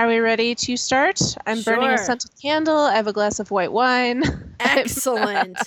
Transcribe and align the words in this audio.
Are 0.00 0.08
we 0.08 0.18
ready 0.18 0.54
to 0.54 0.78
start? 0.78 1.20
I'm 1.46 1.60
burning 1.60 1.90
a 1.90 1.98
scented 1.98 2.30
candle. 2.40 2.78
I 2.78 2.96
have 2.96 3.06
a 3.06 3.12
glass 3.12 3.38
of 3.38 3.50
white 3.50 3.70
wine. 3.70 4.24
Excellent. 4.58 5.58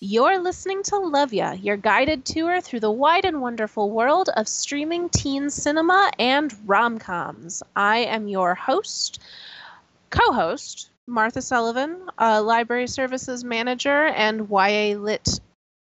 You're 0.00 0.42
listening 0.42 0.82
to 0.82 0.98
Love 0.98 1.32
Ya, 1.32 1.52
your 1.52 1.78
guided 1.78 2.26
tour 2.26 2.60
through 2.60 2.80
the 2.80 2.90
wide 2.90 3.24
and 3.24 3.40
wonderful 3.40 3.90
world 3.90 4.28
of 4.36 4.46
streaming 4.46 5.08
teen 5.08 5.48
cinema 5.48 6.10
and 6.18 6.54
rom 6.68 6.98
coms. 6.98 7.62
I 7.74 8.00
am 8.00 8.28
your 8.28 8.54
host, 8.54 9.22
co 10.10 10.32
host, 10.32 10.90
Martha 11.06 11.40
Sullivan, 11.40 12.10
a 12.18 12.42
library 12.42 12.88
services 12.88 13.42
manager 13.42 14.04
and 14.04 14.50
YA 14.50 14.98
lit 14.98 15.40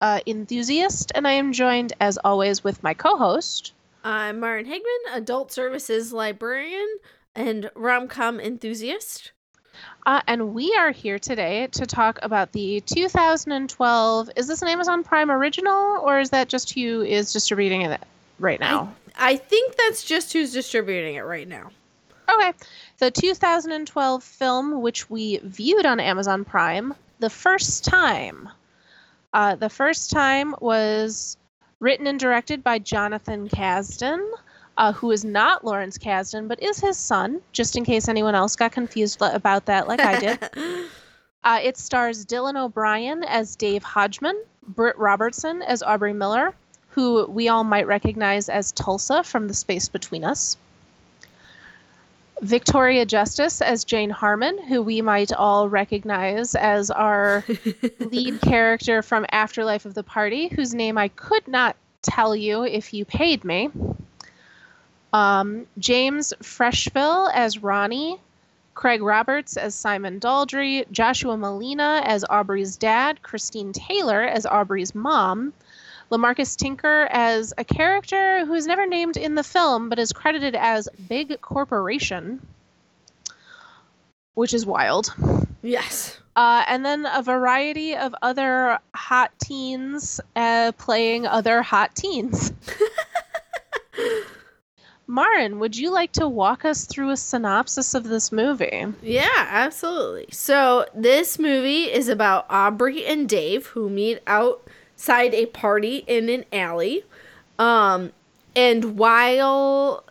uh, 0.05 0.19
enthusiast, 0.27 1.11
and 1.15 1.27
I 1.27 1.31
am 1.31 1.51
joined, 1.51 1.93
as 1.99 2.19
always, 2.23 2.63
with 2.63 2.83
my 2.83 2.93
co 2.93 3.17
host. 3.17 3.73
I'm 4.03 4.39
Martin 4.39 4.71
Higman, 4.71 5.15
adult 5.17 5.51
services 5.51 6.13
librarian 6.13 6.87
and 7.33 7.71
rom 7.73 8.07
com 8.07 8.39
enthusiast. 8.39 9.31
Uh, 10.05 10.21
and 10.27 10.53
we 10.53 10.75
are 10.75 10.91
here 10.91 11.17
today 11.17 11.69
to 11.71 11.87
talk 11.87 12.19
about 12.21 12.51
the 12.51 12.81
2012. 12.81 14.29
Is 14.35 14.47
this 14.47 14.61
an 14.61 14.67
Amazon 14.67 15.03
Prime 15.03 15.31
original, 15.31 15.97
or 16.03 16.19
is 16.19 16.29
that 16.29 16.49
just 16.49 16.75
who 16.75 17.01
is 17.01 17.33
distributing 17.33 17.81
it 17.81 17.99
right 18.37 18.59
now? 18.59 18.93
I 19.17 19.37
think 19.37 19.75
that's 19.75 20.03
just 20.03 20.31
who's 20.33 20.53
distributing 20.53 21.15
it 21.15 21.21
right 21.21 21.47
now. 21.47 21.71
Okay. 22.29 22.53
The 22.99 23.09
2012 23.09 24.23
film, 24.23 24.81
which 24.83 25.09
we 25.09 25.37
viewed 25.37 25.87
on 25.87 25.99
Amazon 25.99 26.45
Prime 26.45 26.93
the 27.17 27.31
first 27.31 27.83
time. 27.83 28.49
Uh, 29.35 29.53
the 29.53 29.69
first 29.69 30.11
time 30.11 30.55
was 30.61 31.35
written 31.81 32.07
and 32.07 32.17
directed 32.17 32.63
by 32.63 32.79
Jonathan 32.79 33.49
Kasdan, 33.49 34.25
uh, 34.77 34.93
who 34.93 35.11
is 35.11 35.25
not 35.25 35.65
Lawrence 35.65 35.97
Kasdan, 35.97 36.47
but 36.47 36.63
is 36.63 36.79
his 36.79 36.97
son, 36.97 37.41
just 37.51 37.75
in 37.75 37.83
case 37.83 38.07
anyone 38.07 38.33
else 38.33 38.55
got 38.55 38.71
confused 38.71 39.21
about 39.21 39.65
that, 39.65 39.89
like 39.89 39.99
I 39.99 40.19
did. 40.19 40.39
Uh, 41.45 41.59
it 41.61 41.77
stars 41.77 42.25
Dylan 42.25 42.59
O'Brien 42.59 43.23
as 43.23 43.55
Dave 43.55 43.83
Hodgman, 43.83 44.35
Britt 44.69 44.97
Robertson 44.97 45.61
as 45.61 45.83
Aubrey 45.83 46.11
Miller, 46.11 46.55
who 46.89 47.27
we 47.27 47.49
all 47.49 47.63
might 47.63 47.85
recognize 47.85 48.49
as 48.49 48.71
Tulsa 48.71 49.23
from 49.23 49.47
The 49.47 49.53
Space 49.53 49.87
Between 49.87 50.23
Us. 50.23 50.57
Victoria 52.41 53.05
Justice 53.05 53.61
as 53.61 53.83
Jane 53.83 54.09
Harmon, 54.09 54.61
who 54.67 54.81
we 54.81 55.01
might 55.01 55.31
all 55.31 55.69
recognize 55.69 56.55
as 56.55 56.91
our 56.91 57.43
lead 57.99 58.41
character 58.41 59.01
from 59.01 59.25
Afterlife 59.31 59.85
of 59.85 59.93
the 59.93 60.03
Party, 60.03 60.49
whose 60.49 60.73
name 60.73 60.97
I 60.97 61.07
could 61.07 61.47
not 61.47 61.75
tell 62.01 62.35
you 62.35 62.63
if 62.63 62.93
you 62.93 63.05
paid 63.05 63.43
me. 63.43 63.69
Um, 65.13 65.65
James 65.77 66.33
Frecheville 66.41 67.31
as 67.33 67.63
Ronnie, 67.63 68.19
Craig 68.73 69.01
Roberts 69.01 69.55
as 69.55 69.73
Simon 69.73 70.19
Daldry, 70.19 70.85
Joshua 70.91 71.37
Malina 71.37 72.01
as 72.03 72.25
Aubrey's 72.29 72.75
dad, 72.75 73.21
Christine 73.23 73.71
Taylor 73.71 74.21
as 74.21 74.45
Aubrey's 74.45 74.93
mom, 74.93 75.53
Lamarcus 76.11 76.55
Tinker 76.55 77.07
as 77.09 77.53
a 77.57 77.63
character 77.63 78.45
who 78.45 78.53
is 78.53 78.67
never 78.67 78.85
named 78.85 79.17
in 79.17 79.35
the 79.35 79.43
film 79.43 79.89
but 79.89 79.99
is 79.99 80.13
credited 80.13 80.55
as 80.55 80.87
Big 81.09 81.39
Corporation, 81.41 82.45
which 84.33 84.53
is 84.53 84.65
wild. 84.65 85.13
yes. 85.61 86.19
Uh, 86.35 86.63
and 86.67 86.85
then 86.85 87.07
a 87.11 87.23
variety 87.23 87.95
of 87.95 88.13
other 88.21 88.77
hot 88.93 89.31
teens 89.39 90.19
uh, 90.35 90.73
playing 90.77 91.25
other 91.25 91.61
hot 91.61 91.95
teens. 91.95 92.51
Marin, 95.07 95.59
would 95.59 95.77
you 95.77 95.91
like 95.91 96.11
to 96.13 96.27
walk 96.27 96.65
us 96.65 96.85
through 96.85 97.11
a 97.11 97.17
synopsis 97.17 97.93
of 97.93 98.03
this 98.03 98.31
movie? 98.31 98.85
Yeah, 99.03 99.47
absolutely. 99.49 100.27
So, 100.31 100.87
this 100.95 101.37
movie 101.37 101.83
is 101.83 102.09
about 102.09 102.47
Aubrey 102.49 103.05
and 103.05 103.29
Dave 103.29 103.67
who 103.67 103.87
meet 103.87 104.19
outside 104.95 105.33
a 105.33 105.45
party 105.47 105.97
in 106.07 106.29
an 106.29 106.45
alley. 106.53 107.03
Um, 107.59 108.13
and 108.55 108.97
while 108.97 110.05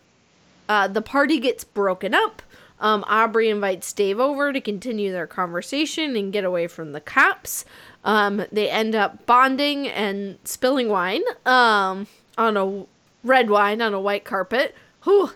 uh, 0.69 0.89
the 0.89 1.00
party 1.03 1.41
gets 1.41 1.65
broken 1.65 2.15
up, 2.15 2.43
um, 2.81 3.03
Aubrey 3.06 3.49
invites 3.49 3.93
Dave 3.93 4.21
over 4.21 4.53
to 4.53 4.61
continue 4.61 5.11
their 5.11 5.27
conversation 5.27 6.17
and 6.17 6.33
get 6.33 6.45
away 6.45 6.67
from 6.67 6.93
the 6.93 7.00
cops. 7.00 7.65
Um, 8.05 8.45
they 8.53 8.69
end 8.69 8.95
up 8.95 9.25
bonding 9.25 9.89
and 9.89 10.39
spilling 10.45 10.91
wine 10.91 11.22
um, 11.47 12.06
on 12.37 12.56
a 12.59 12.84
red 13.27 13.49
wine 13.49 13.81
on 13.81 13.95
a 13.95 14.01
white 14.01 14.25
carpet. 14.25 14.75
Whew. 15.05 15.31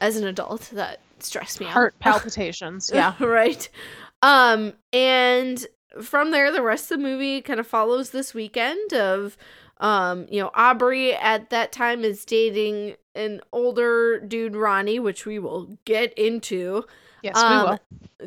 As 0.00 0.16
an 0.16 0.26
adult, 0.26 0.70
that 0.72 0.98
stressed 1.20 1.60
me 1.60 1.66
out. 1.66 1.72
Heart 1.72 1.94
palpitations. 2.00 2.90
Yeah. 2.92 3.14
right. 3.20 3.68
Um, 4.22 4.72
and 4.92 5.64
from 6.02 6.30
there, 6.30 6.52
the 6.52 6.62
rest 6.62 6.90
of 6.90 6.98
the 6.98 7.04
movie 7.04 7.40
kind 7.42 7.60
of 7.60 7.66
follows 7.66 8.10
this 8.10 8.34
weekend 8.34 8.92
of, 8.92 9.36
um, 9.78 10.26
you 10.30 10.40
know, 10.40 10.50
Aubrey 10.54 11.14
at 11.14 11.50
that 11.50 11.72
time 11.72 12.04
is 12.04 12.24
dating 12.24 12.96
an 13.14 13.40
older 13.52 14.20
dude, 14.20 14.56
Ronnie, 14.56 15.00
which 15.00 15.26
we 15.26 15.38
will 15.38 15.76
get 15.84 16.12
into. 16.14 16.84
Yes, 17.22 17.34
we 17.34 17.42
Um, 17.42 17.66
will. 17.70 17.78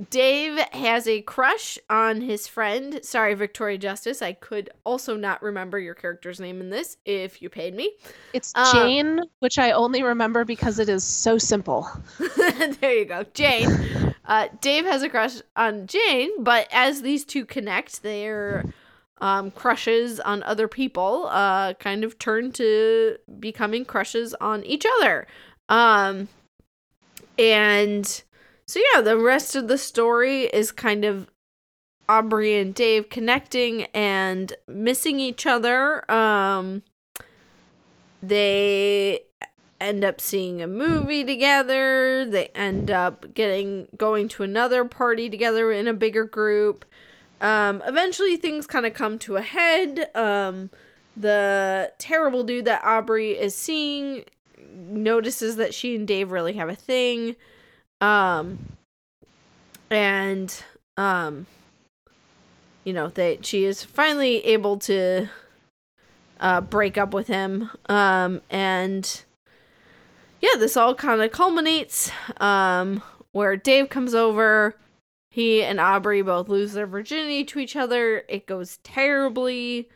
Dave 0.09 0.57
has 0.73 1.07
a 1.07 1.22
crush 1.22 1.77
on 1.89 2.22
his 2.22 2.47
friend. 2.47 2.99
Sorry, 3.03 3.33
Victoria 3.33 3.78
Justice. 3.78 4.22
I 4.22 4.33
could 4.33 4.69
also 4.85 5.16
not 5.16 5.41
remember 5.41 5.79
your 5.79 5.93
character's 5.95 6.39
name 6.39 6.59
in 6.61 6.69
this 6.69 6.97
if 7.05 7.41
you 7.41 7.49
paid 7.49 7.73
me. 7.75 7.93
It's 8.33 8.51
uh, 8.55 8.72
Jane, 8.73 9.22
which 9.39 9.57
I 9.59 9.72
only 9.72 10.03
remember 10.03 10.43
because 10.45 10.79
it 10.79 10.89
is 10.89 11.03
so 11.03 11.38
simple. 11.38 11.88
there 12.81 12.93
you 12.93 13.05
go. 13.05 13.25
Jane. 13.33 14.13
Uh, 14.31 14.47
Dave 14.61 14.85
has 14.85 15.03
a 15.03 15.09
crush 15.09 15.41
on 15.57 15.87
Jane, 15.87 16.41
but 16.41 16.65
as 16.71 17.01
these 17.01 17.25
two 17.25 17.45
connect, 17.45 18.01
their 18.01 18.63
um, 19.19 19.51
crushes 19.51 20.21
on 20.21 20.41
other 20.43 20.69
people 20.69 21.27
uh, 21.29 21.73
kind 21.73 22.05
of 22.05 22.17
turn 22.17 22.53
to 22.53 23.17
becoming 23.41 23.83
crushes 23.83 24.33
on 24.35 24.63
each 24.63 24.85
other. 24.99 25.27
Um, 25.67 26.29
and 27.37 28.05
so, 28.65 28.79
yeah, 28.93 29.01
the 29.01 29.17
rest 29.17 29.57
of 29.57 29.67
the 29.67 29.77
story 29.77 30.43
is 30.43 30.71
kind 30.71 31.03
of 31.03 31.29
Aubrey 32.07 32.57
and 32.57 32.73
Dave 32.73 33.09
connecting 33.09 33.83
and 33.93 34.53
missing 34.65 35.19
each 35.19 35.45
other. 35.45 36.09
Um, 36.09 36.83
they 38.23 39.23
end 39.81 40.03
up 40.03 40.21
seeing 40.21 40.61
a 40.61 40.67
movie 40.67 41.23
together. 41.23 42.25
They 42.25 42.47
end 42.55 42.91
up 42.91 43.33
getting 43.33 43.87
going 43.97 44.27
to 44.29 44.43
another 44.43 44.85
party 44.85 45.29
together 45.29 45.71
in 45.71 45.87
a 45.87 45.93
bigger 45.93 46.23
group. 46.23 46.85
Um, 47.41 47.81
eventually, 47.85 48.37
things 48.37 48.67
kind 48.67 48.85
of 48.85 48.93
come 48.93 49.17
to 49.19 49.35
a 49.37 49.41
head. 49.41 50.09
Um, 50.15 50.69
the 51.17 51.91
terrible 51.97 52.43
dude 52.43 52.65
that 52.65 52.83
Aubrey 52.83 53.31
is 53.31 53.55
seeing 53.55 54.23
notices 54.73 55.57
that 55.57 55.73
she 55.73 55.95
and 55.95 56.07
Dave 56.07 56.31
really 56.31 56.53
have 56.53 56.69
a 56.69 56.75
thing. 56.75 57.35
Um, 57.99 58.59
and 59.89 60.63
um, 60.97 61.47
you 62.83 62.93
know, 62.93 63.09
they 63.09 63.39
she 63.41 63.65
is 63.65 63.83
finally 63.83 64.45
able 64.45 64.77
to 64.77 65.27
uh, 66.39 66.61
break 66.61 66.97
up 66.97 67.13
with 67.13 67.27
him. 67.27 67.69
Um, 67.87 68.41
and 68.49 69.23
yeah, 70.41 70.57
this 70.57 70.75
all 70.75 70.96
kind 70.96 71.22
of 71.22 71.31
culminates 71.31 72.12
um, 72.38 73.02
where 73.31 73.56
Dave 73.56 73.90
comes 73.90 74.13
over. 74.13 74.75
He 75.29 75.63
and 75.63 75.79
Aubrey 75.79 76.22
both 76.22 76.50
lose 76.50 76.74
their 76.74 76.88
virginity 76.88 77.46
to 77.46 77.59
each 77.59 77.75
other. 77.75 78.24
It 78.28 78.47
goes 78.47 78.78
terribly. 78.84 79.88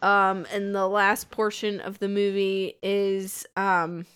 Um, 0.00 0.46
and 0.52 0.74
the 0.74 0.88
last 0.88 1.30
portion 1.30 1.80
of 1.80 1.98
the 1.98 2.08
movie 2.08 2.76
is 2.82 3.46
um, 3.56 4.06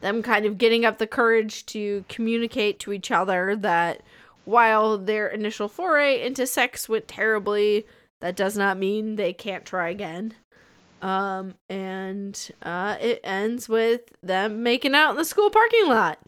them 0.00 0.22
kind 0.22 0.46
of 0.46 0.58
getting 0.58 0.84
up 0.84 0.98
the 0.98 1.06
courage 1.06 1.66
to 1.66 2.04
communicate 2.08 2.78
to 2.80 2.92
each 2.92 3.10
other 3.10 3.54
that 3.56 4.02
while 4.44 4.96
their 4.96 5.28
initial 5.28 5.68
foray 5.68 6.24
into 6.24 6.46
sex 6.46 6.88
went 6.88 7.06
terribly, 7.06 7.86
that 8.20 8.34
does 8.34 8.56
not 8.56 8.78
mean 8.78 9.16
they 9.16 9.32
can't 9.32 9.64
try 9.64 9.90
again. 9.90 10.34
Um, 11.00 11.54
and 11.68 12.50
uh, 12.62 12.96
it 13.00 13.20
ends 13.22 13.68
with 13.68 14.00
them 14.22 14.62
making 14.62 14.94
out 14.94 15.10
in 15.10 15.16
the 15.16 15.24
school 15.24 15.50
parking 15.50 15.86
lot. 15.88 16.18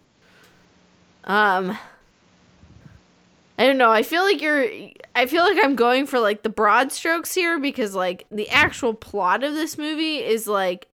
Um, 1.24 1.76
I 3.58 3.66
don't 3.66 3.78
know. 3.78 3.90
I 3.90 4.02
feel 4.02 4.22
like 4.22 4.40
you're. 4.40 4.66
I 5.14 5.26
feel 5.26 5.44
like 5.44 5.58
I'm 5.62 5.74
going 5.74 6.06
for 6.06 6.20
like 6.20 6.42
the 6.42 6.48
broad 6.48 6.92
strokes 6.92 7.34
here 7.34 7.58
because 7.58 7.94
like 7.94 8.26
the 8.30 8.48
actual 8.48 8.94
plot 8.94 9.42
of 9.42 9.54
this 9.54 9.76
movie 9.76 10.18
is 10.18 10.46
like 10.46 10.86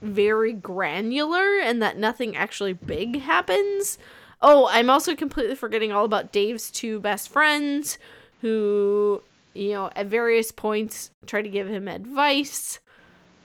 very 0.00 0.52
granular 0.52 1.58
and 1.58 1.82
that 1.82 1.98
nothing 1.98 2.36
actually 2.36 2.72
big 2.72 3.20
happens. 3.20 3.98
Oh, 4.40 4.68
I'm 4.70 4.90
also 4.90 5.16
completely 5.16 5.54
forgetting 5.54 5.90
all 5.90 6.04
about 6.04 6.32
Dave's 6.32 6.70
two 6.70 7.00
best 7.00 7.28
friends 7.28 7.98
who 8.42 9.22
you 9.54 9.70
know, 9.72 9.90
at 9.94 10.06
various 10.06 10.52
points 10.52 11.10
try 11.26 11.40
to 11.40 11.48
give 11.48 11.68
him 11.68 11.88
advice. 11.88 12.80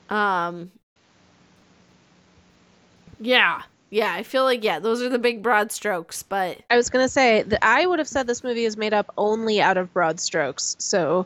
Um 0.10 0.72
Yeah. 3.20 3.62
Yeah, 3.92 4.14
I 4.14 4.22
feel 4.22 4.44
like 4.44 4.64
yeah, 4.64 4.80
those 4.80 5.02
are 5.02 5.10
the 5.10 5.18
big 5.18 5.42
broad 5.42 5.72
strokes, 5.72 6.22
but 6.22 6.60
I 6.70 6.78
was 6.78 6.90
gonna 6.90 7.10
say 7.10 7.42
that 7.44 7.66
I 7.66 7.88
would 7.88 7.98
have 8.00 8.08
said 8.08 8.28
this 8.28 8.44
movie 8.44 8.66
is 8.66 8.78
made 8.78 8.94
up 8.94 9.12
only 9.18 9.62
out 9.62 9.78
of 9.78 9.92
broad 9.94 10.20
strokes, 10.20 10.76
so 10.78 11.26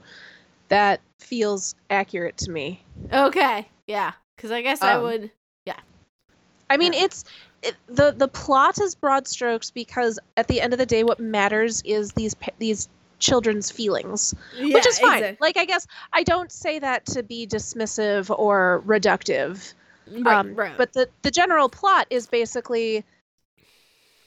that 0.69 1.01
feels 1.19 1.75
accurate 1.89 2.38
to 2.38 2.51
me. 2.51 2.81
okay. 3.12 3.68
Yeah, 3.85 4.13
cuz 4.38 4.50
I 4.51 4.62
guess 4.62 4.81
I 4.81 4.97
would 4.97 5.31
yeah. 5.65 5.79
I 6.69 6.77
mean, 6.77 6.94
it's 6.94 7.25
it, 7.62 7.75
the 7.88 8.12
the 8.12 8.29
plot 8.29 8.79
is 8.79 8.95
broad 8.95 9.27
strokes 9.27 9.69
because 9.69 10.18
at 10.38 10.47
the 10.47 10.62
end 10.62 10.71
of 10.71 10.79
the 10.79 10.86
day, 10.86 11.03
what 11.03 11.19
matters 11.19 11.81
is 11.83 12.13
these 12.13 12.33
these 12.59 12.88
children's 13.24 13.72
feelings, 13.72 14.36
yeah, 14.58 14.74
which 14.74 14.86
is 14.86 15.00
fine. 15.00 15.24
exact- 15.24 15.42
Like, 15.42 15.58
I 15.58 15.66
guess 15.66 15.88
I 16.12 16.24
don't 16.24 16.52
say 16.52 16.78
that 16.80 17.06
to 17.08 17.24
be 17.24 17.48
dismissive 17.48 18.30
or 18.38 18.84
reductive. 18.86 19.74
Right, 20.12 20.36
um, 20.36 20.54
right. 20.54 20.78
But 20.78 20.94
the 20.94 21.10
the 21.22 21.31
general 21.31 21.70
plot 21.70 22.06
is 22.10 22.28
basically 22.28 23.04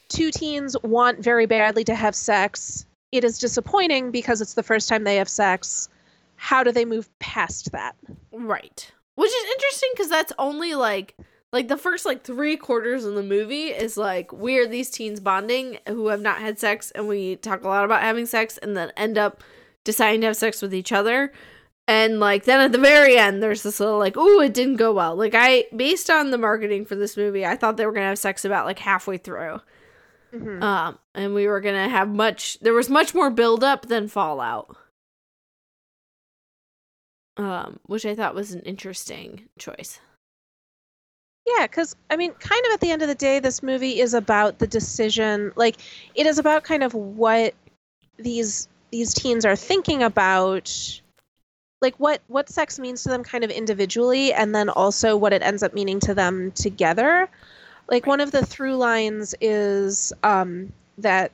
two 0.09 0.31
teens 0.31 0.77
want 0.83 1.19
very 1.23 1.47
badly 1.47 1.85
to 1.85 1.95
have 1.95 2.15
sex. 2.15 2.87
It 3.13 3.25
is 3.25 3.39
disappointing 3.39 4.11
because 4.11 4.41
it's 4.41 4.55
the 4.55 4.63
first 4.63 4.89
time 4.89 5.05
they 5.05 5.17
have 5.17 5.29
sex. 5.29 5.89
How 6.37 6.63
do 6.65 6.73
they 6.73 6.85
move 6.85 7.09
past 7.19 7.73
that? 7.73 7.95
Right. 8.33 8.91
Which 9.17 9.31
is 9.31 9.45
interesting 9.53 9.91
because 9.95 10.09
that's 10.09 10.33
only 10.39 10.75
like 10.75 11.15
like 11.53 11.69
the 11.69 11.77
first 11.77 12.05
like 12.05 12.23
three 12.25 12.57
quarters 12.57 13.05
of 13.05 13.15
the 13.15 13.23
movie 13.23 13.69
is 13.69 13.97
like 13.97 14.33
we 14.33 14.59
are 14.59 14.67
these 14.67 14.91
teens 14.91 15.21
bonding 15.21 15.79
who 15.87 16.09
have 16.09 16.21
not 16.21 16.39
had 16.39 16.59
sex 16.59 16.91
and 16.91 17.09
we 17.09 17.37
talk 17.37 17.65
a 17.65 17.69
lot 17.69 17.85
about 17.85 18.03
having 18.03 18.27
sex 18.27 18.59
and 18.59 18.77
then 18.77 18.93
end 18.97 19.17
up 19.17 19.43
deciding 19.85 20.21
to 20.23 20.27
have 20.29 20.37
sex 20.37 20.61
with 20.61 20.75
each 20.75 20.93
other. 20.93 21.33
And 21.89 22.19
like 22.19 22.45
then 22.45 22.61
at 22.61 22.73
the 22.73 22.79
very 22.79 23.17
end 23.17 23.43
there's 23.43 23.63
this 23.63 23.79
little 23.79 23.99
like, 23.99 24.15
oh 24.17 24.41
it 24.41 24.53
didn't 24.55 24.77
go 24.77 24.93
well. 24.93 25.15
Like 25.15 25.35
I 25.35 25.67
based 25.75 26.11
on 26.11 26.31
the 26.31 26.39
marketing 26.39 26.85
for 26.85 26.97
this 26.97 27.17
movie, 27.17 27.47
I 27.47 27.57
thought 27.57 27.77
they 27.77 27.87
were 27.87 27.93
gonna 27.93 28.07
have 28.09 28.19
sex 28.19 28.45
about 28.45 28.67
like 28.67 28.81
halfway 28.81 29.17
through. 29.19 29.61
Mhm. 30.35 30.63
Um 30.63 30.99
and 31.15 31.33
we 31.33 31.47
were 31.47 31.61
gonna 31.61 31.89
have 31.89 32.09
much 32.09 32.59
there 32.61 32.75
was 32.75 32.91
much 32.91 33.15
more 33.15 33.31
build 33.31 33.63
up 33.63 33.87
than 33.87 34.09
fallout. 34.09 34.77
Um, 37.39 37.81
which 37.85 38.07
I 38.07 38.15
thought 38.15 38.35
was 38.35 38.53
an 38.53 38.63
interesting 38.63 39.49
choice. 39.59 40.01
Yeah, 41.47 41.67
because 41.67 41.95
I 42.11 42.17
mean, 42.17 42.33
kind 42.33 42.67
of 42.67 42.73
at 42.73 42.81
the 42.81 42.91
end 42.91 43.03
of 43.03 43.09
the 43.09 43.15
day, 43.15 43.39
this 43.39 43.63
movie 43.63 44.01
is 44.01 44.15
about 44.15 44.59
the 44.59 44.67
decision. 44.67 45.53
Like, 45.55 45.77
it 46.15 46.27
is 46.27 46.39
about 46.39 46.65
kind 46.65 46.83
of 46.83 46.93
what 46.95 47.55
these 48.19 48.69
these 48.91 49.15
teens 49.15 49.45
are 49.45 49.57
thinking 49.57 50.03
about, 50.03 51.01
like 51.81 51.95
what 51.99 52.21
what 52.27 52.49
sex 52.49 52.79
means 52.81 53.05
to 53.05 53.11
them, 53.11 53.23
kind 53.23 53.45
of 53.45 53.51
individually, 53.51 54.33
and 54.33 54.55
then 54.55 54.69
also 54.69 55.17
what 55.17 55.33
it 55.33 55.43
ends 55.43 55.63
up 55.63 55.73
meaning 55.73 56.01
to 56.01 56.15
them 56.15 56.51
together. 56.53 57.29
Like 57.89 58.07
one 58.07 58.21
of 58.21 58.33
the 58.33 58.45
through 58.45 58.77
lines 58.77 59.35
is 59.41 60.13
um, 60.25 60.73
that 60.99 61.31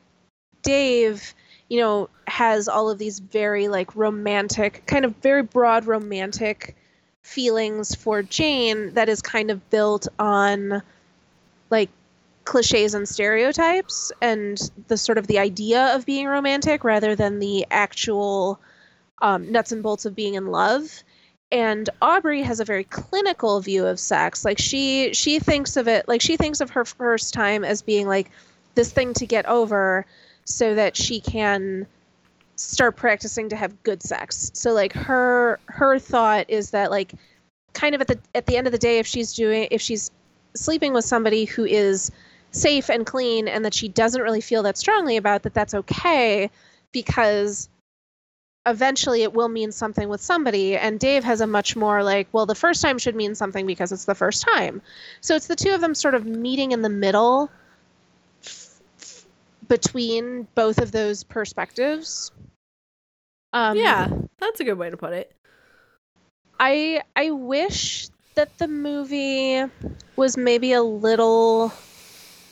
Dave, 0.62 1.34
you 1.70 1.80
know, 1.80 2.10
has 2.26 2.68
all 2.68 2.90
of 2.90 2.98
these 2.98 3.18
very 3.18 3.68
like 3.68 3.96
romantic, 3.96 4.84
kind 4.86 5.06
of 5.06 5.16
very 5.16 5.42
broad 5.42 5.86
romantic 5.86 6.76
feelings 7.22 7.94
for 7.94 8.22
Jane 8.22 8.94
that 8.94 9.08
is 9.08 9.22
kind 9.22 9.50
of 9.50 9.70
built 9.70 10.08
on 10.18 10.82
like 11.70 11.88
cliches 12.44 12.94
and 12.94 13.08
stereotypes 13.08 14.12
and 14.20 14.70
the 14.88 14.96
sort 14.96 15.18
of 15.18 15.26
the 15.26 15.38
idea 15.38 15.94
of 15.94 16.04
being 16.04 16.26
romantic 16.26 16.84
rather 16.84 17.14
than 17.14 17.38
the 17.38 17.64
actual 17.70 18.58
um, 19.20 19.50
nuts 19.50 19.72
and 19.72 19.82
bolts 19.82 20.04
of 20.04 20.14
being 20.14 20.34
in 20.34 20.46
love. 20.46 21.02
And 21.50 21.88
aubrey 22.00 22.42
has 22.42 22.60
a 22.60 22.64
very 22.64 22.84
clinical 22.84 23.60
view 23.60 23.86
of 23.86 24.00
sex. 24.00 24.44
Like 24.44 24.58
she 24.58 25.12
she 25.12 25.38
thinks 25.38 25.76
of 25.76 25.86
it 25.86 26.08
like 26.08 26.20
she 26.20 26.36
thinks 26.36 26.60
of 26.60 26.70
her 26.70 26.84
first 26.84 27.34
time 27.34 27.64
as 27.64 27.82
being 27.82 28.08
like 28.08 28.30
this 28.74 28.90
thing 28.90 29.12
to 29.14 29.26
get 29.26 29.46
over 29.46 30.06
so 30.44 30.74
that 30.74 30.96
she 30.96 31.20
can 31.20 31.86
start 32.56 32.96
practicing 32.96 33.48
to 33.48 33.56
have 33.56 33.82
good 33.82 34.02
sex. 34.02 34.50
So 34.54 34.72
like 34.72 34.92
her 34.92 35.58
her 35.66 35.98
thought 35.98 36.48
is 36.48 36.70
that 36.70 36.90
like 36.90 37.12
kind 37.72 37.94
of 37.94 38.00
at 38.00 38.08
the 38.08 38.18
at 38.34 38.46
the 38.46 38.56
end 38.56 38.66
of 38.66 38.72
the 38.72 38.78
day 38.78 38.98
if 38.98 39.06
she's 39.06 39.32
doing 39.32 39.68
if 39.70 39.80
she's 39.80 40.10
sleeping 40.54 40.92
with 40.92 41.04
somebody 41.04 41.44
who 41.44 41.64
is 41.64 42.10
safe 42.50 42.90
and 42.90 43.06
clean 43.06 43.48
and 43.48 43.64
that 43.64 43.72
she 43.72 43.88
doesn't 43.88 44.20
really 44.20 44.40
feel 44.40 44.62
that 44.62 44.76
strongly 44.76 45.16
about 45.16 45.42
that 45.42 45.54
that's 45.54 45.72
okay 45.72 46.50
because 46.92 47.70
eventually 48.66 49.22
it 49.22 49.32
will 49.32 49.48
mean 49.48 49.72
something 49.72 50.08
with 50.08 50.20
somebody 50.20 50.76
and 50.76 51.00
Dave 51.00 51.24
has 51.24 51.40
a 51.40 51.46
much 51.46 51.74
more 51.74 52.02
like 52.04 52.28
well 52.32 52.46
the 52.46 52.54
first 52.54 52.82
time 52.82 52.98
should 52.98 53.16
mean 53.16 53.34
something 53.34 53.66
because 53.66 53.90
it's 53.90 54.04
the 54.04 54.14
first 54.14 54.46
time. 54.46 54.82
So 55.20 55.34
it's 55.34 55.46
the 55.46 55.56
two 55.56 55.70
of 55.70 55.80
them 55.80 55.94
sort 55.94 56.14
of 56.14 56.26
meeting 56.26 56.72
in 56.72 56.82
the 56.82 56.90
middle 56.90 57.50
between 59.68 60.46
both 60.54 60.78
of 60.78 60.92
those 60.92 61.24
perspectives. 61.24 62.30
Um, 63.52 63.76
yeah, 63.76 64.08
that's 64.38 64.60
a 64.60 64.64
good 64.64 64.78
way 64.78 64.90
to 64.90 64.96
put 64.96 65.12
it. 65.12 65.32
I 66.58 67.02
I 67.14 67.30
wish 67.30 68.08
that 68.34 68.56
the 68.58 68.68
movie 68.68 69.62
was 70.16 70.36
maybe 70.36 70.72
a 70.72 70.82
little 70.82 71.72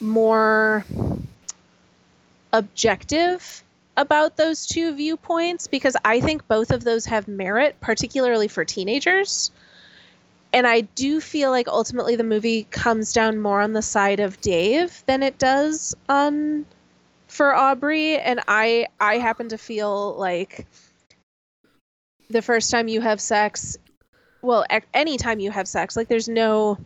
more 0.01 0.85
objective 2.53 3.63
about 3.97 4.37
those 4.37 4.67
two 4.67 4.95
viewpoints 4.95 5.67
because 5.67 5.97
I 6.05 6.21
think 6.21 6.47
both 6.49 6.71
of 6.71 6.85
those 6.85 7.07
have 7.07 7.29
merit, 7.29 7.77
particularly 7.81 8.49
for 8.49 8.65
teenagers. 8.65 9.51
And 10.53 10.67
I 10.67 10.81
do 10.81 11.21
feel 11.21 11.51
like 11.51 11.69
ultimately 11.69 12.17
the 12.17 12.25
movie 12.25 12.67
comes 12.71 13.13
down 13.13 13.39
more 13.39 13.61
on 13.61 13.73
the 13.73 13.83
side 13.83 14.21
of 14.21 14.41
Dave 14.41 15.03
than 15.07 15.23
it 15.23 15.39
does 15.39 15.95
on 16.09 16.67
for 17.31 17.55
Aubrey 17.55 18.19
and 18.19 18.41
I 18.49 18.89
I 18.99 19.19
happen 19.19 19.49
to 19.51 19.59
feel 19.59 20.15
like 20.17 20.67
the 22.29 22.43
first 22.43 22.71
time 22.71 22.89
you 22.89 23.01
have 23.01 23.21
sex 23.21 23.77
well 24.43 24.65
ac- 24.71 24.87
any 24.95 25.17
time 25.17 25.41
you 25.41 25.51
have 25.51 25.67
sex 25.69 25.97
like 25.97 26.09
there's 26.09 26.29
no 26.29 26.79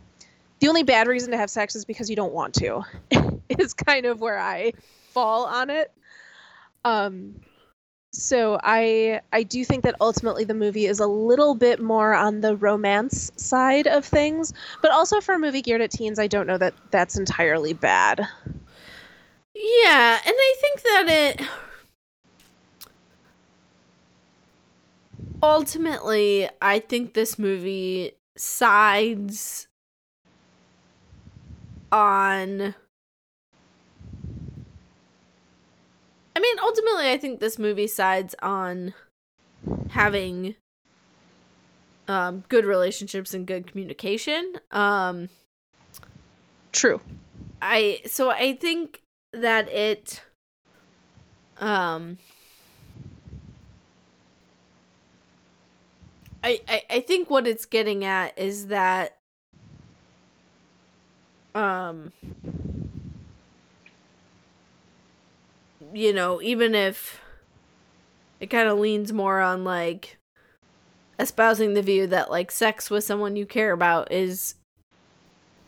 the 0.59 0.67
only 0.67 0.83
bad 0.83 1.07
reason 1.07 1.31
to 1.31 1.37
have 1.37 1.49
sex 1.49 1.75
is 1.75 1.85
because 1.85 2.09
you 2.09 2.15
don't 2.15 2.33
want 2.33 2.53
to 2.55 2.81
is 3.49 3.73
kind 3.73 4.05
of 4.05 4.21
where 4.21 4.39
i 4.39 4.71
fall 5.11 5.45
on 5.45 5.69
it. 5.69 5.91
Um 6.83 7.35
so 8.11 8.57
i 8.63 9.19
i 9.33 9.43
do 9.43 9.65
think 9.65 9.83
that 9.83 9.95
ultimately 9.99 10.45
the 10.45 10.53
movie 10.53 10.85
is 10.85 10.99
a 10.99 11.07
little 11.07 11.53
bit 11.53 11.81
more 11.81 12.13
on 12.13 12.39
the 12.39 12.55
romance 12.55 13.31
side 13.35 13.87
of 13.87 14.05
things 14.05 14.53
but 14.81 14.91
also 14.91 15.19
for 15.19 15.35
a 15.35 15.39
movie 15.39 15.61
geared 15.61 15.81
at 15.81 15.91
teens 15.91 16.17
i 16.17 16.27
don't 16.27 16.47
know 16.47 16.57
that 16.57 16.73
that's 16.91 17.17
entirely 17.17 17.73
bad 17.73 18.25
Yeah, 19.55 20.19
and 20.25 20.33
I 20.37 20.55
think 20.59 20.81
that 20.81 21.05
it 21.07 21.47
ultimately 25.41 26.49
I 26.61 26.79
think 26.79 27.13
this 27.13 27.37
movie 27.37 28.13
sides 28.37 29.67
on 31.91 32.75
I 36.35 36.39
mean, 36.41 36.57
ultimately 36.59 37.09
I 37.11 37.17
think 37.17 37.39
this 37.39 37.57
movie 37.57 37.87
sides 37.87 38.35
on 38.41 38.93
having 39.89 40.55
um 42.07 42.43
good 42.49 42.65
relationships 42.65 43.33
and 43.33 43.47
good 43.47 43.67
communication. 43.67 44.55
Um 44.71 45.29
true 46.71 46.99
I 47.61 48.01
so 48.05 48.29
I 48.29 48.53
think 48.53 49.01
that 49.41 49.69
it 49.69 50.21
um 51.59 52.17
I, 56.43 56.61
I 56.67 56.83
I 56.89 56.99
think 57.01 57.29
what 57.29 57.47
it's 57.47 57.65
getting 57.65 58.05
at 58.05 58.37
is 58.37 58.67
that 58.67 59.17
um 61.53 62.11
you 65.93 66.13
know, 66.13 66.41
even 66.41 66.75
if 66.75 67.21
it 68.39 68.47
kind 68.47 68.67
of 68.67 68.77
leans 68.77 69.13
more 69.13 69.39
on 69.39 69.63
like 69.63 70.17
espousing 71.17 71.73
the 71.73 71.81
view 71.81 72.05
that 72.07 72.29
like 72.29 72.51
sex 72.51 72.89
with 72.89 73.03
someone 73.03 73.35
you 73.35 73.45
care 73.45 73.71
about 73.71 74.11
is 74.11 74.55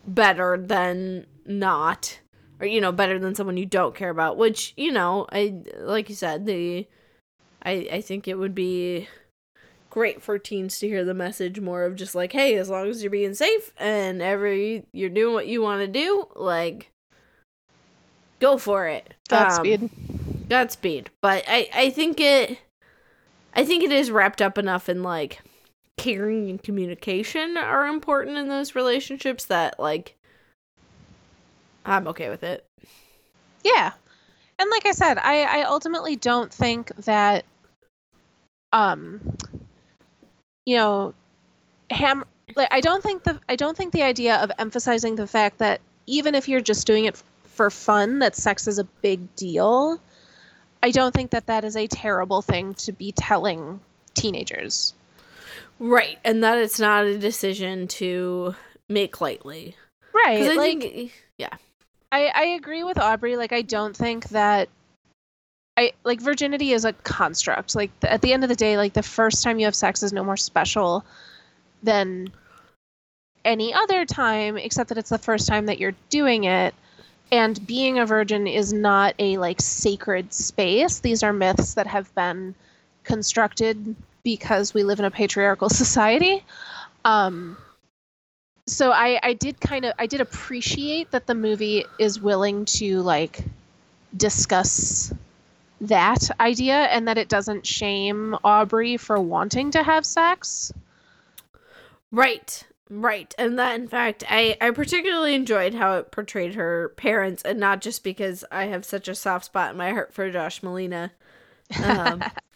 better 0.05 0.57
than 0.57 1.25
not 1.45 2.19
or 2.59 2.67
you 2.67 2.81
know 2.81 2.91
better 2.91 3.19
than 3.19 3.35
someone 3.35 3.57
you 3.57 3.65
don't 3.65 3.95
care 3.95 4.09
about 4.09 4.37
which 4.37 4.73
you 4.77 4.91
know 4.91 5.25
i 5.31 5.53
like 5.79 6.09
you 6.09 6.15
said 6.15 6.45
the 6.45 6.87
i 7.63 7.87
i 7.91 8.01
think 8.01 8.27
it 8.27 8.37
would 8.37 8.55
be 8.55 9.07
great 9.89 10.21
for 10.21 10.37
teens 10.37 10.79
to 10.79 10.87
hear 10.87 11.03
the 11.03 11.13
message 11.13 11.59
more 11.59 11.83
of 11.83 11.95
just 11.95 12.13
like 12.13 12.31
hey 12.33 12.55
as 12.55 12.69
long 12.69 12.87
as 12.87 13.01
you're 13.01 13.09
being 13.09 13.33
safe 13.33 13.71
and 13.77 14.21
every 14.21 14.85
you're 14.91 15.09
doing 15.09 15.33
what 15.33 15.47
you 15.47 15.61
want 15.61 15.81
to 15.81 15.87
do 15.87 16.27
like 16.35 16.91
go 18.39 18.57
for 18.57 18.87
it 18.87 19.13
Um, 19.31 19.39
godspeed 19.39 19.89
Godspeed. 20.49 21.09
But 21.21 21.43
I 21.47 21.69
I 21.73 21.89
think 21.89 22.19
it 22.19 22.59
I 23.53 23.65
think 23.65 23.83
it 23.83 23.91
is 23.91 24.11
wrapped 24.11 24.41
up 24.41 24.57
enough 24.57 24.87
in 24.89 25.03
like 25.03 25.41
caring 25.97 26.49
and 26.49 26.61
communication 26.61 27.57
are 27.57 27.87
important 27.87 28.37
in 28.37 28.47
those 28.47 28.75
relationships 28.75 29.45
that 29.45 29.79
like 29.79 30.15
I'm 31.87 32.07
okay 32.09 32.29
with 32.29 32.43
it. 32.43 32.65
Yeah. 33.63 33.91
And 34.59 34.69
like 34.69 34.85
I 34.85 34.91
said, 34.91 35.17
I, 35.17 35.61
I 35.61 35.63
ultimately 35.63 36.15
don't 36.15 36.53
think 36.53 36.95
that 37.05 37.45
um 38.73 39.37
you 40.65 40.75
know 40.75 41.13
ham 41.89 42.25
like 42.55 42.67
I 42.69 42.81
don't 42.81 43.01
think 43.01 43.23
the 43.23 43.39
I 43.47 43.55
don't 43.55 43.77
think 43.77 43.93
the 43.93 44.03
idea 44.03 44.35
of 44.35 44.51
emphasizing 44.59 45.15
the 45.15 45.25
fact 45.25 45.59
that 45.59 45.79
even 46.05 46.35
if 46.35 46.49
you're 46.49 46.61
just 46.61 46.85
doing 46.85 47.05
it 47.05 47.21
for 47.45 47.69
fun 47.69 48.19
that 48.19 48.35
sex 48.35 48.67
is 48.67 48.77
a 48.77 48.83
big 48.83 49.33
deal 49.35 50.01
I 50.83 50.91
don't 50.91 51.13
think 51.13 51.31
that 51.31 51.47
that 51.47 51.63
is 51.63 51.75
a 51.75 51.87
terrible 51.87 52.41
thing 52.41 52.73
to 52.75 52.91
be 52.91 53.11
telling 53.11 53.79
teenagers. 54.13 54.93
Right, 55.79 56.17
and 56.23 56.43
that 56.43 56.57
it's 56.57 56.79
not 56.79 57.05
a 57.05 57.17
decision 57.17 57.87
to 57.89 58.55
make 58.89 59.21
lightly. 59.21 59.75
Right. 60.13 60.55
Like 60.55 60.81
think, 60.81 61.13
yeah. 61.37 61.55
I, 62.11 62.31
I 62.33 62.43
agree 62.57 62.83
with 62.83 62.97
Aubrey. 62.97 63.35
Like, 63.35 63.51
I 63.51 63.61
don't 63.61 63.95
think 63.95 64.29
that 64.29 64.69
I 65.75 65.93
like 66.03 66.21
virginity 66.21 66.71
is 66.71 66.85
a 66.85 66.93
construct. 66.93 67.75
Like, 67.75 67.91
at 68.03 68.21
the 68.21 68.33
end 68.33 68.43
of 68.43 68.49
the 68.49 68.55
day, 68.55 68.77
like 68.77 68.93
the 68.93 69.03
first 69.03 69.43
time 69.43 69.59
you 69.59 69.65
have 69.65 69.75
sex 69.75 70.03
is 70.03 70.13
no 70.13 70.23
more 70.23 70.37
special 70.37 71.03
than 71.83 72.31
any 73.45 73.73
other 73.73 74.05
time, 74.05 74.57
except 74.57 74.89
that 74.89 74.97
it's 74.97 75.09
the 75.09 75.17
first 75.17 75.47
time 75.47 75.67
that 75.67 75.79
you're 75.79 75.95
doing 76.09 76.45
it. 76.45 76.73
And 77.31 77.65
being 77.67 77.99
a 77.99 78.05
virgin 78.05 78.47
is 78.47 78.71
not 78.71 79.13
a 79.19 79.37
like 79.37 79.59
sacred 79.59 80.33
space. 80.33 80.99
These 80.99 81.23
are 81.23 81.33
myths 81.33 81.73
that 81.73 81.87
have 81.87 82.13
been 82.15 82.55
constructed 83.03 83.95
because 84.23 84.73
we 84.73 84.83
live 84.83 84.99
in 84.99 85.05
a 85.05 85.11
patriarchal 85.11 85.69
society. 85.83 86.43
Um, 87.05 87.57
so 88.67 88.91
I, 88.91 89.19
I 89.23 89.33
did 89.33 89.59
kind 89.59 89.85
of 89.85 89.93
I 89.97 90.05
did 90.05 90.21
appreciate 90.21 91.11
that 91.11 91.25
the 91.25 91.33
movie 91.33 91.85
is 91.97 92.19
willing 92.19 92.65
to 92.65 93.01
like 93.01 93.43
discuss 94.15 95.13
that 95.81 96.29
idea 96.39 96.75
and 96.75 97.07
that 97.07 97.17
it 97.17 97.29
doesn't 97.29 97.65
shame 97.65 98.35
Aubrey 98.43 98.97
for 98.97 99.19
wanting 99.19 99.71
to 99.71 99.83
have 99.83 100.05
sex. 100.05 100.73
Right. 102.11 102.63
Right. 102.89 103.33
And 103.37 103.57
that 103.57 103.79
in 103.79 103.87
fact 103.87 104.25
I 104.29 104.57
I 104.59 104.71
particularly 104.71 105.33
enjoyed 105.33 105.73
how 105.73 105.97
it 105.97 106.11
portrayed 106.11 106.55
her 106.55 106.89
parents 106.97 107.43
and 107.43 107.59
not 107.59 107.81
just 107.81 108.03
because 108.03 108.43
I 108.51 108.65
have 108.65 108.83
such 108.83 109.07
a 109.07 109.15
soft 109.15 109.45
spot 109.45 109.71
in 109.71 109.77
my 109.77 109.91
heart 109.91 110.13
for 110.13 110.29
Josh 110.29 110.61
Malina. 110.61 111.11
Um, 111.83 112.21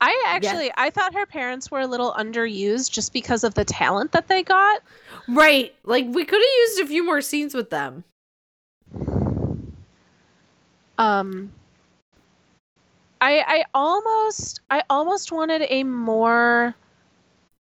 I 0.00 0.24
actually 0.26 0.72
I 0.76 0.90
thought 0.90 1.14
her 1.14 1.26
parents 1.26 1.70
were 1.70 1.80
a 1.80 1.86
little 1.86 2.12
underused 2.12 2.90
just 2.90 3.12
because 3.12 3.44
of 3.44 3.54
the 3.54 3.64
talent 3.64 4.12
that 4.12 4.28
they 4.28 4.42
got. 4.42 4.82
right. 5.28 5.74
Like 5.84 6.06
we 6.08 6.24
could 6.24 6.40
have 6.40 6.68
used 6.68 6.80
a 6.80 6.86
few 6.86 7.04
more 7.04 7.20
scenes 7.20 7.54
with 7.54 7.70
them. 7.70 8.04
Um 10.98 11.52
I 13.20 13.44
I 13.46 13.64
almost 13.74 14.60
I 14.70 14.82
almost 14.88 15.30
wanted 15.32 15.66
a 15.68 15.84
more 15.84 16.74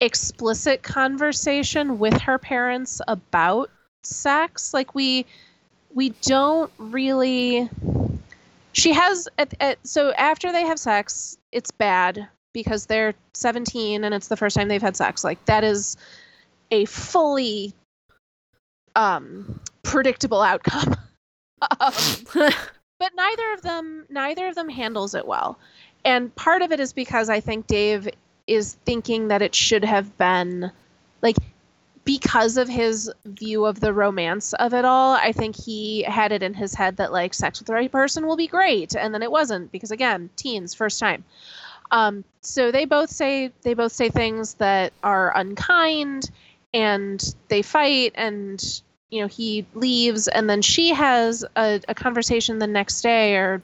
explicit 0.01 0.83
conversation 0.83 1.99
with 1.99 2.19
her 2.21 2.37
parents 2.37 3.01
about 3.07 3.69
sex. 4.03 4.73
Like 4.73 4.95
we 4.95 5.25
we 5.93 6.09
don't 6.21 6.71
really 6.77 7.69
she 8.73 8.93
has 8.93 9.27
at, 9.37 9.53
at, 9.59 9.87
so 9.87 10.11
after 10.13 10.51
they 10.51 10.63
have 10.63 10.79
sex, 10.79 11.37
it's 11.51 11.71
bad 11.71 12.27
because 12.53 12.85
they're 12.85 13.13
17 13.33 14.03
and 14.03 14.13
it's 14.13 14.27
the 14.27 14.37
first 14.37 14.55
time 14.55 14.67
they've 14.67 14.81
had 14.81 14.97
sex. 14.97 15.23
Like 15.23 15.43
that 15.45 15.63
is 15.63 15.97
a 16.71 16.85
fully 16.85 17.73
um 18.95 19.59
predictable 19.83 20.41
outcome. 20.41 20.95
um, 21.79 21.93
but 22.99 23.11
neither 23.15 23.53
of 23.53 23.61
them 23.61 24.05
neither 24.09 24.47
of 24.47 24.55
them 24.55 24.69
handles 24.69 25.13
it 25.13 25.27
well 25.27 25.57
and 26.05 26.33
part 26.35 26.61
of 26.61 26.71
it 26.71 26.79
is 26.79 26.93
because 26.93 27.29
i 27.29 27.39
think 27.39 27.67
dave 27.67 28.07
is 28.47 28.75
thinking 28.85 29.27
that 29.27 29.41
it 29.41 29.53
should 29.53 29.83
have 29.83 30.17
been 30.17 30.71
like 31.21 31.35
because 32.05 32.57
of 32.57 32.67
his 32.67 33.11
view 33.25 33.65
of 33.65 33.79
the 33.79 33.93
romance 33.93 34.53
of 34.53 34.73
it 34.73 34.83
all 34.85 35.13
i 35.15 35.31
think 35.31 35.55
he 35.55 36.03
had 36.03 36.31
it 36.31 36.43
in 36.43 36.53
his 36.53 36.73
head 36.73 36.97
that 36.97 37.11
like 37.11 37.33
sex 37.33 37.59
with 37.59 37.67
the 37.67 37.73
right 37.73 37.91
person 37.91 38.25
will 38.25 38.35
be 38.35 38.47
great. 38.47 38.95
And 38.95 39.13
then 39.13 39.23
it 39.23 39.31
wasn't 39.31 39.71
because 39.71 39.91
again 39.91 40.29
teens 40.35 40.73
first 40.73 40.99
time. 40.99 41.23
Um, 41.91 42.23
so 42.41 42.71
they 42.71 42.85
both 42.85 43.09
say 43.09 43.51
they 43.61 43.73
both 43.73 43.91
say 43.91 44.09
things 44.09 44.55
that 44.55 44.93
are 45.03 45.35
unkind 45.37 46.29
and 46.73 47.35
they 47.49 47.61
fight 47.61 48.13
and 48.15 48.81
you 49.09 49.21
know 49.21 49.27
he 49.27 49.65
leaves. 49.73 50.27
And 50.27 50.49
then 50.49 50.61
she 50.61 50.89
has 50.89 51.45
a, 51.55 51.81
a 51.87 51.95
conversation 51.95 52.59
the 52.59 52.67
next 52.67 53.01
day 53.01 53.35
or 53.35 53.61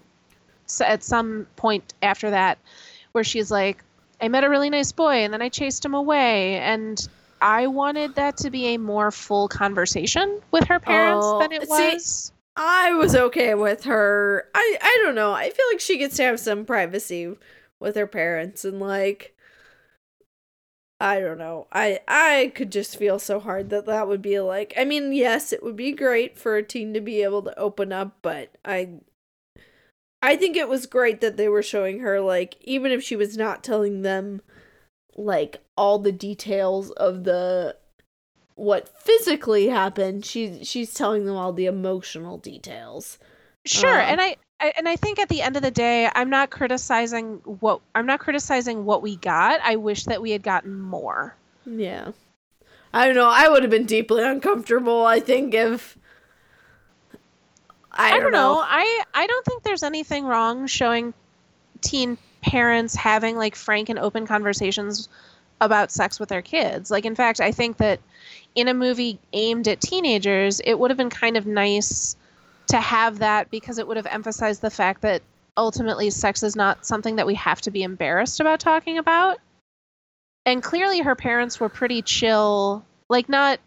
at 0.81 1.03
some 1.03 1.47
point 1.55 1.93
after 2.01 2.29
that 2.29 2.59
where 3.11 3.23
she's 3.23 3.49
like 3.49 3.83
i 4.21 4.27
met 4.27 4.43
a 4.43 4.49
really 4.49 4.69
nice 4.69 4.91
boy 4.91 5.23
and 5.23 5.33
then 5.33 5.41
i 5.41 5.49
chased 5.49 5.83
him 5.83 5.93
away. 5.93 6.57
And 6.59 7.07
i 7.41 7.67
wanted 7.67 8.15
that 8.15 8.37
to 8.37 8.49
be 8.49 8.67
a 8.67 8.77
more 8.77 9.11
full 9.11 9.47
conversation 9.47 10.39
with 10.51 10.65
her 10.65 10.79
parents 10.79 11.25
Oh, 11.27 11.39
than 11.39 11.51
it 11.51 11.63
see- 11.63 11.67
was 11.69 12.31
I 12.61 12.91
was 12.91 13.15
okay 13.15 13.53
with 13.53 13.85
her. 13.85 14.49
I 14.53 14.77
I 14.81 15.01
don't 15.05 15.15
know. 15.15 15.31
I 15.31 15.49
feel 15.49 15.65
like 15.71 15.79
she 15.79 15.97
gets 15.97 16.17
to 16.17 16.23
have 16.23 16.41
some 16.41 16.65
privacy 16.65 17.37
with 17.79 17.95
her 17.95 18.07
parents 18.07 18.65
and 18.65 18.81
like 18.81 19.33
I 20.99 21.21
don't 21.21 21.37
know. 21.37 21.67
I 21.71 22.01
I 22.05 22.51
could 22.55 22.69
just 22.71 22.97
feel 22.97 23.17
so 23.17 23.39
hard 23.39 23.69
that 23.69 23.85
that 23.85 24.09
would 24.09 24.21
be 24.21 24.41
like 24.41 24.73
I 24.75 24.83
mean, 24.83 25.13
yes, 25.13 25.53
it 25.53 25.63
would 25.63 25.77
be 25.77 25.93
great 25.93 26.37
for 26.37 26.57
a 26.57 26.63
teen 26.63 26.93
to 26.95 26.99
be 26.99 27.23
able 27.23 27.43
to 27.43 27.57
open 27.57 27.93
up, 27.93 28.17
but 28.21 28.49
I 28.65 28.95
I 30.21 30.35
think 30.35 30.57
it 30.57 30.67
was 30.67 30.85
great 30.85 31.21
that 31.21 31.37
they 31.37 31.47
were 31.47 31.63
showing 31.63 31.99
her 31.99 32.19
like 32.19 32.57
even 32.61 32.91
if 32.91 33.01
she 33.01 33.15
was 33.15 33.37
not 33.37 33.63
telling 33.63 34.01
them 34.01 34.41
like 35.19 35.61
all 35.75 35.99
the 35.99 36.11
details 36.11 36.91
of 36.91 37.25
the 37.25 37.75
what 38.55 38.89
physically 38.97 39.67
happened, 39.67 40.25
she 40.25 40.63
she's 40.63 40.93
telling 40.93 41.25
them 41.25 41.35
all 41.35 41.53
the 41.53 41.65
emotional 41.65 42.37
details. 42.37 43.19
Sure, 43.65 43.99
Uh, 43.99 44.03
and 44.03 44.21
I, 44.21 44.37
I 44.59 44.73
and 44.77 44.87
I 44.87 44.95
think 44.95 45.19
at 45.19 45.29
the 45.29 45.41
end 45.41 45.55
of 45.55 45.61
the 45.61 45.71
day, 45.71 46.09
I'm 46.15 46.29
not 46.29 46.49
criticizing 46.49 47.41
what 47.43 47.81
I'm 47.95 48.05
not 48.05 48.19
criticizing 48.19 48.85
what 48.85 49.01
we 49.01 49.17
got. 49.17 49.59
I 49.63 49.75
wish 49.75 50.05
that 50.05 50.21
we 50.21 50.31
had 50.31 50.43
gotten 50.43 50.79
more. 50.79 51.35
Yeah. 51.65 52.11
I 52.91 53.05
don't 53.05 53.15
know. 53.15 53.29
I 53.29 53.47
would 53.49 53.61
have 53.61 53.69
been 53.69 53.85
deeply 53.85 54.23
uncomfortable, 54.23 55.05
I 55.05 55.19
think, 55.19 55.53
if. 55.53 55.97
I, 57.91 58.13
I 58.13 58.19
don't 58.19 58.31
know. 58.31 58.59
I 58.65 59.03
I 59.13 59.27
don't 59.27 59.45
think 59.45 59.63
there's 59.63 59.83
anything 59.83 60.25
wrong 60.25 60.65
showing 60.67 61.13
teen 61.81 62.17
parents 62.41 62.95
having 62.95 63.37
like 63.37 63.55
frank 63.55 63.89
and 63.89 63.99
open 63.99 64.25
conversations 64.25 65.09
about 65.61 65.91
sex 65.91 66.19
with 66.19 66.29
their 66.29 66.41
kids. 66.41 66.89
Like 66.89 67.05
in 67.05 67.15
fact, 67.15 67.39
I 67.41 67.51
think 67.51 67.77
that 67.77 67.99
in 68.55 68.67
a 68.67 68.73
movie 68.73 69.19
aimed 69.33 69.67
at 69.67 69.81
teenagers, 69.81 70.59
it 70.59 70.77
would 70.77 70.91
have 70.91 70.97
been 70.97 71.09
kind 71.09 71.37
of 71.37 71.45
nice 71.45 72.15
to 72.67 72.77
have 72.79 73.19
that 73.19 73.49
because 73.49 73.77
it 73.77 73.87
would 73.87 73.97
have 73.97 74.05
emphasized 74.05 74.61
the 74.61 74.69
fact 74.69 75.01
that 75.01 75.21
ultimately 75.57 76.09
sex 76.09 76.43
is 76.43 76.55
not 76.55 76.85
something 76.85 77.17
that 77.17 77.27
we 77.27 77.35
have 77.35 77.59
to 77.61 77.71
be 77.71 77.83
embarrassed 77.83 78.39
about 78.39 78.59
talking 78.59 78.97
about. 78.97 79.39
And 80.45 80.63
clearly 80.63 81.01
her 81.01 81.15
parents 81.15 81.59
were 81.59 81.69
pretty 81.69 82.01
chill, 82.01 82.85
like 83.09 83.27
not 83.27 83.59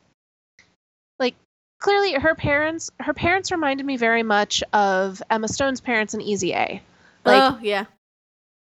like 1.19 1.35
clearly 1.79 2.15
her 2.15 2.35
parents 2.35 2.91
her 2.99 3.13
parents 3.13 3.53
reminded 3.53 3.85
me 3.85 3.97
very 3.97 4.23
much 4.23 4.63
of 4.73 5.23
Emma 5.31 5.49
Stone's 5.49 5.81
parents 5.81 6.15
in 6.15 6.21
Easy 6.21 6.55
A. 6.55 6.83
Like 7.25 7.53
oh, 7.53 7.59
yeah. 7.63 7.85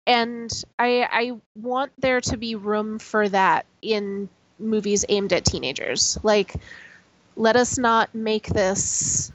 And 0.07 0.65
I 0.79 1.09
I 1.11 1.33
want 1.55 1.93
there 1.99 2.21
to 2.23 2.37
be 2.37 2.55
room 2.55 2.99
for 2.99 3.29
that 3.29 3.67
in 3.81 4.29
movies 4.59 5.05
aimed 5.09 5.33
at 5.33 5.45
teenagers. 5.45 6.19
Like 6.23 6.55
let 7.37 7.57
us 7.57 7.79
not 7.79 8.15
make 8.15 8.49
this 8.49 9.33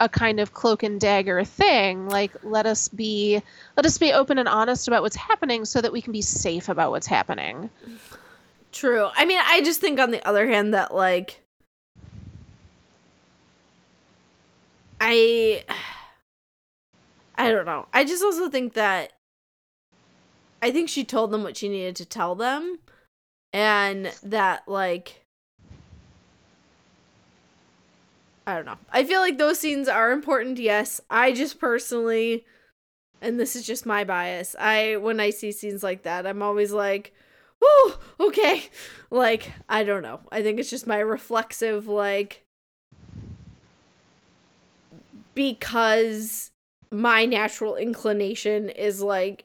a 0.00 0.08
kind 0.08 0.40
of 0.40 0.52
cloak 0.54 0.82
and 0.82 1.00
dagger 1.00 1.44
thing. 1.44 2.08
Like 2.08 2.32
let 2.42 2.66
us 2.66 2.88
be 2.88 3.42
let 3.76 3.86
us 3.86 3.98
be 3.98 4.12
open 4.12 4.38
and 4.38 4.48
honest 4.48 4.88
about 4.88 5.02
what's 5.02 5.16
happening 5.16 5.64
so 5.64 5.80
that 5.80 5.92
we 5.92 6.02
can 6.02 6.12
be 6.12 6.22
safe 6.22 6.68
about 6.68 6.90
what's 6.90 7.06
happening. 7.06 7.70
True. 8.74 9.08
I 9.14 9.24
mean, 9.24 9.38
I 9.40 9.62
just 9.62 9.80
think 9.80 10.00
on 10.00 10.10
the 10.10 10.26
other 10.26 10.48
hand 10.48 10.74
that, 10.74 10.92
like. 10.92 11.40
I. 15.00 15.64
I 17.36 17.50
don't 17.50 17.66
know. 17.66 17.86
I 17.92 18.04
just 18.04 18.22
also 18.22 18.48
think 18.48 18.74
that. 18.74 19.12
I 20.64 20.70
think 20.70 20.88
she 20.88 21.04
told 21.04 21.30
them 21.30 21.42
what 21.42 21.58
she 21.58 21.68
needed 21.68 21.94
to 21.96 22.06
tell 22.06 22.34
them. 22.34 22.78
And 23.52 24.10
that, 24.22 24.66
like. 24.66 25.26
I 28.46 28.54
don't 28.54 28.64
know. 28.64 28.78
I 28.90 29.04
feel 29.04 29.20
like 29.20 29.36
those 29.36 29.58
scenes 29.58 29.88
are 29.88 30.10
important, 30.10 30.58
yes. 30.58 31.02
I 31.10 31.32
just 31.32 31.60
personally 31.60 32.46
and 33.20 33.38
this 33.38 33.56
is 33.56 33.66
just 33.66 33.84
my 33.84 34.04
bias. 34.04 34.56
I 34.58 34.96
when 34.96 35.20
I 35.20 35.30
see 35.30 35.52
scenes 35.52 35.82
like 35.82 36.02
that, 36.04 36.26
I'm 36.26 36.42
always 36.42 36.72
like, 36.72 37.12
"Oh, 37.62 37.98
okay." 38.20 38.68
Like, 39.10 39.52
I 39.68 39.84
don't 39.84 40.02
know. 40.02 40.18
I 40.32 40.42
think 40.42 40.58
it's 40.58 40.70
just 40.70 40.88
my 40.88 40.98
reflexive 40.98 41.86
like 41.86 42.44
because 45.36 46.50
my 46.90 47.24
natural 47.24 47.76
inclination 47.76 48.70
is 48.70 49.00
like 49.00 49.44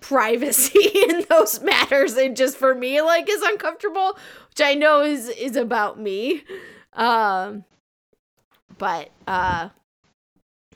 privacy 0.00 0.78
in 1.08 1.24
those 1.28 1.60
matters 1.62 2.14
and 2.16 2.36
just 2.36 2.56
for 2.56 2.74
me 2.74 3.00
like 3.02 3.28
is 3.28 3.42
uncomfortable 3.42 4.16
which 4.48 4.60
i 4.62 4.74
know 4.74 5.02
is 5.02 5.28
is 5.28 5.56
about 5.56 5.98
me. 6.00 6.42
Um 6.94 7.64
but 8.78 9.10
uh 9.26 9.68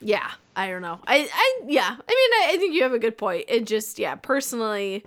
yeah 0.01 0.31
i 0.55 0.69
don't 0.69 0.83
know. 0.83 1.01
I 1.07 1.29
i 1.33 1.61
yeah 1.67 1.89
i 1.89 1.91
mean 1.91 1.99
i, 2.01 2.51
I 2.53 2.57
think 2.59 2.75
you 2.75 2.83
have 2.83 2.93
a 2.93 2.99
good 2.99 3.17
point. 3.19 3.47
It 3.49 3.65
just 3.67 3.99
yeah 3.99 4.15
personally 4.17 5.05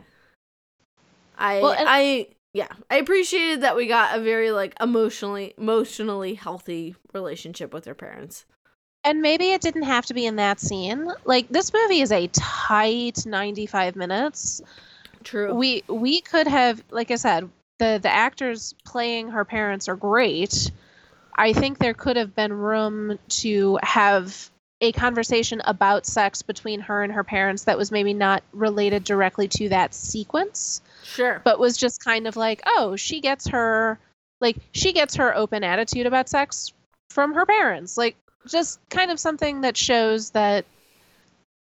i 1.37 1.61
Well, 1.61 1.73
and- 1.73 1.87
i 1.87 2.27
yeah 2.53 2.69
i 2.89 2.95
appreciated 2.97 3.61
that 3.61 3.75
we 3.75 3.85
got 3.87 4.17
a 4.17 4.21
very 4.21 4.51
like 4.51 4.73
emotionally 4.81 5.53
emotionally 5.57 6.33
healthy 6.33 6.95
relationship 7.13 7.73
with 7.73 7.83
their 7.83 7.93
parents 7.95 8.45
And 9.03 9.21
maybe 9.21 9.51
it 9.51 9.61
didn't 9.61 9.83
have 9.83 10.05
to 10.07 10.13
be 10.13 10.25
in 10.25 10.35
that 10.35 10.59
scene. 10.59 11.09
Like 11.23 11.47
this 11.49 11.71
movie 11.73 12.01
is 12.01 12.11
a 12.11 12.27
tight 12.27 13.25
95 13.25 13.95
minutes. 13.95 14.61
true 15.23 15.53
We 15.53 15.83
we 15.87 16.21
could 16.21 16.47
have 16.47 16.83
like 16.91 17.11
I 17.11 17.15
said, 17.15 17.49
the 17.79 17.99
the 18.01 18.09
actors 18.09 18.75
playing 18.85 19.29
her 19.29 19.45
parents 19.45 19.87
are 19.87 19.95
great. 19.95 20.71
I 21.37 21.53
think 21.53 21.77
there 21.77 21.93
could 21.93 22.17
have 22.17 22.35
been 22.35 22.51
room 22.51 23.19
to 23.29 23.79
have 23.83 24.49
a 24.81 24.91
conversation 24.91 25.61
about 25.65 26.05
sex 26.05 26.41
between 26.41 26.79
her 26.81 27.03
and 27.03 27.13
her 27.13 27.23
parents 27.23 27.63
that 27.63 27.77
was 27.77 27.91
maybe 27.91 28.13
not 28.13 28.43
related 28.51 29.03
directly 29.03 29.47
to 29.47 29.69
that 29.69 29.93
sequence, 29.93 30.81
sure 31.03 31.41
but 31.43 31.59
was 31.59 31.77
just 31.77 32.03
kind 32.03 32.27
of 32.27 32.35
like, 32.35 32.61
oh, 32.65 32.95
she 32.95 33.21
gets 33.21 33.47
her 33.47 33.99
like 34.41 34.57
she 34.73 34.93
gets 34.93 35.15
her 35.15 35.35
open 35.35 35.63
attitude 35.63 36.05
about 36.05 36.29
sex 36.29 36.73
from 37.09 37.33
her 37.33 37.45
parents. 37.45 37.97
Like 37.97 38.15
just 38.47 38.79
kind 38.89 39.11
of 39.11 39.19
something 39.19 39.61
that 39.61 39.77
shows 39.77 40.31
that 40.31 40.65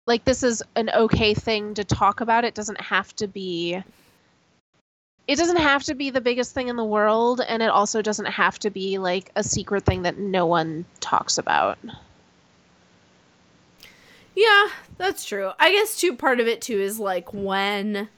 like 0.05 0.25
this 0.25 0.43
is 0.43 0.61
an 0.75 0.89
okay 0.89 1.33
thing 1.33 1.73
to 1.75 1.83
talk 1.83 2.21
about. 2.21 2.43
It 2.43 2.55
doesn't 2.55 2.81
have 2.81 3.15
to 3.17 3.27
be 3.27 3.81
it 5.25 5.37
doesn't 5.37 5.57
have 5.57 5.83
to 5.83 5.95
be 5.95 6.09
the 6.09 6.21
biggest 6.21 6.53
thing 6.53 6.67
in 6.67 6.75
the 6.75 6.83
world 6.83 7.41
and 7.47 7.63
it 7.63 7.69
also 7.69 8.01
doesn't 8.01 8.25
have 8.25 8.59
to 8.59 8.69
be 8.69 8.97
like 8.97 9.31
a 9.35 9.43
secret 9.43 9.85
thing 9.85 10.01
that 10.01 10.17
no 10.17 10.45
one 10.45 10.85
talks 10.99 11.37
about. 11.37 11.77
Yeah, 14.35 14.67
that's 14.97 15.23
true. 15.23 15.51
I 15.59 15.71
guess 15.71 15.95
too 15.95 16.15
part 16.15 16.39
of 16.39 16.47
it 16.47 16.61
too 16.61 16.79
is 16.79 16.99
like 16.99 17.33
when 17.33 18.09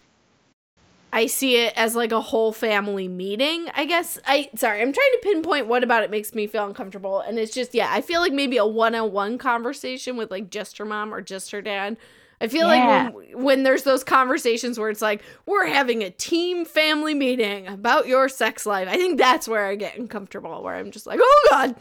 I 1.14 1.28
see 1.28 1.58
it 1.58 1.74
as 1.78 1.96
like 1.96 2.12
a 2.12 2.20
whole 2.20 2.52
family 2.52 3.08
meeting. 3.08 3.68
I 3.74 3.86
guess 3.86 4.20
I 4.28 4.50
sorry, 4.56 4.82
I'm 4.82 4.92
trying 4.92 5.12
to 5.14 5.20
pinpoint 5.24 5.68
what 5.68 5.84
about 5.84 6.04
it 6.04 6.12
makes 6.12 6.36
me 6.36 6.46
feel 6.48 6.66
uncomfortable 6.66 7.22
and 7.22 7.40
it's 7.40 7.54
just 7.54 7.74
yeah, 7.74 7.88
I 7.92 8.02
feel 8.02 8.20
like 8.22 8.34
maybe 8.34 8.58
a 8.58 8.66
one-on-one 8.66 9.38
conversation 9.38 10.18
with 10.18 10.30
like 10.32 10.50
just 10.50 10.78
her 10.78 10.86
mom 10.86 11.14
or 11.14 11.22
just 11.22 11.52
her 11.52 11.62
dad. 11.62 11.96
I 12.42 12.48
feel 12.50 12.68
Yeah. 12.68 13.04
like 13.06 13.14
when, 13.16 13.44
when 13.44 13.64
there's 13.64 13.84
those 13.84 14.04
conversations 14.04 14.78
where 14.78 14.90
it's 14.90 15.02
like 15.02 15.24
we're 15.46 15.68
having 15.68 16.04
a 16.04 16.10
team 16.10 16.66
family 16.66 17.14
meeting 17.14 17.66
about 17.68 18.08
your 18.08 18.28
sex 18.28 18.66
life. 18.66 18.90
I 18.90 18.98
think 18.98 19.18
that's 19.18 19.48
where 19.48 19.68
I 19.68 19.76
get 19.76 19.98
uncomfortable 19.98 20.62
where 20.64 20.76
I'm 20.76 20.92
just 20.92 21.08
like, 21.08 21.20
"Oh 21.22 21.48
god." 21.50 21.76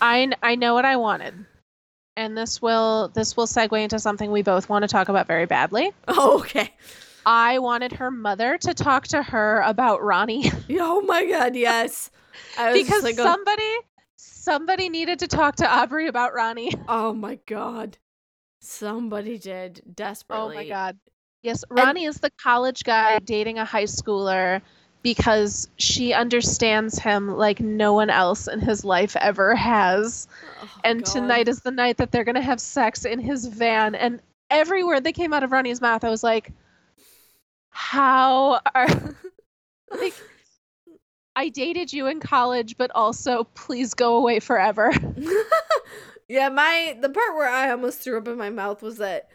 I 0.00 0.32
I 0.42 0.56
know 0.56 0.74
what 0.74 0.84
I 0.84 0.96
wanted. 0.96 1.46
And 2.16 2.36
this 2.36 2.60
will 2.60 3.08
this 3.14 3.36
will 3.36 3.46
segue 3.46 3.80
into 3.80 4.00
something 4.00 4.32
we 4.32 4.42
both 4.42 4.68
want 4.68 4.82
to 4.82 4.88
talk 4.88 5.08
about 5.08 5.28
very 5.28 5.46
badly. 5.46 5.92
Oh, 6.08 6.38
okay. 6.40 6.72
I 7.26 7.58
wanted 7.58 7.92
her 7.92 8.10
mother 8.10 8.58
to 8.58 8.74
talk 8.74 9.06
to 9.08 9.22
her 9.22 9.60
about 9.62 10.02
Ronnie 10.02 10.50
Oh 10.70 11.00
my 11.02 11.24
god, 11.26 11.56
yes. 11.56 12.10
I 12.58 12.72
was 12.72 12.82
because 12.82 13.02
like, 13.02 13.18
oh- 13.18 13.24
somebody 13.24 13.70
somebody 14.16 14.88
needed 14.88 15.18
to 15.20 15.26
talk 15.26 15.56
to 15.56 15.68
Aubrey 15.68 16.06
about 16.08 16.34
Ronnie. 16.34 16.72
Oh 16.88 17.12
my 17.12 17.38
god. 17.46 17.98
Somebody 18.60 19.38
did 19.38 19.82
desperately. 19.94 20.56
Oh 20.56 20.60
my 20.60 20.68
god. 20.68 20.98
Yes, 21.42 21.64
Ronnie 21.68 22.06
is 22.06 22.16
the 22.16 22.30
college 22.42 22.84
guy 22.84 23.18
dating 23.18 23.58
a 23.58 23.64
high 23.64 23.84
schooler 23.84 24.62
because 25.02 25.68
she 25.76 26.14
understands 26.14 26.98
him 26.98 27.36
like 27.36 27.60
no 27.60 27.92
one 27.92 28.08
else 28.08 28.48
in 28.48 28.60
his 28.60 28.82
life 28.84 29.14
ever 29.16 29.54
has. 29.54 30.26
Oh, 30.62 30.68
And 30.84 31.04
God. 31.04 31.12
tonight 31.12 31.48
is 31.48 31.60
the 31.60 31.70
night 31.70 31.98
that 31.98 32.10
they're 32.10 32.24
going 32.24 32.36
to 32.36 32.40
have 32.40 32.58
sex 32.60 33.04
in 33.04 33.18
his 33.18 33.44
van 33.46 33.94
and 33.94 34.20
every 34.48 34.82
word 34.82 35.04
that 35.04 35.12
came 35.12 35.34
out 35.34 35.42
of 35.42 35.52
Ronnie's 35.52 35.80
mouth 35.82 36.04
I 36.04 36.08
was 36.10 36.22
like 36.22 36.50
how 37.74 38.60
are 38.74 38.86
like 39.90 40.14
I 41.36 41.48
dated 41.48 41.92
you 41.92 42.06
in 42.06 42.20
college 42.20 42.76
but 42.78 42.92
also 42.94 43.44
please 43.54 43.94
go 43.94 44.16
away 44.16 44.38
forever. 44.40 44.92
yeah, 46.28 46.48
my 46.48 46.96
the 47.00 47.10
part 47.10 47.34
where 47.34 47.48
I 47.48 47.70
almost 47.70 47.98
threw 47.98 48.16
up 48.16 48.28
in 48.28 48.38
my 48.38 48.50
mouth 48.50 48.80
was 48.80 48.98
that 48.98 49.28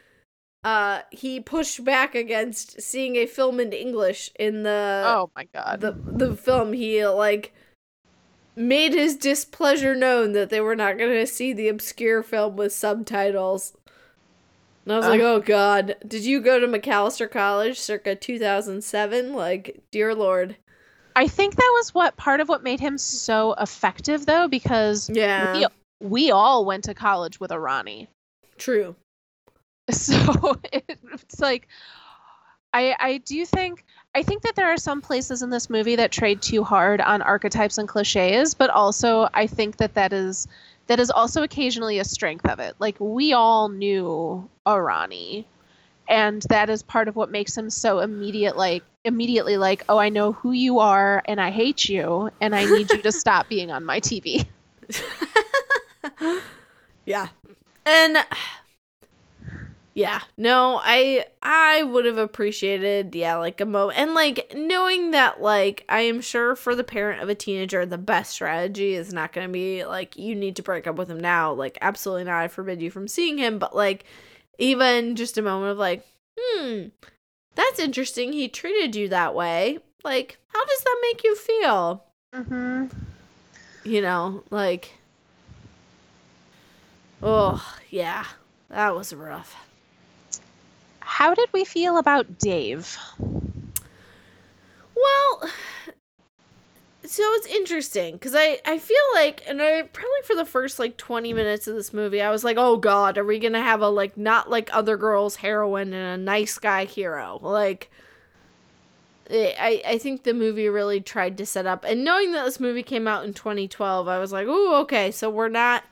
uh 0.63 1.01
he 1.11 1.41
pushed 1.41 1.83
back 1.83 2.15
against 2.15 2.81
seeing 2.81 3.17
a 3.17 3.25
film 3.25 3.59
in 3.59 3.73
English 3.73 4.31
in 4.39 4.63
the 4.63 5.03
oh 5.05 5.29
my 5.35 5.45
god. 5.53 5.81
the 5.81 5.91
the 5.91 6.35
film 6.35 6.71
he 6.71 7.05
like 7.05 7.53
made 8.55 8.93
his 8.93 9.15
displeasure 9.15 9.95
known 9.95 10.31
that 10.31 10.49
they 10.49 10.61
were 10.61 10.75
not 10.75 10.97
going 10.97 11.13
to 11.13 11.27
see 11.27 11.53
the 11.53 11.67
obscure 11.67 12.23
film 12.23 12.55
with 12.55 12.73
subtitles. 12.73 13.73
And 14.89 14.95
I 14.95 14.97
was 14.97 15.07
like, 15.07 15.21
"Oh 15.21 15.39
god, 15.39 15.97
did 16.07 16.25
you 16.25 16.41
go 16.41 16.59
to 16.59 16.65
Macalester 16.65 17.29
College 17.29 17.79
circa 17.79 18.15
2007? 18.15 19.33
Like, 19.35 19.83
dear 19.91 20.15
lord." 20.15 20.55
I 21.15 21.27
think 21.27 21.55
that 21.55 21.71
was 21.75 21.93
what 21.93 22.17
part 22.17 22.39
of 22.39 22.49
what 22.49 22.63
made 22.63 22.79
him 22.79 22.97
so 22.97 23.53
effective 23.59 24.25
though 24.25 24.47
because 24.47 25.07
Yeah. 25.13 25.67
we, 25.99 26.07
we 26.07 26.31
all 26.31 26.65
went 26.65 26.85
to 26.85 26.95
college 26.95 27.39
with 27.39 27.51
a 27.51 27.59
Ronnie. 27.59 28.07
True. 28.57 28.95
So 29.91 30.57
it, 30.73 30.97
it's 31.13 31.39
like 31.39 31.67
I 32.73 32.95
I 32.99 33.17
do 33.19 33.45
think 33.45 33.85
I 34.15 34.23
think 34.23 34.41
that 34.41 34.55
there 34.55 34.73
are 34.73 34.77
some 34.77 35.01
places 35.01 35.43
in 35.43 35.51
this 35.51 35.69
movie 35.69 35.97
that 35.97 36.11
trade 36.11 36.41
too 36.41 36.63
hard 36.63 36.99
on 36.99 37.21
archetypes 37.21 37.77
and 37.77 37.87
cliches, 37.87 38.55
but 38.55 38.71
also 38.71 39.29
I 39.35 39.45
think 39.45 39.77
that 39.77 39.93
that 39.93 40.13
is 40.13 40.47
that 40.89 40.99
is 40.99 41.11
also 41.11 41.43
occasionally 41.43 41.99
a 41.99 42.03
strength 42.03 42.47
of 42.49 42.59
it. 42.59 42.75
Like 42.79 42.95
we 42.99 43.31
all 43.31 43.69
knew 43.69 44.49
a 44.65 44.81
Ronnie, 44.81 45.47
and 46.09 46.41
that 46.49 46.67
is 46.71 46.81
part 46.81 47.07
of 47.07 47.15
what 47.15 47.29
makes 47.29 47.55
him 47.55 47.69
so 47.69 47.99
immediate 47.99 48.57
like 48.57 48.83
immediately 49.05 49.55
like, 49.57 49.85
"Oh, 49.87 49.99
I 49.99 50.09
know 50.09 50.31
who 50.31 50.51
you 50.51 50.79
are 50.79 51.21
and 51.25 51.39
I 51.39 51.51
hate 51.51 51.87
you 51.87 52.31
and 52.41 52.55
I 52.55 52.65
need 52.65 52.91
you 52.91 53.03
to 53.03 53.11
stop 53.23 53.47
being 53.47 53.71
on 53.71 53.85
my 53.85 53.99
TV." 53.99 54.47
yeah. 57.05 57.27
And 57.85 58.17
yeah, 59.93 60.21
no, 60.37 60.79
I 60.83 61.25
I 61.41 61.83
would 61.83 62.05
have 62.05 62.17
appreciated 62.17 63.15
yeah, 63.15 63.35
like 63.35 63.59
a 63.59 63.65
moment 63.65 63.97
and 63.99 64.13
like 64.13 64.53
knowing 64.55 65.11
that 65.11 65.41
like 65.41 65.83
I 65.89 66.01
am 66.01 66.21
sure 66.21 66.55
for 66.55 66.75
the 66.75 66.83
parent 66.83 67.21
of 67.21 67.29
a 67.29 67.35
teenager 67.35 67.85
the 67.85 67.97
best 67.97 68.31
strategy 68.31 68.93
is 68.93 69.13
not 69.13 69.33
going 69.33 69.47
to 69.47 69.51
be 69.51 69.85
like 69.85 70.17
you 70.17 70.35
need 70.35 70.55
to 70.57 70.63
break 70.63 70.87
up 70.87 70.95
with 70.95 71.09
him 71.09 71.19
now. 71.19 71.53
Like 71.53 71.77
absolutely 71.81 72.25
not. 72.25 72.41
I 72.41 72.47
forbid 72.47 72.81
you 72.81 72.91
from 72.91 73.07
seeing 73.07 73.37
him, 73.37 73.59
but 73.59 73.75
like 73.75 74.05
even 74.57 75.15
just 75.15 75.37
a 75.37 75.41
moment 75.41 75.71
of 75.71 75.77
like, 75.77 76.05
"Hmm, 76.39 76.87
that's 77.55 77.79
interesting. 77.79 78.33
He 78.33 78.47
treated 78.47 78.95
you 78.95 79.09
that 79.09 79.33
way." 79.35 79.79
Like, 80.03 80.37
how 80.47 80.63
does 80.65 80.79
that 80.81 80.97
make 81.01 81.23
you 81.23 81.35
feel? 81.35 82.03
mm-hmm. 82.33 82.85
you 83.83 84.01
know, 84.01 84.43
like 84.49 84.93
Oh, 87.21 87.75
yeah. 87.89 88.25
That 88.69 88.95
was 88.95 89.13
rough. 89.13 89.55
How 91.19 91.33
did 91.33 91.49
we 91.51 91.65
feel 91.65 91.97
about 91.97 92.39
Dave? 92.39 92.97
Well, 94.95 95.49
so 97.03 97.23
it's 97.33 97.47
interesting 97.47 98.13
because 98.13 98.33
I, 98.33 98.61
I 98.65 98.77
feel 98.77 98.95
like, 99.15 99.43
and 99.45 99.61
I 99.61 99.81
probably 99.81 100.21
for 100.23 100.33
the 100.33 100.45
first 100.45 100.79
like 100.79 100.95
20 100.95 101.33
minutes 101.33 101.67
of 101.67 101.75
this 101.75 101.91
movie, 101.93 102.21
I 102.21 102.31
was 102.31 102.45
like, 102.45 102.55
oh 102.57 102.77
god, 102.77 103.17
are 103.17 103.25
we 103.25 103.37
gonna 103.37 103.61
have 103.61 103.81
a 103.81 103.89
like 103.89 104.15
not 104.15 104.49
like 104.49 104.69
other 104.71 104.95
girls 104.95 105.35
heroine 105.35 105.91
and 105.91 106.21
a 106.21 106.23
nice 106.23 106.57
guy 106.57 106.85
hero? 106.85 107.37
Like, 107.41 107.91
I, 109.29 109.81
I 109.85 109.97
think 109.97 110.23
the 110.23 110.33
movie 110.33 110.69
really 110.69 111.01
tried 111.01 111.37
to 111.39 111.45
set 111.45 111.65
up, 111.65 111.83
and 111.83 112.05
knowing 112.05 112.31
that 112.31 112.45
this 112.45 112.61
movie 112.61 112.81
came 112.81 113.09
out 113.09 113.25
in 113.25 113.33
2012, 113.33 114.07
I 114.07 114.19
was 114.19 114.31
like, 114.31 114.47
oh, 114.49 114.79
okay, 114.83 115.11
so 115.11 115.29
we're 115.29 115.49
not, 115.49 115.83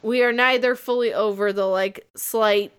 we 0.00 0.22
are 0.22 0.32
neither 0.32 0.74
fully 0.74 1.12
over 1.12 1.52
the 1.52 1.66
like 1.66 2.08
slight 2.16 2.72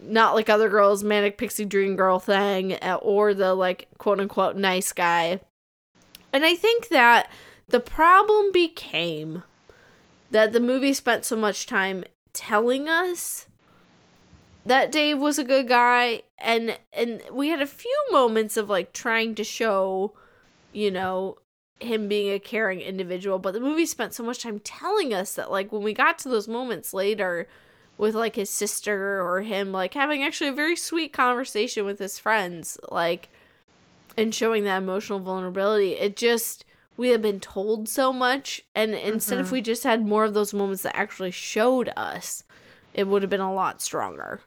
not 0.00 0.34
like 0.34 0.48
other 0.48 0.68
girls 0.68 1.02
manic 1.02 1.38
pixie 1.38 1.64
dream 1.64 1.96
girl 1.96 2.18
thing 2.18 2.74
uh, 2.74 2.98
or 3.02 3.34
the 3.34 3.54
like 3.54 3.88
quote 3.98 4.20
unquote 4.20 4.56
nice 4.56 4.92
guy. 4.92 5.40
And 6.32 6.44
i 6.44 6.54
think 6.54 6.88
that 6.88 7.30
the 7.68 7.80
problem 7.80 8.52
became 8.52 9.42
that 10.30 10.52
the 10.52 10.60
movie 10.60 10.92
spent 10.92 11.24
so 11.24 11.36
much 11.36 11.66
time 11.66 12.04
telling 12.32 12.88
us 12.88 13.46
that 14.66 14.90
Dave 14.90 15.18
was 15.18 15.38
a 15.38 15.44
good 15.44 15.68
guy 15.68 16.22
and 16.38 16.78
and 16.92 17.22
we 17.32 17.48
had 17.48 17.62
a 17.62 17.66
few 17.66 17.96
moments 18.10 18.56
of 18.56 18.68
like 18.68 18.92
trying 18.92 19.34
to 19.36 19.44
show 19.44 20.12
you 20.72 20.90
know 20.90 21.38
him 21.80 22.08
being 22.08 22.32
a 22.32 22.38
caring 22.38 22.80
individual 22.80 23.38
but 23.38 23.52
the 23.52 23.60
movie 23.60 23.86
spent 23.86 24.12
so 24.12 24.22
much 24.22 24.42
time 24.42 24.58
telling 24.60 25.14
us 25.14 25.34
that 25.34 25.50
like 25.50 25.72
when 25.72 25.82
we 25.82 25.92
got 25.92 26.18
to 26.18 26.28
those 26.28 26.48
moments 26.48 26.92
later 26.92 27.46
with 27.98 28.14
like 28.14 28.36
his 28.36 28.50
sister 28.50 29.20
or 29.22 29.42
him 29.42 29.72
like 29.72 29.94
having 29.94 30.22
actually 30.22 30.48
a 30.48 30.52
very 30.52 30.76
sweet 30.76 31.12
conversation 31.12 31.84
with 31.84 31.98
his 31.98 32.18
friends 32.18 32.78
like 32.90 33.28
and 34.16 34.34
showing 34.34 34.64
that 34.64 34.78
emotional 34.78 35.18
vulnerability 35.20 35.92
it 35.92 36.16
just 36.16 36.64
we 36.96 37.10
have 37.10 37.22
been 37.22 37.40
told 37.40 37.88
so 37.88 38.12
much 38.12 38.62
and 38.74 38.94
instead 38.94 39.38
if 39.38 39.48
Mhm. 39.48 39.52
we 39.52 39.60
just 39.60 39.84
had 39.84 40.04
more 40.06 40.24
of 40.24 40.34
those 40.34 40.54
moments 40.54 40.82
that 40.82 40.96
actually 40.96 41.30
showed 41.30 41.92
us 41.96 42.44
it 42.94 43.06
would 43.06 43.22
have 43.22 43.30
been 43.30 43.40
a 43.40 43.52
lot 43.54 43.80
stronger 43.82 44.40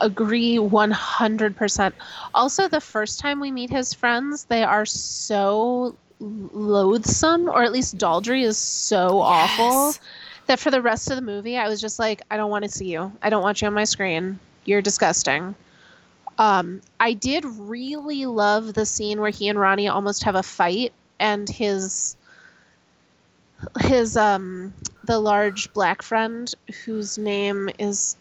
agree 0.00 0.58
100%. 0.58 1.94
Also, 2.34 2.68
the 2.68 2.80
first 2.80 3.18
time 3.20 3.40
we 3.40 3.50
meet 3.50 3.70
his 3.70 3.94
friends, 3.94 4.44
they 4.44 4.62
are 4.62 4.84
so 4.86 5.96
loathsome, 6.20 7.48
or 7.48 7.62
at 7.62 7.72
least 7.72 7.96
Daldry 7.96 8.42
is 8.44 8.58
so 8.58 9.20
awful 9.20 9.94
Yes. 9.94 10.00
That 10.48 10.58
for 10.58 10.70
the 10.70 10.82
rest 10.82 11.10
of 11.10 11.16
the 11.16 11.22
movie, 11.22 11.56
I 11.56 11.68
was 11.68 11.80
just 11.80 11.98
like, 11.98 12.22
I 12.30 12.36
don't 12.36 12.50
want 12.50 12.64
to 12.64 12.70
see 12.70 12.90
you. 12.92 13.12
I 13.22 13.30
don't 13.30 13.42
want 13.42 13.62
you 13.62 13.68
on 13.68 13.74
my 13.74 13.84
screen. 13.84 14.38
You're 14.64 14.82
disgusting. 14.82 15.54
Um, 16.38 16.80
I 17.00 17.12
did 17.14 17.44
really 17.44 18.26
love 18.26 18.74
the 18.74 18.86
scene 18.86 19.20
where 19.20 19.30
he 19.30 19.48
and 19.48 19.58
Ronnie 19.58 19.88
almost 19.88 20.24
have 20.24 20.34
a 20.34 20.42
fight, 20.42 20.92
and 21.18 21.48
his 21.48 22.16
his 23.80 24.16
um 24.16 24.72
the 25.04 25.18
large 25.18 25.72
black 25.72 26.00
friend 26.00 26.54
whose 26.84 27.18
name 27.18 27.68
is 27.80 28.16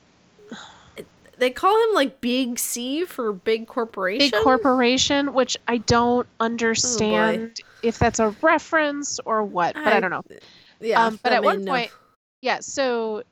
they 1.37 1.51
call 1.51 1.75
him 1.89 1.93
like 1.93 2.19
big 2.21 2.57
c 2.57 3.05
for 3.05 3.31
big 3.31 3.67
corporation 3.67 4.31
big 4.31 4.43
corporation, 4.43 5.33
which 5.33 5.55
I 5.67 5.77
don't 5.77 6.27
understand 6.39 7.61
if 7.83 7.99
that's 7.99 8.19
a 8.19 8.29
reference 8.41 9.19
or 9.25 9.43
what, 9.43 9.75
but 9.75 9.93
I, 9.93 9.97
I- 9.97 9.99
don't 9.99 10.09
know. 10.09 10.23
yeah 10.79 11.05
um, 11.05 11.19
but 11.21 11.33
at 11.33 11.43
one 11.43 11.63
no- 11.63 11.71
point, 11.71 11.91
yeah, 12.47 12.61
so 12.61 13.23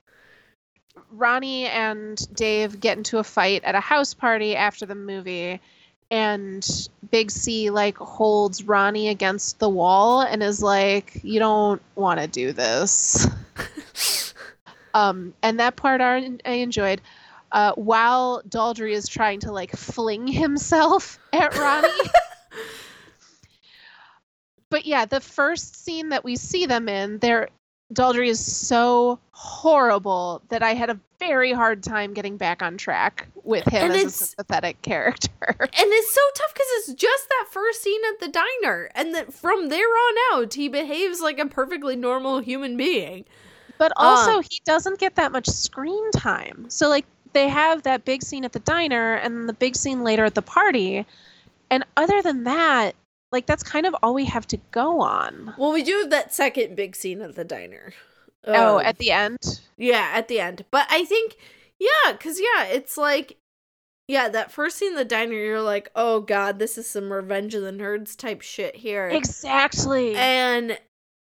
Ronnie 1.10 1.68
and 1.68 2.22
Dave 2.36 2.82
get 2.82 2.98
into 2.98 3.18
a 3.18 3.24
fight 3.24 3.64
at 3.64 3.74
a 3.74 3.80
house 3.80 4.14
party 4.14 4.58
after 4.58 4.86
the 4.86 4.94
movie, 4.94 5.62
and 6.12 6.90
Big 7.12 7.32
C 7.32 7.70
like 7.70 7.96
holds 7.96 8.64
Ronnie 8.64 9.08
against 9.08 9.60
the 9.60 9.70
wall 9.70 10.22
and 10.22 10.44
is 10.44 10.62
like, 10.62 11.22
"You 11.24 11.40
don't 11.40 11.82
want 11.96 12.20
to 12.20 12.28
do 12.28 12.52
this." 12.52 13.26
Um, 14.94 15.34
and 15.44 15.60
that 15.60 15.76
part 15.76 16.00
I, 16.00 16.32
I 16.46 16.52
enjoyed. 16.52 17.02
Uh, 17.52 17.74
while 17.74 18.42
Daldry 18.48 18.94
is 18.94 19.10
trying 19.10 19.42
to 19.42 19.52
like 19.52 19.76
fling 19.76 20.26
himself 20.26 21.20
at 21.34 21.54
Ronnie. 21.58 22.10
but 24.70 24.86
yeah, 24.86 25.04
the 25.04 25.20
first 25.20 25.84
scene 25.84 26.10
that 26.10 26.24
we 26.24 26.38
see 26.38 26.66
them 26.66 26.88
in, 26.88 27.20
there 27.20 27.50
Daldry 27.94 28.28
is 28.28 28.44
so 28.44 29.20
horrible 29.32 30.42
that 30.50 30.64
I 30.64 30.74
had 30.74 30.90
a 30.90 31.00
very 31.20 31.54
hard 31.54 31.84
time 31.84 32.14
getting 32.14 32.38
back 32.38 32.62
on 32.62 32.78
track 32.78 33.28
with 33.44 33.66
him 33.66 33.92
And 33.92 33.94
as 33.94 34.06
a 34.06 34.10
sympathetic 34.10 34.82
character. 34.82 35.30
and 35.60 35.70
it's 35.72 36.14
so 36.14 36.22
tough 36.36 36.54
because 36.54 36.68
it's 36.78 36.94
just 36.94 37.30
that 37.30 37.48
first 37.52 37.84
scene 37.84 38.02
at 38.10 38.20
the 38.20 38.28
diner 38.28 38.90
and 38.96 39.14
that 39.14 39.34
from 39.34 39.70
there 39.70 39.86
on 39.86 40.16
out 40.34 40.54
he 40.56 40.68
behaves 40.68 41.22
like 41.22 41.40
a 41.40 41.46
perfectly 41.46 41.96
normal 41.96 42.40
human 42.40 42.76
being 42.76 43.26
But 43.78 43.92
also, 43.98 44.38
Um, 44.38 44.44
he 44.44 44.62
doesn't 44.66 45.00
get 45.00 45.16
that 45.16 45.32
much 45.32 45.48
screen 45.48 46.10
time. 46.12 46.66
So, 46.70 46.90
like, 46.90 47.06
they 47.34 47.50
have 47.50 47.84
that 47.84 48.06
big 48.06 48.24
scene 48.24 48.46
at 48.46 48.54
the 48.54 48.60
diner 48.60 49.16
and 49.16 49.48
the 49.50 49.54
big 49.54 49.76
scene 49.76 50.04
later 50.04 50.26
at 50.26 50.36
the 50.36 50.42
party. 50.42 51.06
And 51.70 51.86
other 51.98 52.22
than 52.22 52.46
that, 52.46 52.96
like, 53.36 53.46
that's 53.46 53.64
kind 53.64 53.86
of 53.86 53.94
all 54.02 54.14
we 54.14 54.26
have 54.26 54.48
to 54.48 54.58
go 54.72 55.02
on. 55.02 55.54
well 55.58 55.74
we 55.74 55.84
do 55.84 56.00
have 56.00 56.10
that 56.10 56.34
second 56.34 56.76
big 56.76 56.96
scene 56.96 57.22
at 57.22 57.36
the 57.36 57.44
diner 57.44 57.94
oh, 58.48 58.80
Um, 58.80 58.86
at 58.86 58.98
the 58.98 59.12
end? 59.12 59.62
Yeah, 59.78 60.12
at 60.14 60.28
the 60.28 60.40
end. 60.40 60.66
But 60.72 60.88
I 60.90 61.06
think, 61.06 61.38
yeah, 61.80 62.12
because, 62.12 62.40
yeah, 62.40 62.66
it's 62.66 62.98
like, 62.98 63.38
yeah, 64.08 64.30
that 64.30 64.52
first 64.52 64.78
scene 64.78 64.92
in 64.92 64.96
the 64.96 65.06
diner, 65.06 65.34
you're 65.34 65.62
like, 65.62 65.90
oh, 65.96 66.22
God, 66.22 66.60
this 66.60 66.78
is 66.78 66.88
some 66.88 67.12
Revenge 67.12 67.56
of 67.56 67.64
the 67.64 67.72
Nerds 67.72 68.16
type 68.16 68.42
shit 68.42 68.76
here. 68.76 69.10
Exactly. 69.10 70.16
And, 70.16 70.78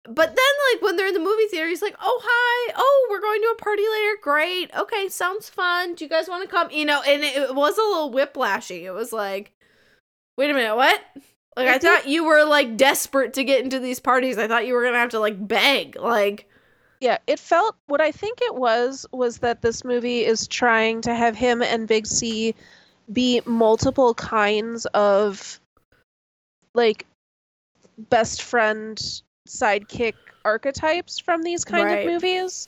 but 0.05 0.35
then, 0.35 0.53
like, 0.73 0.81
when 0.81 0.95
they're 0.95 1.07
in 1.07 1.13
the 1.13 1.19
movie 1.19 1.47
theater, 1.47 1.67
he's 1.67 1.81
like, 1.81 1.95
oh, 2.01 2.21
hi. 2.23 2.73
Oh, 2.77 3.07
we're 3.09 3.21
going 3.21 3.41
to 3.41 3.55
a 3.57 3.61
party 3.61 3.83
later. 3.83 4.17
Great. 4.21 4.71
Okay, 4.75 5.09
sounds 5.09 5.49
fun. 5.49 5.95
Do 5.95 6.05
you 6.05 6.09
guys 6.09 6.29
want 6.29 6.43
to 6.43 6.49
come? 6.49 6.71
You 6.71 6.85
know, 6.85 7.01
and 7.05 7.21
it, 7.21 7.35
it 7.35 7.55
was 7.55 7.77
a 7.77 7.81
little 7.81 8.11
whiplashy. 8.11 8.83
It 8.83 8.91
was 8.91 9.11
like, 9.11 9.51
wait 10.37 10.49
a 10.49 10.53
minute, 10.53 10.75
what? 10.75 11.01
Like, 11.59 11.67
It 11.67 11.75
I 11.75 11.79
thought 11.79 12.07
you 12.07 12.23
were, 12.23 12.45
like, 12.45 12.77
desperate 12.77 13.33
to 13.33 13.43
get 13.43 13.63
into 13.63 13.79
these 13.79 13.99
parties. 13.99 14.37
I 14.37 14.47
thought 14.47 14.65
you 14.65 14.73
were 14.73 14.81
going 14.81 14.93
to 14.93 14.99
have 14.99 15.09
to, 15.09 15.19
like, 15.19 15.45
beg. 15.45 15.97
Like, 15.99 16.47
Yeah, 17.01 17.17
it 17.27 17.37
felt 17.37 17.75
what 17.87 17.99
I 17.99 18.11
think 18.11 18.39
it 18.41 18.55
was 18.55 19.05
was 19.11 19.39
that 19.39 19.61
this 19.61 19.83
movie 19.83 20.23
is 20.25 20.47
trying 20.47 21.01
to 21.01 21.13
have 21.13 21.35
him 21.35 21.61
and 21.61 21.87
Big 21.87 22.07
C 22.07 22.55
be 23.11 23.41
multiple 23.45 24.13
kinds 24.13 24.85
of 24.87 25.59
like 26.73 27.05
best 27.97 28.43
friend 28.43 28.97
sidekick 29.47 30.13
archetypes 30.45 31.19
from 31.19 31.41
these 31.41 31.65
kind 31.65 31.85
Right. 31.85 32.05
of 32.05 32.13
movies. 32.13 32.67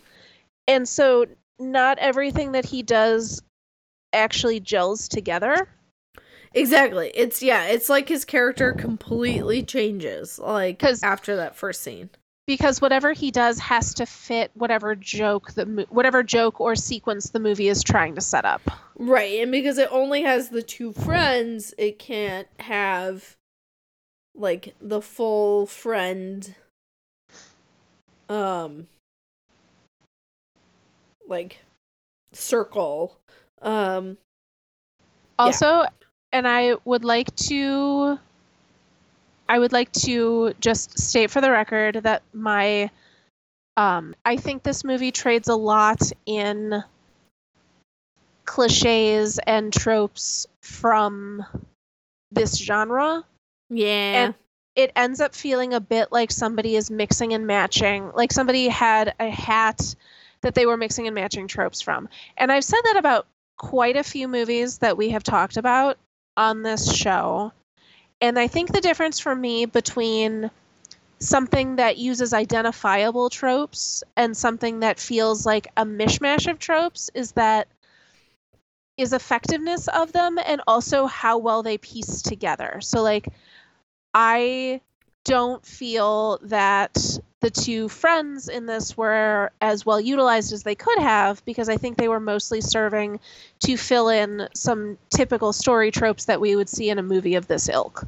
And 0.68 0.90
so 0.90 1.28
not 1.60 1.98
everything 2.00 2.54
that 2.54 2.66
he 2.66 2.82
does 2.84 3.42
actually 4.14 4.60
gels 4.60 5.08
together. 5.08 5.68
Exactly. 6.54 7.12
It's 7.16 7.42
yeah, 7.42 7.66
it's 7.68 7.90
like 7.90 8.10
his 8.10 8.26
character 8.26 8.74
completely 8.74 9.64
changes 9.64 10.38
like 10.38 10.84
after 11.02 11.38
that 11.38 11.56
first 11.56 11.82
scene. 11.82 12.10
because 12.46 12.82
whatever 12.82 13.14
he 13.14 13.32
does 13.32 13.58
has 13.60 13.94
to 13.96 14.06
fit 14.06 14.52
whatever 14.56 14.96
joke 14.96 15.54
the 15.54 15.86
whatever 15.90 16.24
joke 16.24 16.60
or 16.60 16.76
sequence 16.76 17.30
the 17.30 17.40
movie 17.40 17.70
is 17.70 17.84
trying 17.84 18.16
to 18.16 18.22
set 18.22 18.44
up. 18.44 18.62
Right, 18.96 19.40
and 19.42 19.52
because 19.52 19.78
it 19.78 19.88
only 19.92 20.24
has 20.24 20.50
the 20.50 20.62
two 20.62 20.92
friends, 20.92 21.74
it 21.78 21.98
can't 22.00 22.48
have 22.60 23.38
like 24.36 24.76
the 24.82 25.02
full 25.02 25.66
friend 25.66 26.54
um 28.30 28.88
like 31.28 31.60
circle. 32.34 33.18
Um 33.62 34.18
Also, 35.40 35.86
and 36.32 36.48
I 36.48 36.76
would 36.86 37.04
like 37.04 37.36
to 37.48 38.18
I 39.50 39.60
would 39.60 39.74
like 39.74 39.92
to 39.94 40.54
just 40.60 40.98
state 40.98 41.32
for 41.32 41.42
the 41.42 41.52
record 41.52 41.96
that 42.04 42.24
my 42.34 42.90
um 43.78 44.16
I 44.26 44.38
think 44.38 44.64
this 44.64 44.84
movie 44.84 45.12
trades 45.12 45.50
a 45.50 45.56
lot 45.56 46.02
in 46.26 46.84
cliches 48.46 49.40
and 49.40 49.72
tropes 49.72 50.48
from 50.62 51.46
this 52.32 52.58
genre. 52.58 53.24
yeah. 53.70 54.26
And 54.26 54.34
it 54.76 54.92
ends 54.96 55.20
up 55.20 55.36
feeling 55.36 55.74
a 55.74 55.82
bit 55.82 56.12
like 56.12 56.32
somebody 56.32 56.78
is 56.78 56.90
mixing 56.90 57.34
and 57.34 57.46
matching. 57.46 58.12
Like 58.14 58.32
somebody 58.32 58.70
had 58.70 59.14
a 59.20 59.30
hat 59.30 59.96
that 60.42 60.56
they 60.56 60.66
were 60.66 60.78
mixing 60.78 61.08
and 61.08 61.16
matching 61.16 61.48
tropes 61.48 61.82
from. 61.82 62.08
And 62.38 62.52
I've 62.52 62.64
said 62.64 62.80
that 62.86 62.96
about 62.98 63.28
quite 63.58 63.98
a 63.98 64.04
few 64.04 64.28
movies 64.30 64.78
that 64.80 64.98
we 64.98 65.10
have 65.10 65.24
talked 65.24 65.58
about 65.58 65.98
on 66.42 66.64
this 66.64 66.92
show. 66.92 67.54
And 68.20 68.38
I 68.40 68.48
think 68.48 68.72
the 68.72 68.82
difference 68.82 69.20
for 69.20 69.36
me 69.36 69.66
between 69.66 70.50
something 71.20 71.76
that 71.76 72.00
uses 72.00 72.34
identifiable 72.34 73.30
tropes 73.30 74.04
and 74.18 74.36
something 74.36 74.80
that 74.80 75.00
feels 75.00 75.46
like 75.46 75.68
a 75.78 75.86
mishmash 75.86 76.50
of 76.50 76.58
tropes 76.58 77.12
is 77.14 77.34
that 77.34 77.68
is 78.98 79.14
effectiveness 79.14 79.88
of 79.88 80.14
them 80.14 80.40
and 80.44 80.62
also 80.66 81.06
how 81.06 81.38
well 81.38 81.62
they 81.62 81.78
piece 81.78 82.24
together. 82.24 82.80
So 82.82 83.04
like 83.04 83.28
I 84.16 84.82
don't 85.24 85.64
feel 85.64 86.40
that 86.44 87.20
the 87.42 87.50
two 87.50 87.90
friends 87.90 88.48
in 88.48 88.68
this 88.68 88.96
were 88.96 89.52
as 89.62 89.86
well 89.86 90.00
utilized 90.00 90.54
as 90.54 90.64
they 90.64 90.76
could 90.76 91.00
have 91.00 91.44
because 91.44 91.70
I 91.70 91.76
think 91.76 91.98
they 91.98 92.08
were 92.08 92.20
mostly 92.20 92.62
serving 92.62 93.20
to 93.62 93.78
fill 93.78 94.10
in 94.10 94.48
some 94.56 94.98
typical 95.10 95.52
story 95.52 95.92
tropes 95.92 96.26
that 96.26 96.40
we 96.40 96.56
would 96.56 96.70
see 96.70 96.90
in 96.90 97.00
a 97.00 97.04
movie 97.04 97.36
of 97.36 97.48
this 97.48 97.68
ilk. 97.68 98.08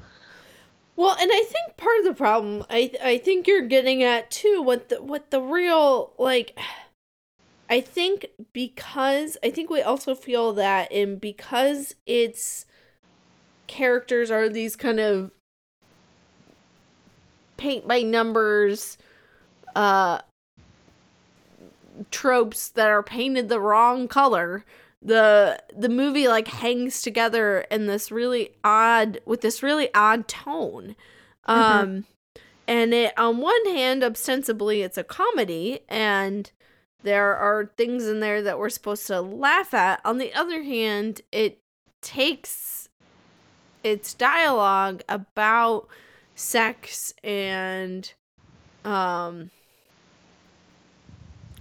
Well, 0.96 1.18
and 1.20 1.32
I 1.34 1.44
think 1.44 1.76
part 1.78 1.98
of 2.00 2.06
the 2.06 2.14
problem, 2.14 2.64
I 2.70 2.92
I 3.04 3.18
think 3.18 3.48
you're 3.48 3.68
getting 3.68 4.04
at 4.04 4.30
too, 4.30 4.62
what 4.62 4.90
the 4.90 5.02
what 5.02 5.32
the 5.32 5.42
real 5.42 6.14
like. 6.18 6.58
I 7.70 7.82
think 7.82 8.28
because 8.52 9.36
I 9.44 9.50
think 9.50 9.72
we 9.72 9.82
also 9.82 10.14
feel 10.14 10.54
that, 10.54 10.92
and 10.92 11.20
because 11.20 11.96
its 12.06 12.68
characters 13.66 14.30
are 14.30 14.48
these 14.48 14.76
kind 14.76 15.00
of 15.00 15.32
paint 17.58 17.88
by 17.88 18.04
numbers, 18.04 19.00
uh, 19.76 20.20
tropes 22.12 22.70
that 22.70 22.90
are 22.90 23.04
painted 23.04 23.50
the 23.50 23.60
wrong 23.60 24.08
color 24.08 24.66
the 25.02 25.62
the 25.76 25.90
movie 25.90 26.28
like 26.28 26.48
hangs 26.48 27.02
together 27.02 27.60
in 27.70 27.88
this 27.88 28.12
really 28.12 28.52
odd 28.64 29.20
with 29.26 29.42
this 29.42 29.62
really 29.62 29.94
odd 29.94 30.28
tone 30.28 30.96
um 31.46 31.88
mm-hmm. 31.88 32.42
and 32.68 32.94
it 32.94 33.18
on 33.18 33.40
one 33.40 33.66
hand 33.66 34.04
ostensibly 34.04 34.82
it's 34.82 34.98
a 34.98 35.04
comedy 35.04 35.82
and 35.90 36.52
there 37.04 37.36
are 37.36 37.70
things 37.78 38.08
in 38.08 38.22
there 38.22 38.42
that 38.42 38.58
we're 38.58 38.70
supposed 38.70 39.06
to 39.06 39.20
laugh 39.20 39.74
at 39.74 40.00
on 40.06 40.18
the 40.18 40.34
other 40.34 40.64
hand 40.64 41.22
it 41.32 41.60
takes 42.02 42.88
its 43.84 44.14
dialogue 44.14 45.04
about 45.10 45.88
sex 46.34 47.14
and 47.24 48.14
um 48.86 49.52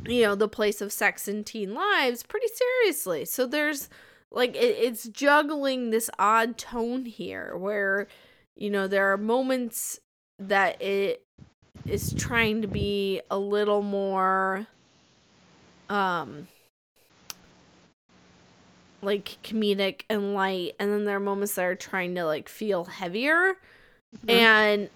you 0.06 0.22
know 0.22 0.34
the 0.34 0.48
place 0.48 0.80
of 0.80 0.92
sex 0.92 1.28
in 1.28 1.44
teen 1.44 1.74
lives 1.74 2.22
pretty 2.22 2.48
seriously 2.48 3.24
so 3.24 3.46
there's 3.46 3.88
like 4.30 4.56
it, 4.56 4.76
it's 4.78 5.08
juggling 5.08 5.90
this 5.90 6.10
odd 6.18 6.56
tone 6.56 7.04
here 7.04 7.56
where 7.56 8.08
you 8.56 8.70
know 8.70 8.86
there 8.86 9.12
are 9.12 9.18
moments 9.18 10.00
that 10.38 10.80
it 10.82 11.24
is 11.86 12.12
trying 12.14 12.62
to 12.62 12.68
be 12.68 13.20
a 13.30 13.38
little 13.38 13.82
more 13.82 14.66
um 15.88 16.48
like 19.02 19.36
comedic 19.42 20.02
and 20.08 20.34
light 20.34 20.72
and 20.78 20.90
then 20.92 21.04
there 21.04 21.16
are 21.16 21.20
moments 21.20 21.54
that 21.54 21.64
are 21.64 21.74
trying 21.74 22.14
to 22.14 22.24
like 22.24 22.48
feel 22.48 22.84
heavier 22.84 23.54
mm-hmm. 24.16 24.30
and 24.30 24.90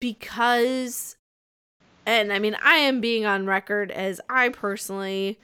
because 0.00 1.16
and 2.06 2.32
I 2.32 2.38
mean, 2.38 2.56
I 2.62 2.76
am 2.76 3.00
being 3.00 3.26
on 3.26 3.46
record 3.46 3.90
as 3.90 4.20
I 4.28 4.48
personally 4.50 5.38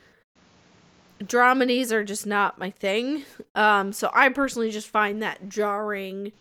dramedies 1.23 1.92
are 1.92 2.05
just 2.05 2.27
not 2.27 2.59
my 2.59 2.70
thing. 2.70 3.25
Um, 3.55 3.92
so 3.92 4.11
I 4.14 4.29
personally 4.31 4.70
just 4.70 4.88
find 4.88 5.23
that 5.23 5.49
jarring 5.49 6.33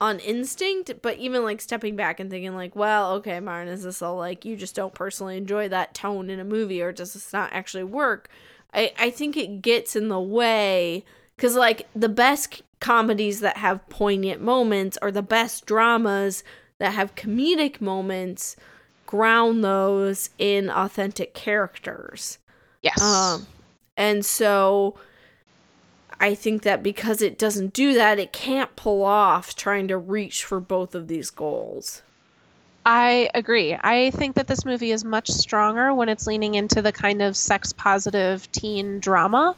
on 0.00 0.18
instinct, 0.18 0.92
but 1.00 1.18
even 1.18 1.44
like 1.44 1.60
stepping 1.60 1.94
back 1.94 2.18
and 2.18 2.28
thinking 2.28 2.56
like, 2.56 2.74
well, 2.74 3.12
okay, 3.12 3.38
Martin, 3.38 3.72
is 3.72 3.84
this 3.84 4.02
all 4.02 4.16
like 4.16 4.44
you 4.44 4.56
just 4.56 4.74
don't 4.74 4.94
personally 4.94 5.36
enjoy 5.36 5.68
that 5.68 5.94
tone 5.94 6.28
in 6.28 6.40
a 6.40 6.44
movie 6.44 6.82
or 6.82 6.90
does 6.90 7.12
this 7.12 7.32
not 7.32 7.52
actually 7.52 7.84
work? 7.84 8.28
I, 8.74 8.92
I 8.98 9.10
think 9.10 9.36
it 9.36 9.62
gets 9.62 9.94
in 9.94 10.08
the 10.08 10.20
way 10.20 11.04
because 11.36 11.54
like 11.54 11.86
the 11.94 12.08
best 12.08 12.62
comedies 12.80 13.40
that 13.40 13.58
have 13.58 13.88
poignant 13.88 14.40
moments 14.40 14.98
or 15.00 15.12
the 15.12 15.22
best 15.22 15.66
dramas 15.66 16.42
that 16.78 16.94
have 16.94 17.14
comedic 17.14 17.80
moments 17.80 18.56
ground 19.12 19.62
those 19.62 20.30
in 20.38 20.70
authentic 20.70 21.34
characters. 21.34 22.38
Yes. 22.80 23.02
Um, 23.02 23.46
and 23.94 24.24
so 24.24 24.94
I 26.18 26.34
think 26.34 26.62
that 26.62 26.82
because 26.82 27.20
it 27.20 27.38
doesn't 27.38 27.74
do 27.74 27.92
that, 27.92 28.18
it 28.18 28.32
can't 28.32 28.74
pull 28.74 29.02
off 29.04 29.54
trying 29.54 29.86
to 29.88 29.98
reach 29.98 30.46
for 30.46 30.60
both 30.60 30.94
of 30.94 31.08
these 31.08 31.28
goals. 31.28 32.00
I 32.86 33.28
agree. 33.34 33.76
I 33.78 34.12
think 34.12 34.34
that 34.36 34.46
this 34.46 34.64
movie 34.64 34.92
is 34.92 35.04
much 35.04 35.28
stronger 35.28 35.92
when 35.92 36.08
it's 36.08 36.26
leaning 36.26 36.54
into 36.54 36.80
the 36.80 36.90
kind 36.90 37.20
of 37.20 37.36
sex 37.36 37.74
positive 37.74 38.50
teen 38.50 38.98
drama. 38.98 39.54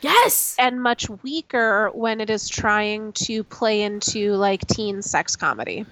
Yes. 0.00 0.56
And 0.58 0.82
much 0.82 1.10
weaker 1.22 1.90
when 1.92 2.22
it 2.22 2.30
is 2.30 2.48
trying 2.48 3.12
to 3.12 3.44
play 3.44 3.82
into 3.82 4.32
like 4.32 4.66
teen 4.66 5.02
sex 5.02 5.36
comedy 5.36 5.84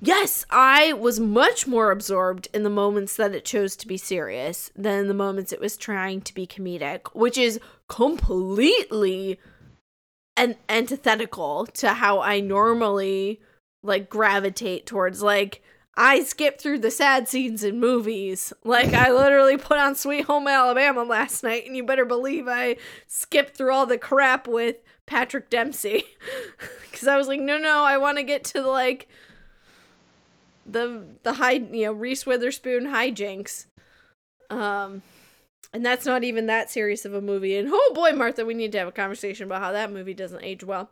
yes, 0.00 0.44
I 0.50 0.92
was 0.94 1.20
much 1.20 1.66
more 1.66 1.90
absorbed 1.90 2.48
in 2.52 2.62
the 2.62 2.70
moments 2.70 3.16
that 3.16 3.34
it 3.34 3.44
chose 3.44 3.76
to 3.76 3.86
be 3.86 3.96
serious 3.96 4.70
than 4.74 5.08
the 5.08 5.14
moments 5.14 5.52
it 5.52 5.60
was 5.60 5.76
trying 5.76 6.22
to 6.22 6.34
be 6.34 6.46
comedic, 6.46 7.08
which 7.12 7.38
is 7.38 7.60
completely 7.88 9.38
an 10.36 10.56
antithetical 10.68 11.66
to 11.66 11.90
how 11.90 12.20
I 12.20 12.40
normally 12.40 13.40
like 13.82 14.08
gravitate 14.08 14.86
towards 14.86 15.22
like 15.22 15.62
I 15.96 16.22
skip 16.22 16.60
through 16.60 16.78
the 16.78 16.90
sad 16.90 17.28
scenes 17.28 17.62
in 17.62 17.78
movies. 17.78 18.52
Like 18.64 18.94
I 18.94 19.10
literally 19.10 19.58
put 19.58 19.78
on 19.78 19.94
Sweet 19.94 20.24
Home 20.24 20.48
Alabama 20.48 21.02
last 21.02 21.42
night 21.42 21.66
and 21.66 21.76
you 21.76 21.84
better 21.84 22.04
believe 22.04 22.46
I 22.48 22.76
skipped 23.06 23.56
through 23.56 23.72
all 23.72 23.86
the 23.86 23.98
crap 23.98 24.48
with 24.48 24.76
Patrick 25.04 25.50
Dempsey. 25.50 26.04
Cuz 26.92 27.06
I 27.06 27.16
was 27.16 27.28
like, 27.28 27.40
"No, 27.40 27.58
no, 27.58 27.84
I 27.84 27.98
want 27.98 28.18
to 28.18 28.22
get 28.22 28.44
to 28.44 28.62
like 28.62 29.08
the 30.70 31.04
the 31.22 31.34
high 31.34 31.52
you 31.52 31.86
know 31.86 31.92
Reese 31.92 32.26
Witherspoon 32.26 32.86
hijinks. 32.86 33.66
Um, 34.50 35.02
and 35.72 35.86
that's 35.86 36.04
not 36.04 36.24
even 36.24 36.46
that 36.46 36.70
serious 36.70 37.04
of 37.04 37.14
a 37.14 37.20
movie. 37.20 37.56
And 37.56 37.68
oh 37.70 37.92
boy, 37.94 38.12
Martha, 38.12 38.44
we 38.44 38.54
need 38.54 38.72
to 38.72 38.78
have 38.78 38.88
a 38.88 38.92
conversation 38.92 39.44
about 39.44 39.62
how 39.62 39.72
that 39.72 39.92
movie 39.92 40.14
doesn't 40.14 40.42
age 40.42 40.64
well. 40.64 40.90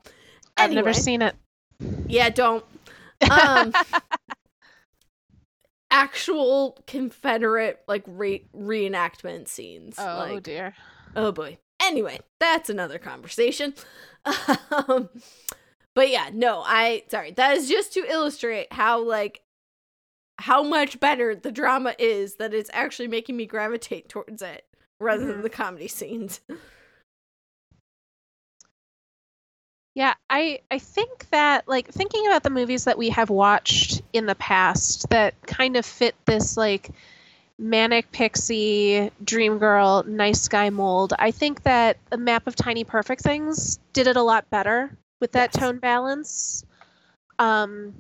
I've 0.57 0.73
never 0.73 0.93
seen 0.93 1.23
it. 1.23 1.35
Yeah, 2.07 2.31
don't. 2.31 2.65
Um, 3.31 3.73
actual 5.91 6.79
Confederate 6.87 7.81
like 7.89 8.05
re- 8.07 8.47
reenactment 8.57 9.49
scenes. 9.49 9.97
Oh 9.99 10.27
like, 10.31 10.43
dear. 10.43 10.75
Oh 11.17 11.33
boy. 11.33 11.59
Anyway, 11.81 12.19
that's 12.41 12.71
another 12.71 12.99
conversation. 12.99 13.75
Um, 14.71 15.09
but 15.95 16.11
yeah, 16.11 16.29
no, 16.33 16.63
I 16.65 17.05
sorry. 17.09 17.31
That 17.31 17.57
is 17.57 17.69
just 17.69 17.95
to 17.95 18.01
illustrate 18.01 18.73
how 18.73 19.01
like 19.01 19.41
how 20.39 20.63
much 20.63 21.01
better 21.01 21.35
the 21.35 21.53
drama 21.53 21.95
is 21.99 22.37
that 22.37 22.55
it's 22.55 22.71
actually 22.73 23.09
making 23.09 23.37
me 23.37 23.47
gravitate 23.47 24.09
towards 24.09 24.41
it 24.41 24.65
rather 25.01 25.23
mm-hmm. 25.23 25.33
than 25.33 25.43
the 25.43 25.51
comedy 25.51 25.89
scenes. 25.89 26.41
Yeah, 29.95 30.15
I 30.31 30.61
I 30.71 30.79
think 30.79 31.29
that 31.31 31.67
like 31.67 31.89
thinking 31.89 32.29
about 32.29 32.45
the 32.45 32.51
movies 32.51 32.85
that 32.85 32.99
we 32.99 33.09
have 33.09 33.31
watched 33.31 34.01
in 34.13 34.27
the 34.27 34.37
past 34.37 35.09
that 35.11 35.35
kind 35.43 35.77
of 35.77 35.85
fit 35.85 36.15
this 36.25 36.57
like 36.57 36.91
manic 37.59 38.13
pixie 38.13 39.11
dream 39.25 39.59
girl 39.59 40.05
nice 40.07 40.47
guy 40.47 40.71
mold. 40.71 41.15
I 41.19 41.33
think 41.33 41.65
that 41.65 41.97
the 42.11 42.17
map 42.17 42.47
of 42.47 42.55
tiny 42.55 42.85
perfect 42.85 43.23
things 43.23 43.81
did 43.93 44.07
it 44.07 44.17
a 44.17 44.23
lot 44.23 44.49
better 44.51 44.97
with 45.21 45.33
that 45.33 45.51
yes. 45.53 45.61
tone 45.61 45.79
balance. 45.79 46.65
Um 47.41 47.95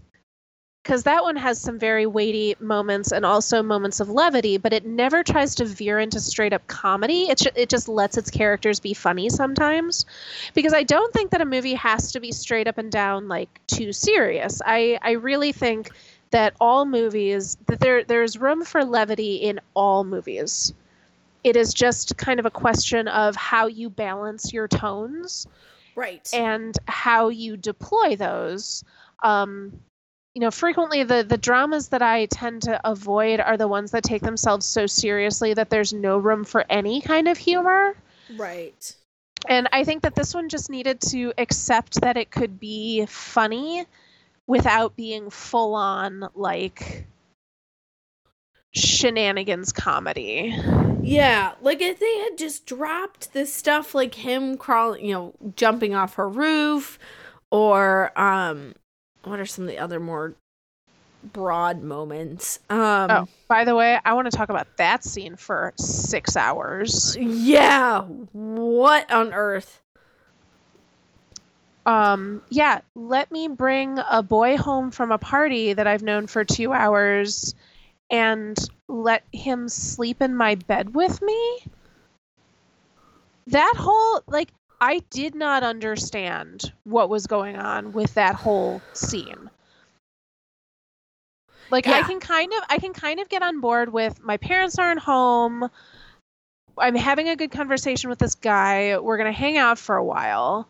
because 0.89 1.03
that 1.03 1.23
one 1.23 1.37
has 1.37 1.61
some 1.61 1.79
very 1.79 2.07
weighty 2.07 2.57
moments 2.61 3.13
and 3.13 3.27
also 3.27 3.63
moments 3.63 4.01
of 4.01 4.09
levity, 4.09 4.57
but 4.57 4.73
it 4.73 4.87
never 4.87 5.23
tries 5.23 5.55
to 5.55 5.67
veer 5.67 5.99
into 5.99 6.19
straight 6.19 6.55
up 6.55 6.67
comedy. 6.67 7.29
It, 7.29 7.41
sh- 7.41 7.55
it 7.55 7.69
just 7.69 7.91
lets 7.91 8.17
its 8.17 8.31
characters 8.31 8.81
be 8.81 8.95
funny 8.95 9.29
sometimes. 9.29 10.07
Because 10.55 10.73
I 10.73 10.85
don't 10.85 11.13
think 11.13 11.31
that 11.33 11.43
a 11.43 11.45
movie 11.45 11.75
has 11.75 12.13
to 12.13 12.21
be 12.21 12.33
straight 12.33 12.67
up 12.67 12.79
and 12.79 12.91
down 12.91 13.29
like 13.29 13.61
too 13.67 13.93
serious. 13.93 14.63
I, 14.65 14.99
I 15.03 15.11
really 15.11 15.53
think 15.53 15.91
that 16.31 16.55
all 16.59 16.87
movies 16.87 17.59
that 17.67 17.81
there 17.81 18.03
there's 18.03 18.39
room 18.39 18.65
for 18.65 18.83
levity 18.83 19.37
in 19.37 19.61
all 19.75 20.05
movies. 20.05 20.73
It 21.45 21.55
is 21.55 21.75
just 21.75 22.17
kind 22.17 22.41
of 22.41 22.47
a 22.47 22.51
question 22.51 23.09
of 23.09 23.37
how 23.37 23.67
you 23.67 23.91
balance 23.91 24.55
your 24.55 24.69
tones. 24.69 25.47
Right. 25.95 26.27
And 26.33 26.75
how 26.87 27.29
you 27.29 27.59
deploy 27.59 28.17
those. 28.17 28.85
Um, 29.23 29.81
you 30.39 30.41
know 30.41 30.53
frequently 30.53 31.03
the 31.03 31.25
the 31.25 31.37
dramas 31.37 31.89
that 31.89 32.01
i 32.01 32.27
tend 32.27 32.63
to 32.63 32.81
avoid 32.89 33.41
are 33.41 33.57
the 33.57 33.67
ones 33.67 33.91
that 33.91 34.05
take 34.05 34.23
themselves 34.23 34.65
so 34.65 34.87
seriously 34.87 35.53
that 35.53 35.69
there's 35.69 35.93
no 35.93 36.17
room 36.17 36.45
for 36.45 36.65
any 36.71 37.01
kind 37.01 37.27
of 37.27 37.37
humor. 37.37 37.97
Right. 38.37 38.95
And 39.49 39.69
i 39.73 39.83
think 39.83 40.03
that 40.03 40.15
this 40.15 40.37
one 40.37 40.49
just 40.49 40.71
needed 40.71 41.01
to 41.11 41.33
accept 41.39 42.03
that 42.03 42.17
it 42.17 42.31
could 42.31 42.61
be 42.61 43.05
funny 43.07 43.85
without 44.47 44.95
being 44.95 45.29
full 45.29 45.75
on 45.75 46.29
like 46.37 47.05
shenanigans 48.71 49.73
comedy. 49.73 50.55
Yeah 51.03 51.55
like 51.61 51.81
if 51.81 51.99
they 51.99 52.19
had 52.19 52.39
just 52.39 52.65
dropped 52.65 53.33
this 53.33 53.53
stuff 53.53 53.93
like 53.93 54.15
him 54.15 54.57
crawling 54.57 55.05
you 55.05 55.15
know 55.15 55.35
jumping 55.57 55.97
off 55.97 56.15
her 56.15 56.29
roof 56.29 56.97
or 57.51 58.17
um 58.17 58.75
what 59.29 59.41
are 59.41 59.47
some 59.47 59.65
of 59.65 59.71
the 59.71 59.79
other 59.79 60.01
more 60.01 60.35
broad 61.33 61.83
moments? 61.83 62.61
Um, 62.71 63.11
oh, 63.11 63.29
by 63.49 63.65
the 63.65 63.75
way, 63.75 63.99
I 64.05 64.13
want 64.15 64.31
to 64.31 64.37
talk 64.37 64.49
about 64.49 64.69
that 64.77 65.05
scene 65.05 65.37
for 65.37 65.73
six 65.77 66.37
hours. 66.37 67.17
Yeah, 67.19 68.03
what 68.03 69.11
on 69.13 69.33
earth? 69.33 69.83
Um, 71.87 72.43
yeah, 72.51 72.81
let 72.95 73.33
me 73.33 73.49
bring 73.49 73.99
a 74.11 74.23
boy 74.23 74.59
home 74.59 74.91
from 74.91 75.11
a 75.11 75.19
party 75.19 75.73
that 75.73 75.87
I've 75.87 76.03
known 76.03 76.27
for 76.27 76.45
two 76.45 76.73
hours 76.75 77.55
and 78.11 78.59
let 78.89 79.25
him 79.33 79.69
sleep 79.69 80.21
in 80.21 80.37
my 80.37 80.55
bed 80.55 80.95
with 80.95 81.23
me. 81.23 81.65
That 83.47 83.73
whole, 83.79 84.23
like, 84.27 84.51
I 84.81 85.01
did 85.11 85.35
not 85.35 85.63
understand 85.63 86.73
what 86.85 87.09
was 87.09 87.27
going 87.27 87.57
on 87.57 87.93
with 87.93 88.15
that 88.15 88.35
whole 88.35 88.81
scene. 88.93 89.51
Like 91.71 91.87
yeah. 91.87 91.99
I 91.99 92.03
can 92.03 92.21
kind 92.21 92.53
of 92.53 92.61
I 92.69 92.79
can 92.79 92.93
kind 92.93 93.21
of 93.21 93.29
get 93.29 93.43
on 93.43 93.61
board 93.61 93.93
with 93.93 94.23
my 94.23 94.37
parents 94.37 94.79
aren't 94.79 95.01
home. 95.01 95.69
I'm 96.79 96.95
having 96.95 97.29
a 97.29 97.37
good 97.37 97.51
conversation 97.51 98.09
with 98.09 98.19
this 98.19 98.37
guy. 98.37 98.99
We're 98.99 99.17
going 99.17 99.33
to 99.33 99.39
hang 99.39 99.57
out 99.57 99.79
for 99.79 99.97
a 99.97 100.05
while. 100.05 100.69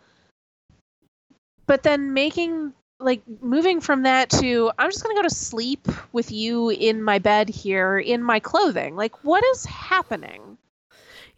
But 1.67 1.83
then 1.83 2.15
making 2.15 2.73
like 2.99 3.23
moving 3.41 3.81
from 3.81 4.03
that 4.03 4.31
to 4.31 4.73
I'm 4.79 4.91
just 4.91 5.05
going 5.05 5.15
to 5.15 5.23
go 5.23 5.29
to 5.29 5.35
sleep 5.35 5.87
with 6.13 6.33
you 6.33 6.71
in 6.71 7.03
my 7.03 7.19
bed 7.19 7.49
here 7.49 7.99
in 7.99 8.23
my 8.23 8.41
clothing. 8.41 8.97
Like 8.97 9.23
what 9.25 9.45
is 9.45 9.65
happening? 9.67 10.59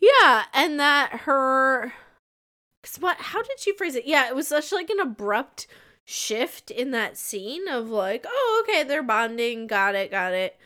Yeah, 0.01 0.45
and 0.55 0.81
that 0.81 1.11
her 1.13 1.93
cuz 2.83 2.97
what 3.01 3.17
how 3.19 3.43
did 3.43 3.59
she 3.61 3.73
phrase 3.77 3.95
it? 3.95 4.07
Yeah, 4.07 4.29
it 4.29 4.35
was 4.37 4.49
such 4.49 4.73
like 4.73 4.91
an 4.91 5.01
abrupt 5.01 5.67
shift 6.05 6.71
in 6.71 6.91
that 6.93 7.17
scene 7.17 7.69
of 7.69 7.89
like, 7.89 8.25
oh, 8.29 8.65
okay, 8.65 8.83
they're 8.85 9.03
bonding, 9.03 9.67
got 9.67 9.95
it, 9.95 10.11
got 10.11 10.33
it. 10.33 10.59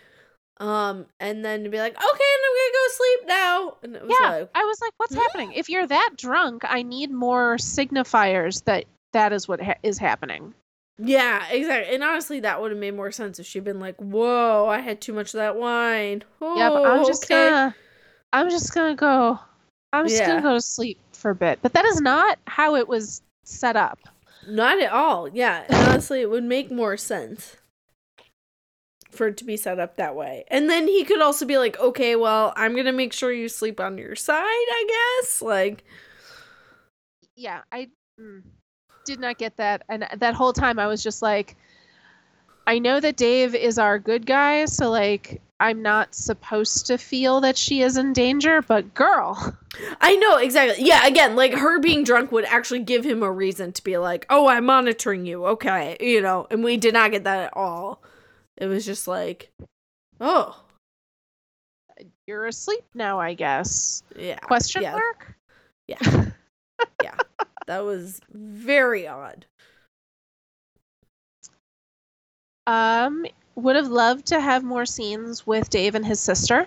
Um, 0.59 1.07
and 1.21 1.45
then 1.45 1.65
to 1.65 1.71
be 1.71 1.79
like, 1.79 1.95
okay, 1.95 2.03
and 2.03 2.45
I'm 2.47 2.55
gonna 2.57 2.73
go 2.73 2.89
sleep 2.93 3.29
now. 3.29 3.77
And 3.83 3.97
it 3.97 4.05
was 4.07 4.21
yeah, 4.21 4.21
like, 4.21 4.51
I 4.55 4.65
was 4.65 4.81
like, 4.81 4.93
what's 4.99 5.15
happening? 5.15 5.53
If 5.53 5.69
you're 5.69 5.87
that 5.87 6.11
drunk, 6.17 6.63
I 6.67 6.83
need 6.83 7.11
more 7.11 7.57
signifiers 7.57 8.65
that 8.65 8.85
that 9.13 9.33
is 9.33 9.49
what 9.49 9.61
ha- 9.61 9.75
is 9.83 9.99
happening. 9.99 10.55
yeah, 10.99 11.49
exactly. 11.49 11.95
And 11.95 12.05
honestly, 12.05 12.41
that 12.41 12.61
would 12.61 12.71
have 12.71 12.79
made 12.81 12.95
more 12.95 13.11
sense 13.11 13.39
if 13.39 13.47
she'd 13.47 13.65
been 13.65 13.81
like, 13.81 13.97
whoa, 13.99 14.69
I 14.69 14.81
had 14.81 15.01
too 15.01 15.13
much 15.13 15.29
of 15.35 15.39
that 15.39 15.57
wine. 15.57 16.23
Oh, 16.41 16.55
yep, 16.55 16.79
I'm 16.85 17.05
just 17.05 17.29
okay. 17.29 17.29
gonna, 17.29 17.75
I'm 18.33 18.51
just 18.51 18.75
gonna 18.75 18.95
go, 18.97 19.39
I'm 19.93 20.07
just 20.07 20.23
Yeah. 20.23 20.25
gonna 20.25 20.43
go 20.43 20.55
to 20.55 20.61
sleep 20.61 20.99
for 21.25 21.31
a 21.31 21.35
bit. 21.35 21.59
But 21.63 21.73
that 21.73 21.87
is 21.87 22.03
not 22.03 22.39
how 22.47 22.77
it 22.77 22.87
was 22.87 23.23
set 23.45 23.77
up. 23.77 23.99
Not 24.47 24.79
at 24.79 24.93
all. 24.93 25.27
Yeah. 25.27 25.65
Honestly, 25.71 26.21
it 26.21 26.29
would 26.29 26.45
make 26.45 26.71
more 26.71 26.99
sense 26.99 27.57
for 29.11 29.29
it 29.29 29.39
to 29.39 29.45
be 29.45 29.57
set 29.57 29.79
up 29.79 29.97
that 29.97 30.15
way. 30.15 30.45
And 30.49 30.69
then 30.69 30.87
he 30.87 31.03
could 31.03 31.23
also 31.23 31.47
be 31.47 31.57
like, 31.57 31.81
okay, 31.81 32.15
well, 32.15 32.53
I'm 32.57 32.75
going 32.75 32.85
to 32.85 32.93
make 32.93 33.15
sure 33.15 33.33
you 33.33 33.49
sleep 33.49 33.81
on 33.81 33.97
your 33.97 34.15
side, 34.15 34.43
I 34.45 35.21
guess. 35.23 35.41
Like, 35.41 35.85
Yeah, 37.37 37.63
I 37.73 37.89
mm, 38.21 38.43
did 39.07 39.19
not 39.19 39.39
get 39.39 39.57
that, 39.57 39.83
and 39.89 40.07
that 40.19 40.35
whole 40.35 40.53
time 40.53 40.79
I 40.79 40.87
was 40.87 41.03
just 41.03 41.23
like, 41.23 41.57
I 42.67 42.79
know 42.79 43.01
that 43.01 43.17
Dave 43.17 43.55
is 43.55 43.79
our 43.79 43.99
good 43.99 44.27
guy, 44.27 44.67
so 44.67 44.91
like. 44.91 45.41
I'm 45.61 45.83
not 45.83 46.15
supposed 46.15 46.87
to 46.87 46.99
feel 46.99 47.41
that 47.43 47.57
she 47.57 47.81
is 47.81 47.97
in 47.97 48.13
danger, 48.13 48.61
but 48.61 48.93
girl, 48.93 49.57
I 50.01 50.17
know 50.17 50.37
exactly. 50.37 50.85
Yeah. 50.85 51.07
Again, 51.07 51.37
like 51.37 51.55
her 51.55 51.79
being 51.79 52.05
drunk 52.05 52.33
would 52.33 52.45
actually 52.45 52.81
give 52.81 53.05
him 53.05 53.23
a 53.23 53.31
reason 53.31 53.73
to 53.73 53.85
be 53.85 53.97
like, 53.97 54.27
oh, 54.31 54.49
I'm 54.49 54.67
monitoring 54.67 55.27
you. 55.27 55.47
Okay. 55.47 55.97
You 56.01 56.21
know, 56.21 56.47
and 56.51 56.65
we 56.65 56.77
did 56.77 56.95
not 56.95 57.13
get 57.13 57.25
that 57.25 57.39
at 57.47 57.57
all. 57.57 58.03
It 58.57 58.67
was 58.67 58.85
just 58.85 59.07
like, 59.07 59.53
oh, 60.21 60.61
you're 62.27 62.47
asleep 62.47 62.85
now, 62.95 63.21
I 63.21 63.35
guess. 63.35 64.03
yeah. 64.17 64.39
Question 64.39 64.83
yeah. 64.83 64.93
mark? 64.93 65.35
Yeah. 65.87 66.31
yeah. 67.03 67.17
That 67.67 67.85
was 67.85 68.21
very 68.33 69.07
odd. 69.07 69.47
Um, 72.67 73.27
would 73.55 73.77
have 73.77 73.89
loved 73.89 74.27
to 74.27 74.41
have 74.41 74.63
more 74.65 74.87
scenes 74.87 75.47
with 75.47 75.71
Dave 75.71 75.95
and 75.95 76.05
his 76.05 76.21
sister. 76.21 76.67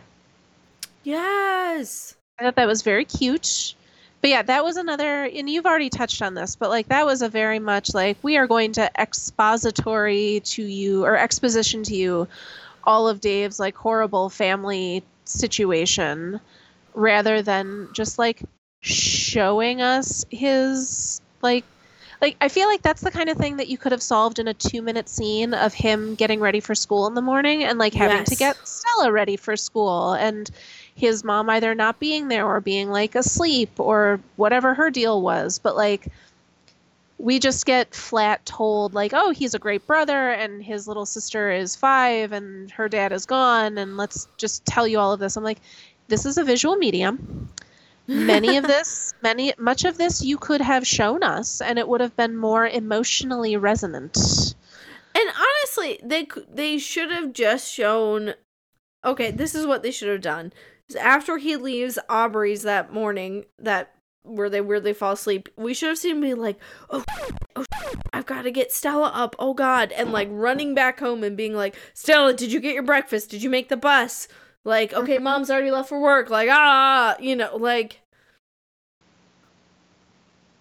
Yes. 1.04 2.16
I 2.40 2.44
thought 2.44 2.56
that 2.56 2.68
was 2.68 2.82
very 2.82 3.06
cute. 3.06 3.76
But 4.22 4.30
yeah, 4.32 4.42
that 4.42 4.64
was 4.64 4.78
another, 4.78 5.26
and 5.26 5.50
you've 5.50 5.66
already 5.66 5.90
touched 5.90 6.22
on 6.22 6.34
this, 6.34 6.56
but 6.56 6.70
like 6.70 6.88
that 6.88 7.06
was 7.06 7.22
a 7.22 7.30
very 7.30 7.60
much 7.60 7.94
like 7.94 8.18
we 8.24 8.38
are 8.38 8.48
going 8.48 8.72
to 8.74 8.90
expository 9.00 10.42
to 10.46 10.64
you 10.64 11.06
or 11.06 11.16
exposition 11.18 11.84
to 11.84 11.96
you 11.96 12.28
all 12.84 13.08
of 13.08 13.22
Dave's 13.22 13.60
like 13.60 13.76
horrible 13.76 14.30
family 14.30 15.04
situation 15.26 16.40
rather 16.96 17.42
than 17.42 17.90
just 17.94 18.18
like 18.18 18.42
showing 18.82 19.82
us 19.82 20.26
his 20.32 21.22
like 21.42 21.66
like 22.22 22.36
I 22.42 22.48
feel 22.50 22.68
like 22.68 22.82
that's 22.82 23.02
the 23.02 23.12
kind 23.12 23.30
of 23.30 23.38
thing 23.38 23.58
that 23.58 23.68
you 23.68 23.78
could 23.78 23.92
have 23.92 24.02
solved 24.02 24.40
in 24.40 24.48
a 24.48 24.54
2-minute 24.54 25.08
scene 25.08 25.54
of 25.54 25.74
him 25.74 26.16
getting 26.16 26.40
ready 26.40 26.60
for 26.60 26.74
school 26.76 27.08
in 27.08 27.14
the 27.14 27.22
morning 27.22 27.64
and 27.64 27.78
like 27.78 27.94
having 27.94 28.24
to 28.26 28.36
get 28.36 28.58
Stella 28.68 29.12
ready 29.12 29.38
for 29.38 29.56
school 29.56 30.14
and 30.14 30.50
his 30.96 31.24
mom 31.24 31.50
either 31.50 31.76
not 31.76 32.00
being 32.00 32.28
there 32.28 32.46
or 32.46 32.60
being 32.60 32.90
like 32.90 33.16
asleep 33.16 33.80
or 33.80 34.20
whatever 34.36 34.74
her 34.74 34.90
deal 34.90 35.22
was. 35.22 35.60
But 35.60 35.76
like 35.76 36.08
we 37.20 37.40
just 37.40 37.66
get 37.66 37.96
flat 37.96 38.46
told 38.46 38.94
like 38.94 39.12
oh 39.14 39.32
he's 39.32 39.54
a 39.54 39.60
great 39.60 39.86
brother 39.88 40.32
and 40.32 40.64
his 40.64 40.88
little 40.88 41.06
sister 41.06 41.52
is 41.52 41.76
5 41.76 42.32
and 42.32 42.72
her 42.72 42.90
dad 42.90 43.12
is 43.12 43.26
gone 43.26 43.78
and 43.78 43.98
let's 43.98 44.28
just 44.38 44.66
tell 44.66 44.88
you 44.88 45.00
all 45.00 45.14
of 45.14 45.20
this. 45.20 45.36
I'm 45.36 45.44
like 45.44 45.60
this 46.08 46.26
is 46.26 46.38
a 46.38 46.44
visual 46.44 46.78
medium 46.78 47.50
many 48.08 48.58
of 48.58 48.66
this 48.68 49.14
many 49.22 49.54
much 49.58 49.86
of 49.86 49.98
this 49.98 50.24
you 50.24 50.38
could 50.38 50.62
have 50.62 50.88
shown 50.88 51.24
us 51.24 51.62
and 51.62 51.78
it 51.78 51.88
would 51.88 52.02
have 52.02 52.16
been 52.16 52.36
more 52.36 52.68
emotionally 52.68 53.56
resonant 53.58 54.18
And 55.16 55.30
honestly, 55.30 56.00
they 56.04 56.28
they 56.52 56.78
should 56.78 57.12
have 57.12 57.34
just 57.34 57.72
shown. 57.72 58.36
Okay, 59.04 59.32
this 59.32 59.56
is 59.56 59.66
what 59.66 59.82
they 59.82 59.92
should 59.92 60.10
have 60.10 60.22
done. 60.22 60.54
After 61.00 61.38
he 61.38 61.56
leaves 61.56 61.98
Aubrey's 62.10 62.64
that 62.64 62.94
morning, 62.94 63.46
that 63.58 63.94
where 64.24 64.50
they 64.50 64.62
weirdly 64.62 64.94
fall 64.94 65.14
asleep, 65.14 65.50
we 65.56 65.74
should 65.74 65.90
have 65.90 65.98
seen 65.98 66.18
him 66.18 66.22
be 66.22 66.34
like, 66.36 66.60
"Oh, 66.90 67.04
oh, 67.56 67.66
I've 68.14 68.26
got 68.26 68.44
to 68.44 68.52
get 68.52 68.72
Stella 68.72 69.12
up. 69.14 69.36
Oh 69.40 69.54
God!" 69.54 69.92
and 69.92 70.12
like 70.12 70.28
running 70.32 70.76
back 70.76 71.00
home 71.00 71.24
and 71.24 71.36
being 71.36 71.56
like, 71.56 71.76
"Stella, 71.96 72.34
did 72.34 72.52
you 72.52 72.60
get 72.60 72.76
your 72.76 72.84
breakfast? 72.84 73.30
Did 73.32 73.42
you 73.42 73.50
make 73.50 73.70
the 73.70 73.78
bus?" 73.78 74.28
Like, 74.68 74.92
okay, 74.92 75.18
mom's 75.18 75.50
already 75.50 75.72
left 75.72 75.88
for 75.88 75.98
work. 75.98 76.30
Like, 76.30 76.50
ah, 76.52 77.16
you 77.22 77.38
know, 77.38 77.56
like. 77.56 78.02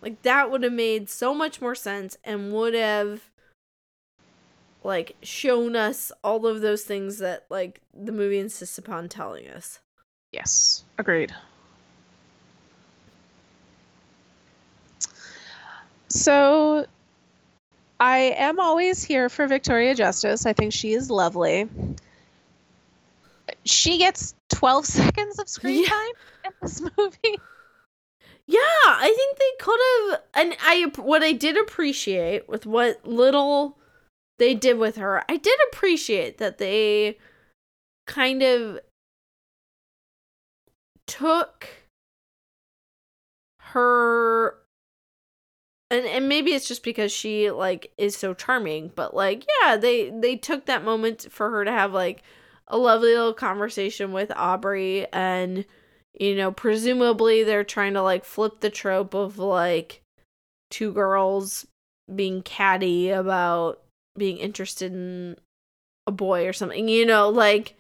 Like 0.01 0.23
that 0.23 0.49
would 0.49 0.63
have 0.63 0.73
made 0.73 1.11
so 1.11 1.35
much 1.35 1.61
more 1.61 1.75
sense 1.75 2.17
and 2.23 2.53
would 2.53 2.75
have 2.75 3.23
like 4.85 5.17
shown 5.23 5.75
us 5.75 6.13
all 6.23 6.47
of 6.47 6.61
those 6.61 6.85
things 6.85 7.19
that 7.19 7.47
like 7.51 7.81
the 7.93 8.13
movie 8.13 8.39
insists 8.39 8.79
upon 8.79 9.09
telling 9.09 9.49
us. 9.49 9.81
yes 10.31 10.85
agreed 10.99 11.35
so 16.09 16.87
i 17.99 18.19
am 18.19 18.61
always 18.61 19.03
here 19.03 19.29
for 19.29 19.49
victoria 19.49 19.97
justice 19.97 20.47
i 20.47 20.53
think 20.53 20.73
she 20.73 20.93
is 20.93 21.11
lovely 21.11 21.69
she 23.67 23.99
gets 23.99 24.35
12 24.51 24.87
seconds 24.87 25.39
of 25.39 25.49
screen 25.49 25.83
Yeah. 25.83 25.89
time 25.89 26.13
in 26.45 26.51
this 26.63 26.81
movie 26.99 27.39
Yeah, 28.47 28.59
I 28.61 29.13
think 29.17 29.39
they 29.39 29.65
could 29.65 29.81
have 30.13 30.21
and 30.35 30.57
I 30.63 30.93
what 31.03 31.23
I 31.23 31.33
did 31.33 31.57
appreciate 31.57 32.49
with 32.49 32.65
what 32.67 33.05
little 33.07 33.77
they 34.39 34.55
did 34.55 34.79
with 34.79 34.97
her. 34.97 35.23
I 35.29 35.37
did 35.37 35.59
appreciate 35.73 36.39
that 36.39 36.59
they 36.59 37.19
kind 38.07 38.43
of 38.43 38.79
took 41.07 41.69
her 43.61 44.59
and 45.91 46.05
and 46.07 46.29
maybe 46.29 46.53
it's 46.53 46.69
just 46.69 46.83
because 46.83 47.13
she 47.13 47.51
like 47.51 47.93
is 47.97 48.17
so 48.17 48.35
charming, 48.35 48.91
but 48.95 49.15
like 49.15 49.45
yeah, 49.63 49.77
they 49.77 50.11
they 50.11 50.37
took 50.37 50.67
that 50.67 50.85
moment 50.85 51.27
for 51.31 51.51
her 51.51 51.65
to 51.65 51.71
have 51.71 51.93
like 51.93 52.23
a 52.69 52.77
lovely 52.77 53.11
little 53.11 53.35
conversation 53.35 54.13
with 54.13 54.33
Aubrey 54.35 55.07
and 55.13 55.65
you 56.19 56.35
know, 56.35 56.51
presumably 56.51 57.45
they're 57.45 57.65
trying 57.65 57.95
to 57.95 58.03
like 58.03 58.25
flip 58.25 58.61
the 58.61 58.71
trope 58.71 59.15
of 59.15 59.39
like 59.39 60.03
two 60.71 60.93
girls 60.93 61.67
being 62.15 62.43
catty 62.43 63.11
about 63.11 63.83
being 64.17 64.39
interested 64.39 64.93
in 64.93 65.37
a 66.07 66.13
boy 66.13 66.47
or 66.47 66.53
something, 66.53 66.89
you 66.89 67.05
know, 67.05 67.29
like 67.29 67.77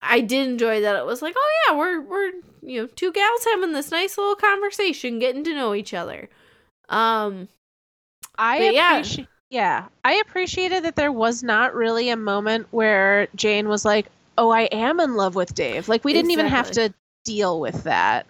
I 0.00 0.20
did 0.20 0.48
enjoy 0.48 0.80
that 0.82 0.96
it 0.96 1.06
was 1.06 1.22
like, 1.22 1.34
oh 1.36 1.50
yeah, 1.66 1.76
we're 1.76 2.00
we're 2.00 2.32
you 2.62 2.82
know, 2.82 2.86
two 2.86 3.12
gals 3.12 3.44
having 3.44 3.72
this 3.72 3.90
nice 3.90 4.16
little 4.16 4.36
conversation, 4.36 5.18
getting 5.18 5.42
to 5.44 5.54
know 5.54 5.74
each 5.74 5.94
other. 5.94 6.28
Um 6.88 7.48
I 8.38 8.58
But 8.58 8.74
yeah. 8.74 9.02
Yeah, 9.52 9.84
I 10.02 10.14
appreciated 10.14 10.84
that 10.84 10.96
there 10.96 11.12
was 11.12 11.42
not 11.42 11.74
really 11.74 12.08
a 12.08 12.16
moment 12.16 12.68
where 12.70 13.28
Jane 13.36 13.68
was 13.68 13.84
like, 13.84 14.06
"Oh, 14.38 14.48
I 14.48 14.62
am 14.62 14.98
in 14.98 15.14
love 15.14 15.34
with 15.34 15.54
Dave." 15.54 15.88
Like 15.88 16.04
we 16.04 16.14
didn't 16.14 16.30
even 16.30 16.46
have 16.46 16.70
to 16.70 16.94
deal 17.24 17.60
with 17.60 17.84
that. 17.84 18.24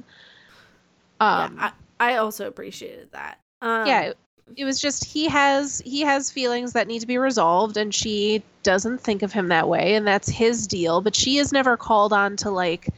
Um 1.20 1.56
yeah, 1.58 1.70
I, 2.00 2.14
I 2.14 2.16
also 2.16 2.48
appreciated 2.48 3.12
that. 3.12 3.38
Um 3.60 3.86
yeah, 3.86 4.00
it, 4.02 4.18
it 4.56 4.64
was 4.64 4.80
just 4.80 5.04
he 5.04 5.28
has 5.28 5.80
he 5.84 6.00
has 6.00 6.28
feelings 6.32 6.72
that 6.72 6.88
need 6.88 6.98
to 7.02 7.06
be 7.06 7.18
resolved 7.18 7.76
and 7.76 7.94
she 7.94 8.42
doesn't 8.64 9.00
think 9.00 9.22
of 9.22 9.32
him 9.32 9.46
that 9.46 9.68
way 9.68 9.94
and 9.94 10.04
that's 10.04 10.28
his 10.28 10.66
deal, 10.66 11.00
but 11.00 11.14
she 11.14 11.38
is 11.38 11.52
never 11.52 11.76
called 11.76 12.12
on 12.12 12.34
to 12.38 12.50
like 12.50 12.88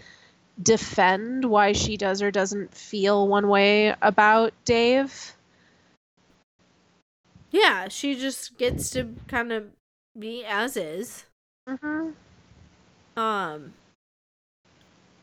defend 0.62 1.44
why 1.44 1.72
she 1.72 1.98
does 1.98 2.22
or 2.22 2.30
doesn't 2.30 2.74
feel 2.74 3.28
one 3.28 3.48
way 3.48 3.94
about 4.00 4.54
Dave. 4.64 5.34
Yeah, 7.54 7.86
she 7.86 8.16
just 8.16 8.58
gets 8.58 8.90
to 8.90 9.14
kind 9.28 9.52
of 9.52 9.68
be 10.18 10.44
as 10.44 10.76
is. 10.76 11.26
Mhm. 11.68 12.14
Um 13.16 13.74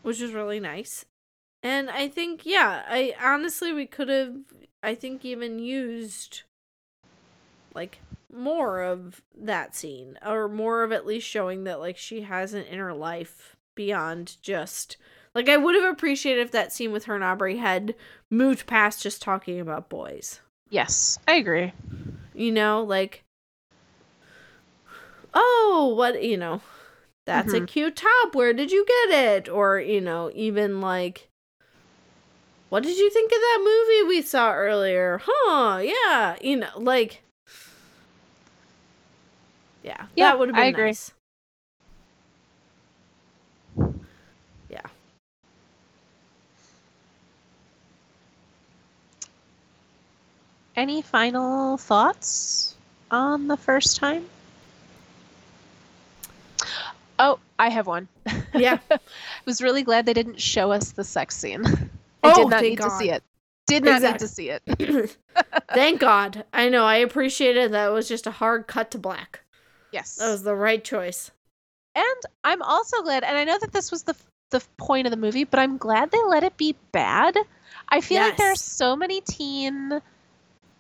which 0.02 0.22
is 0.22 0.32
really 0.32 0.62
nice. 0.62 1.06
And 1.62 1.90
I 1.90 2.08
think, 2.08 2.46
yeah, 2.46 2.84
I 2.88 3.14
honestly, 3.22 3.74
we 3.74 3.86
could 3.86 4.08
have, 4.08 4.34
I 4.82 4.96
think, 4.96 5.26
even 5.26 5.60
used 5.60 6.44
like 7.76 8.00
more 8.34 8.82
of 8.82 9.22
that 9.38 9.76
scene 9.76 10.18
or 10.26 10.48
more 10.48 10.84
of 10.84 10.94
at 10.94 11.06
least 11.06 11.28
showing 11.28 11.66
that 11.66 11.82
like 11.82 11.98
she 11.98 12.22
has 12.22 12.54
an 12.54 12.64
inner 12.64 12.94
life 12.94 13.58
beyond 13.76 14.38
just 14.42 14.96
like 15.36 15.50
I 15.50 15.58
would 15.58 15.76
have 15.76 15.92
appreciated 15.94 16.42
if 16.42 16.52
that 16.52 16.72
scene 16.72 16.94
with 16.94 17.06
her 17.06 17.16
and 17.16 17.24
Aubrey 17.26 17.58
had 17.58 17.94
moved 18.30 18.68
past 18.68 19.04
just 19.04 19.22
talking 19.22 19.60
about 19.60 19.90
boys. 19.90 20.40
Yes, 20.70 21.20
I 21.28 21.36
agree. 21.36 21.74
You 22.42 22.52
know, 22.52 22.84
like 22.84 23.24
oh, 25.34 25.94
what, 25.96 26.24
you 26.24 26.38
know, 26.38 26.62
that's 27.26 27.54
a 27.54 27.62
Mhm. 27.62 27.68
cute 27.68 27.96
top. 27.96 28.36
Where 28.36 28.54
did 28.54 28.72
you 28.72 28.86
get 28.86 29.38
it? 29.38 29.50
Or, 29.50 29.80
you 29.80 30.02
know, 30.02 30.32
even 30.34 30.82
like 30.82 31.30
what 32.70 32.84
did 32.84 32.98
you 32.98 33.10
think 33.12 33.32
of 33.32 33.38
that 33.40 33.60
movie 33.62 34.08
we 34.08 34.22
saw 34.22 34.54
earlier? 34.54 35.22
Huh, 35.24 35.78
yeah. 35.84 36.36
You 36.42 36.58
know, 36.58 36.72
like 36.78 37.24
Yeah, 39.84 40.06
Yeah, 40.16 40.32
that 40.32 40.40
would 40.40 40.50
have 40.50 40.56
been 40.56 40.64
I 40.64 40.68
agree. 40.68 40.90
nice. 40.90 41.14
Yeah. 44.70 44.88
Any 50.82 51.04
final 51.04 51.78
thoughts 51.78 52.74
on 53.12 53.48
the 53.48 53.56
first 53.56 53.98
time? 53.98 54.26
Oh, 57.20 57.38
I 57.60 57.70
have 57.70 57.86
one. 57.86 58.08
Yeah. 58.56 58.80
I 58.92 58.98
was 59.46 59.62
really 59.62 59.84
glad 59.84 60.08
they 60.08 60.14
didn't 60.16 60.42
show 60.42 60.72
us 60.72 60.94
the 60.94 61.04
sex 61.04 61.38
scene. 61.38 61.64
I 61.68 61.72
Oh, 62.24 62.36
did 62.36 62.50
not 62.50 62.60
thank 62.62 62.64
need 62.64 62.82
to 62.82 62.90
see 62.90 63.08
God. 63.10 63.16
it. 63.18 63.24
Did 63.68 63.84
not 63.84 63.96
Exactly. 63.98 64.12
need 64.12 64.20
to 64.20 64.28
see 64.28 64.98
it. 65.06 65.18
Thank 65.72 66.00
God. 66.00 66.46
I 66.52 66.68
know. 66.70 66.84
I 66.84 66.96
appreciated 66.96 67.74
that 67.74 67.90
it 67.90 67.92
was 67.92 68.08
just 68.08 68.26
a 68.26 68.32
hard 68.32 68.66
cut 68.66 68.90
to 68.92 68.98
black. 68.98 69.42
Yes. 69.92 70.16
That 70.16 70.32
was 70.32 70.42
the 70.42 70.56
right 70.56 70.84
choice. 70.84 71.30
And 71.94 72.22
I'm 72.44 72.64
also 72.64 73.04
glad, 73.04 73.24
and 73.24 73.38
I 73.38 73.44
know 73.44 73.60
that 73.60 73.72
this 73.72 73.92
was 73.92 74.02
the 74.04 74.16
the 74.50 74.64
point 74.78 75.06
of 75.06 75.12
the 75.12 75.18
movie, 75.18 75.44
but 75.44 75.60
I'm 75.60 75.78
glad 75.78 76.10
they 76.10 76.24
let 76.28 76.44
it 76.44 76.58
be 76.58 76.76
bad. 76.92 77.38
I 77.88 78.02
feel 78.02 78.22
like 78.22 78.38
there 78.38 78.52
are 78.52 78.56
so 78.56 78.96
many 78.96 79.22
teen 79.22 80.02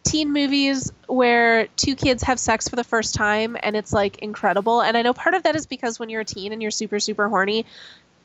teen 0.03 0.31
movies 0.31 0.91
where 1.07 1.67
two 1.75 1.95
kids 1.95 2.23
have 2.23 2.39
sex 2.39 2.67
for 2.67 2.75
the 2.75 2.83
first 2.83 3.13
time 3.13 3.57
and 3.61 3.75
it's 3.75 3.93
like 3.93 4.19
incredible. 4.19 4.81
And 4.81 4.97
I 4.97 5.01
know 5.01 5.13
part 5.13 5.35
of 5.35 5.43
that 5.43 5.55
is 5.55 5.65
because 5.65 5.99
when 5.99 6.09
you're 6.09 6.21
a 6.21 6.25
teen 6.25 6.53
and 6.53 6.61
you're 6.61 6.71
super 6.71 6.99
super 6.99 7.29
horny, 7.29 7.65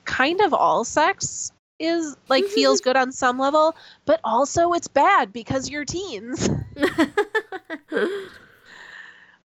kind 0.05 0.41
of 0.41 0.55
all 0.55 0.85
sex 0.85 1.53
is 1.79 2.17
like 2.29 2.45
feels 2.45 2.81
good 2.81 2.97
on 2.97 3.13
some 3.13 3.39
level, 3.39 3.77
but 4.07 4.21
also 4.25 4.73
it's 4.73 4.89
bad 4.89 5.33
because 5.33 5.69
you're 5.69 5.85
teens. 5.85 6.49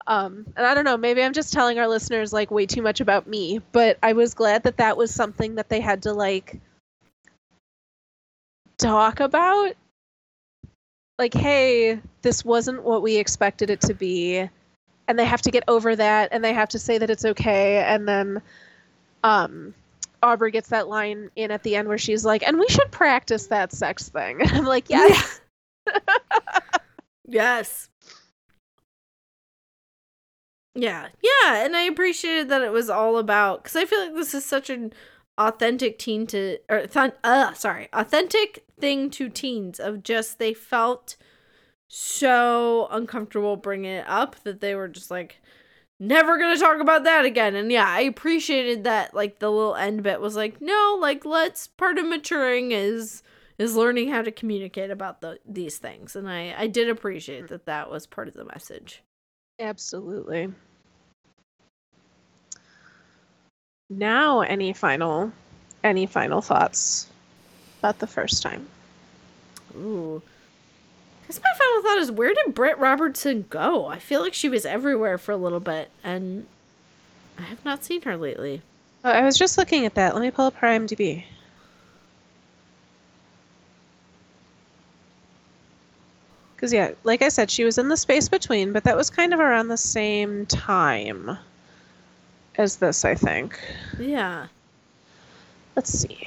Um, 0.09 0.47
and 0.57 0.67
I 0.67 0.73
don't 0.73 0.85
know, 0.85 0.97
maybe 0.97 1.23
I'm 1.23 1.35
just 1.35 1.53
telling 1.53 1.79
our 1.79 1.87
listeners 1.87 2.33
like 2.33 2.51
way 2.51 2.65
too 2.65 2.81
much 2.81 3.03
about 3.03 3.27
me, 3.27 3.61
but 3.73 3.99
I 4.03 4.15
was 4.15 4.33
glad 4.33 4.63
that 4.63 4.79
that 4.79 4.97
was 4.97 5.15
something 5.15 5.57
that 5.57 5.69
they 5.69 5.81
had 5.81 6.05
to 6.05 6.15
like 6.15 6.59
talk 8.79 9.21
about. 9.21 9.75
Like, 11.19 11.35
hey, 11.35 12.01
this 12.23 12.45
wasn't 12.45 12.85
what 12.85 13.03
we 13.03 13.17
expected 13.17 13.71
it 13.71 13.81
to 13.83 13.95
be. 13.95 14.49
And 15.09 15.19
they 15.19 15.25
have 15.25 15.43
to 15.43 15.51
get 15.51 15.65
over 15.67 15.97
that 15.97 16.29
and 16.33 16.45
they 16.45 16.53
have 16.53 16.69
to 16.71 16.79
say 16.79 16.99
that 16.99 17.11
it's 17.11 17.25
okay. 17.25 17.79
And 17.79 18.07
then 18.07 18.43
um, 19.25 19.75
Aubrey 20.23 20.51
gets 20.51 20.69
that 20.69 20.89
line 20.89 21.31
in 21.37 21.51
at 21.51 21.63
the 21.63 21.77
end 21.77 21.89
where 21.89 21.99
she's 21.99 22.25
like, 22.25 22.43
and 22.47 22.59
we 22.59 22.69
should 22.69 22.91
practice 22.91 23.47
that 23.49 23.73
sex 23.73 24.09
thing. 24.09 24.41
And 24.43 24.51
I'm 24.53 24.65
like, 24.65 24.91
yes. 24.91 25.41
yes. 27.27 27.89
Yeah. 30.75 31.09
Yeah, 31.23 31.65
and 31.65 31.77
I 31.77 31.83
appreciated 31.83 32.49
that 32.51 32.63
it 32.63 32.73
was 32.73 32.89
all 32.89 33.19
about 33.19 33.65
cuz 33.65 33.75
I 33.75 33.85
feel 33.85 34.01
like 34.01 34.15
this 34.15 34.35
is 34.35 34.45
such 34.45 34.71
an 34.71 34.93
authentic 35.39 35.99
teen 35.99 36.27
to 36.27 36.59
or 36.69 36.87
th- 36.87 37.15
uh 37.25 37.53
sorry, 37.55 37.89
authentic 37.93 38.65
thing 38.79 39.09
to 39.11 39.29
teens 39.29 39.81
of 39.81 40.03
just 40.03 40.39
they 40.39 40.53
felt 40.53 41.17
so 41.89 42.87
uncomfortable 42.91 43.57
bringing 43.57 43.91
it 43.93 44.05
up 44.09 44.37
that 44.45 44.61
they 44.61 44.75
were 44.75 44.89
just 44.89 45.11
like 45.11 45.41
never 46.01 46.39
gonna 46.39 46.59
talk 46.59 46.81
about 46.81 47.05
that 47.05 47.25
again. 47.25 47.55
And 47.55 47.73
yeah 47.73 47.89
i 47.89 48.01
appreciated 48.03 48.85
that 48.85 49.15
like 49.15 49.39
the 49.39 49.51
little 49.51 49.75
end 49.77 50.03
bit 50.03 50.21
was 50.21 50.37
like 50.37 50.61
no 50.61 50.99
like 51.01 51.25
let's 51.25 51.67
part 51.67 51.99
of 51.99 52.07
maturing 52.07 52.73
is 52.73 53.23
is 53.57 53.75
learning 53.75 54.11
how 54.11 54.23
to 54.23 54.31
communicate 54.31 54.91
about 54.91 55.21
the, 55.21 55.39
these 55.49 55.79
things. 55.79 56.15
And 56.15 56.29
i 56.29 56.55
i 56.59 56.67
did 56.67 56.89
appreciate 56.89 57.49
that 57.49 57.67
that 57.67 57.91
was 57.91 58.07
part 58.07 58.29
of 58.29 58.35
the 58.35 58.45
message. 58.45 59.03
Absolutely. 59.61 60.53
Now, 63.91 64.41
any 64.41 64.73
final, 64.73 65.33
any 65.83 66.07
final 66.07 66.41
thoughts 66.41 67.09
about 67.81 67.99
the 67.99 68.07
first 68.07 68.43
time? 68.43 68.67
ooh 69.77 70.23
because 71.21 71.43
my 71.43 71.53
final 71.59 71.83
thought 71.83 71.99
is 71.99 72.11
where 72.11 72.33
did 72.33 72.55
britt 72.55 72.79
robertson 72.79 73.45
go 73.51 73.85
i 73.87 73.99
feel 73.99 74.23
like 74.23 74.33
she 74.33 74.49
was 74.49 74.65
everywhere 74.65 75.19
for 75.19 75.31
a 75.31 75.37
little 75.37 75.61
bit 75.61 75.91
and 76.03 76.47
i 77.39 77.43
have 77.43 77.63
not 77.67 77.85
seen 77.85 78.01
her 78.03 78.17
lately 78.17 78.63
Oh, 79.05 79.11
I 79.11 79.23
was 79.23 79.39
just 79.39 79.57
looking 79.57 79.87
at 79.87 79.95
that. 79.95 80.15
Let 80.15 80.23
me 80.23 80.31
pull 80.31 80.47
up 80.47 80.57
her 80.57 80.67
IMDb. 80.67 81.25
Because 86.57 86.73
yeah, 86.73 86.91
like 87.05 87.23
I 87.23 87.29
said, 87.29 87.51
she 87.51 87.65
was 87.65 87.79
in 87.79 87.89
the 87.89 87.97
space 87.97 88.29
between, 88.29 88.73
but 88.73 88.83
that 88.85 88.97
was 88.97 89.09
kind 89.09 89.33
of 89.33 89.39
around 89.39 89.69
the 89.69 89.77
same 89.77 90.47
time 90.47 91.39
as 92.59 92.77
this, 92.77 93.05
I 93.05 93.15
think. 93.15 93.59
yeah 93.99 94.47
Let's 95.79 95.97
see. 95.97 96.19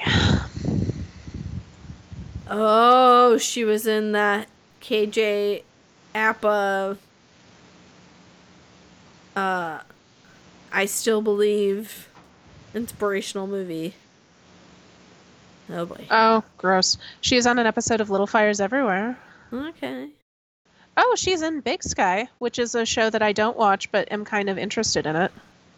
Oh, 2.48 3.36
she 3.36 3.64
was 3.64 3.86
in 3.86 4.12
that 4.12 4.48
KJ 4.80 5.62
Apa 6.14 6.96
uh 9.36 9.80
I 10.72 10.86
still 10.86 11.20
believe 11.20 12.08
inspirational 12.74 13.46
movie. 13.46 13.94
Oh 15.68 15.84
boy. 15.84 16.06
Oh, 16.10 16.44
gross. 16.56 16.96
She 17.20 17.36
was 17.36 17.46
on 17.46 17.58
an 17.58 17.66
episode 17.66 18.00
of 18.00 18.08
Little 18.08 18.26
Fires 18.26 18.60
Everywhere. 18.60 19.18
Okay. 19.52 20.08
Oh, 20.96 21.14
she's 21.16 21.42
in 21.42 21.60
Big 21.60 21.82
Sky, 21.82 22.28
which 22.38 22.58
is 22.58 22.74
a 22.74 22.86
show 22.86 23.10
that 23.10 23.22
I 23.22 23.32
don't 23.32 23.56
watch, 23.56 23.92
but 23.92 24.10
am 24.10 24.24
kind 24.24 24.48
of 24.48 24.56
interested 24.56 25.06
in 25.06 25.16
it. 25.16 25.32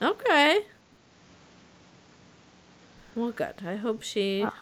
Okay. 0.04 0.60
Well, 3.14 3.30
good. 3.30 3.54
I 3.66 3.76
hope 3.76 4.02
she. 4.02 4.42
Ah. 4.44 4.52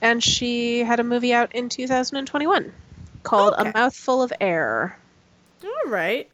And 0.00 0.22
she 0.22 0.80
had 0.80 1.00
a 1.00 1.04
movie 1.04 1.34
out 1.34 1.54
in 1.54 1.68
2021 1.68 2.72
called 3.22 3.54
Okay. 3.54 3.70
A 3.70 3.72
Mouthful 3.72 4.22
of 4.22 4.32
Air. 4.40 4.98
All 5.64 5.90
right. 5.90 6.30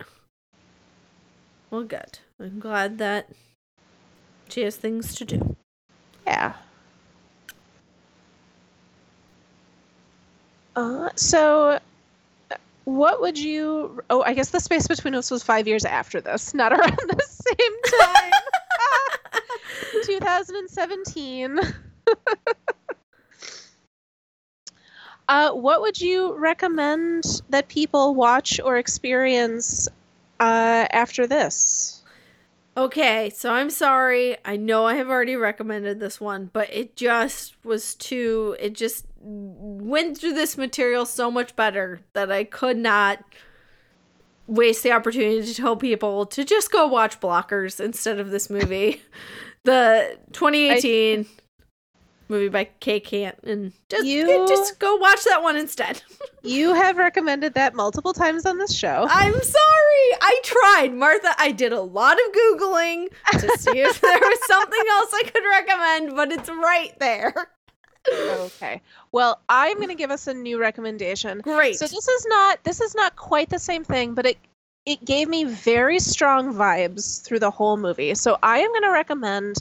Well, 1.70 1.84
good. 1.84 2.18
I'm 2.38 2.58
glad 2.60 2.98
that 2.98 3.28
she 4.48 4.60
has 4.62 4.76
things 4.76 5.14
to 5.14 5.24
do. 5.24 5.56
Yeah. 6.26 6.52
Uh, 10.76 11.08
so, 11.16 11.80
uh, 12.50 12.56
what 12.84 13.20
would 13.20 13.38
you? 13.38 14.02
Oh, 14.10 14.22
I 14.22 14.34
guess 14.34 14.50
the 14.50 14.60
space 14.60 14.86
between 14.86 15.14
us 15.14 15.30
was 15.30 15.42
five 15.42 15.66
years 15.68 15.84
after 15.84 16.20
this, 16.20 16.52
not 16.52 16.72
around 16.78 16.98
the 17.08 17.16
same 17.58 18.00
time. 18.00 18.32
2017. 20.04 21.58
uh, 25.28 25.52
what 25.52 25.80
would 25.80 26.00
you 26.00 26.36
recommend 26.36 27.42
that 27.50 27.68
people 27.68 28.14
watch 28.14 28.60
or 28.62 28.78
experience 28.78 29.88
uh, 30.40 30.86
after 30.90 31.26
this? 31.26 32.02
Okay, 32.74 33.30
so 33.30 33.52
I'm 33.52 33.68
sorry. 33.68 34.36
I 34.46 34.56
know 34.56 34.86
I 34.86 34.94
have 34.94 35.10
already 35.10 35.36
recommended 35.36 36.00
this 36.00 36.18
one, 36.20 36.48
but 36.52 36.72
it 36.72 36.96
just 36.96 37.54
was 37.64 37.94
too. 37.94 38.56
It 38.58 38.72
just 38.72 39.04
went 39.20 40.16
through 40.16 40.32
this 40.32 40.56
material 40.56 41.04
so 41.04 41.30
much 41.30 41.54
better 41.54 42.00
that 42.14 42.32
I 42.32 42.44
could 42.44 42.78
not 42.78 43.22
waste 44.46 44.82
the 44.82 44.92
opportunity 44.92 45.42
to 45.46 45.54
tell 45.54 45.76
people 45.76 46.26
to 46.26 46.44
just 46.44 46.70
go 46.72 46.86
watch 46.86 47.20
Blockers 47.20 47.80
instead 47.80 48.18
of 48.18 48.30
this 48.30 48.50
movie. 48.50 49.00
the 49.64 50.18
2018 50.32 51.26
movie 52.28 52.48
by 52.48 52.64
Kay 52.80 52.98
Kant 52.98 53.38
and 53.44 53.72
just 53.88 54.04
You- 54.06 54.46
just 54.48 54.78
go 54.78 54.96
watch 54.96 55.22
that 55.24 55.42
one 55.42 55.56
instead. 55.56 56.02
You 56.44 56.74
have 56.74 56.96
recommended 56.96 57.54
that 57.54 57.76
multiple 57.76 58.12
times 58.12 58.46
on 58.46 58.58
this 58.58 58.74
show. 58.74 59.06
I'm 59.08 59.32
sorry. 59.32 60.08
I 60.20 60.40
tried, 60.42 60.92
Martha. 60.92 61.32
I 61.38 61.52
did 61.52 61.72
a 61.72 61.80
lot 61.80 62.14
of 62.16 62.34
Googling 62.34 63.06
to 63.38 63.58
see 63.58 63.78
if 63.78 64.00
there 64.00 64.18
was 64.18 64.38
something 64.48 64.82
else 64.90 65.10
I 65.14 65.22
could 65.32 65.44
recommend, 65.48 66.16
but 66.16 66.32
it's 66.32 66.48
right 66.48 66.98
there. 66.98 67.32
Okay. 68.10 68.80
Well, 69.12 69.40
I'm 69.48 69.76
going 69.76 69.88
to 69.88 69.94
give 69.94 70.10
us 70.10 70.26
a 70.26 70.34
new 70.34 70.58
recommendation. 70.60 71.40
Great. 71.40 71.76
So 71.76 71.86
this 71.86 72.08
is 72.08 72.26
not 72.26 72.62
this 72.64 72.80
is 72.80 72.94
not 72.94 73.14
quite 73.16 73.48
the 73.48 73.58
same 73.58 73.84
thing, 73.84 74.14
but 74.14 74.26
it 74.26 74.38
it 74.84 75.04
gave 75.04 75.28
me 75.28 75.44
very 75.44 76.00
strong 76.00 76.52
vibes 76.52 77.22
through 77.22 77.38
the 77.38 77.50
whole 77.50 77.76
movie. 77.76 78.14
So 78.14 78.38
I 78.42 78.58
am 78.58 78.70
going 78.70 78.82
to 78.82 78.90
recommend 78.90 79.56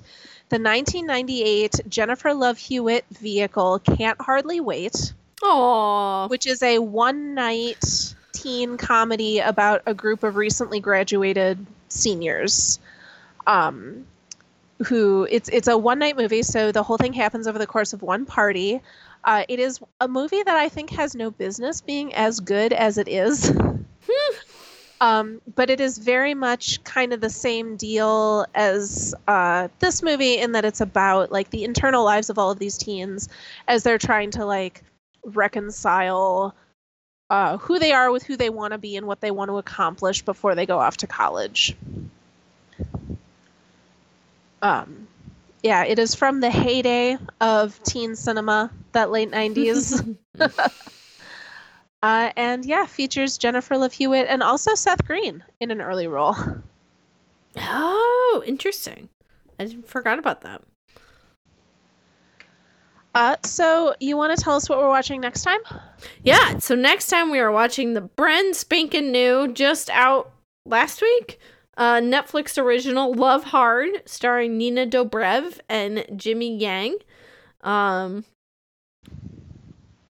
the 0.50 0.58
1998 0.58 1.82
Jennifer 1.88 2.34
Love 2.34 2.58
Hewitt 2.58 3.06
vehicle 3.12 3.80
Can't 3.80 4.20
Hardly 4.20 4.60
Wait, 4.60 5.14
Aww. 5.44 6.30
which 6.30 6.48
is 6.48 6.64
a 6.64 6.80
one 6.80 7.36
night 7.36 8.16
teen 8.34 8.78
comedy 8.78 9.40
about 9.40 9.84
a 9.86 9.94
group 9.94 10.24
of 10.24 10.36
recently 10.36 10.80
graduated 10.80 11.64
seniors. 11.90 12.80
Um, 13.46 14.06
who 14.86 15.28
it's 15.30 15.50
it's 15.50 15.68
a 15.68 15.78
one 15.78 16.00
night 16.00 16.18
movie, 16.18 16.44
so 16.44 16.72
the 16.72 16.84
whole 16.84 16.98
thing 16.98 17.14
happens 17.14 17.48
over 17.48 17.60
the 17.60 17.68
course 17.68 17.94
of 17.94 18.02
one 18.02 18.26
party. 18.26 18.82
Uh, 19.24 19.44
it 19.48 19.60
is 19.60 19.80
a 20.00 20.08
movie 20.08 20.42
that 20.42 20.56
I 20.56 20.70
think 20.70 20.90
has 20.92 21.16
no 21.16 21.30
business 21.30 21.82
being 21.82 22.14
as 22.14 22.40
good 22.40 22.74
as 22.74 22.98
it 22.98 23.08
is. 23.08 23.54
Um, 25.02 25.42
but 25.56 25.72
it 25.72 25.82
is 25.82 25.98
very 25.98 26.36
much 26.36 26.84
kind 26.84 27.12
of 27.12 27.22
the 27.22 27.30
same 27.32 27.76
deal 27.76 28.46
as 28.54 29.16
uh, 29.28 29.68
this 29.80 30.04
movie 30.04 30.38
in 30.38 30.52
that 30.52 30.64
it's 30.64 30.80
about 30.80 31.32
like 31.32 31.50
the 31.50 31.64
internal 31.64 32.06
lives 32.06 32.30
of 32.30 32.38
all 32.38 32.52
of 32.52 32.60
these 32.60 32.78
teens 32.78 33.28
as 33.68 33.82
they're 33.82 33.98
trying 33.98 34.30
to 34.32 34.46
like 34.46 34.84
reconcile 35.26 36.54
uh, 37.32 37.58
who 37.58 37.80
they 37.80 37.94
are 37.94 38.12
with 38.12 38.22
who 38.22 38.38
they 38.38 38.52
want 38.52 38.74
to 38.74 38.78
be 38.78 38.96
and 38.96 39.08
what 39.08 39.22
they 39.22 39.32
want 39.32 39.50
to 39.50 39.58
accomplish 39.58 40.22
before 40.22 40.54
they 40.54 40.68
go 40.68 40.78
off 40.78 40.98
to 40.98 41.08
college. 41.08 41.76
Um, 44.62 45.08
yeah, 45.64 45.84
it 45.84 46.00
is 46.00 46.16
from 46.16 46.40
the 46.40 46.50
heyday 46.50 47.18
of 47.40 47.82
teen 47.84 48.16
cinema, 48.16 48.72
that 48.94 49.12
late 49.12 49.32
90s. 49.32 50.16
Uh, 52.04 52.32
and 52.36 52.66
yeah, 52.66 52.86
features 52.86 53.38
Jennifer 53.38 53.78
Love 53.78 53.94
Hewitt 53.94 54.26
and 54.28 54.42
also 54.42 54.74
Seth 54.74 55.06
Green 55.06 55.44
in 55.60 55.70
an 55.70 55.82
early 55.82 56.08
role. 56.08 56.36
oh, 57.58 58.44
interesting. 58.46 59.08
I 59.60 59.78
forgot 59.86 60.18
about 60.18 60.42
that. 60.42 60.62
Uh, 63.14 63.36
so 63.44 63.94
you 64.00 64.16
want 64.18 64.36
to 64.36 64.44
tell 64.44 64.56
us 64.56 64.70
what 64.70 64.80
we're 64.80 64.88
watching 64.88 65.22
next 65.22 65.44
time? 65.44 65.60
Yeah, 66.24 66.58
so 66.58 66.76
next 66.76 67.08
time 67.08 67.30
we 67.30 67.40
are 67.40 67.52
watching 67.52 67.94
the 67.94 68.02
brand 68.02 68.56
spanking 68.56 69.12
new, 69.12 69.52
just 69.54 69.90
out 69.90 70.32
last 70.66 71.02
week, 71.02 71.40
uh, 71.82 72.00
Netflix 72.00 72.62
original 72.62 73.12
Love 73.12 73.44
Hard, 73.46 74.04
starring 74.06 74.56
Nina 74.56 74.86
Dobrev 74.86 75.60
and 75.68 76.06
Jimmy 76.16 76.56
Yang, 76.56 76.98
um, 77.62 78.24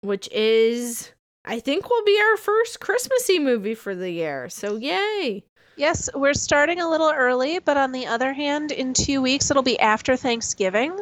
which 0.00 0.28
is 0.32 1.12
I 1.44 1.60
think 1.60 1.88
will 1.88 2.04
be 2.04 2.18
our 2.20 2.36
first 2.36 2.80
Christmassy 2.80 3.38
movie 3.38 3.76
for 3.76 3.94
the 3.94 4.10
year. 4.10 4.48
So 4.48 4.74
yay! 4.78 5.44
Yes, 5.76 6.10
we're 6.12 6.34
starting 6.34 6.80
a 6.80 6.90
little 6.90 7.12
early, 7.12 7.60
but 7.60 7.76
on 7.76 7.92
the 7.92 8.04
other 8.04 8.32
hand, 8.32 8.72
in 8.72 8.92
two 8.92 9.22
weeks 9.22 9.48
it'll 9.48 9.62
be 9.62 9.78
after 9.78 10.16
Thanksgiving 10.16 10.98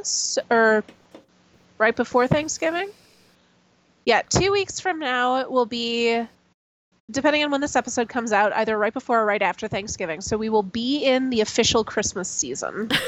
or 0.50 0.84
right 1.78 1.96
before 1.96 2.26
Thanksgiving. 2.26 2.90
Yeah, 4.04 4.20
two 4.20 4.52
weeks 4.52 4.80
from 4.80 4.98
now 4.98 5.40
it 5.40 5.50
will 5.50 5.66
be, 5.66 6.26
depending 7.10 7.42
on 7.42 7.50
when 7.50 7.60
this 7.60 7.76
episode 7.76 8.08
comes 8.08 8.32
out, 8.32 8.52
either 8.54 8.76
right 8.76 8.92
before 8.92 9.20
or 9.20 9.26
right 9.26 9.40
after 9.40 9.66
Thanksgiving. 9.66 10.20
So 10.20 10.36
we 10.36 10.48
will 10.48 10.62
be 10.62 11.04
in 11.04 11.30
the 11.30 11.40
official 11.40 11.84
Christmas 11.84 12.28
season. 12.28 12.88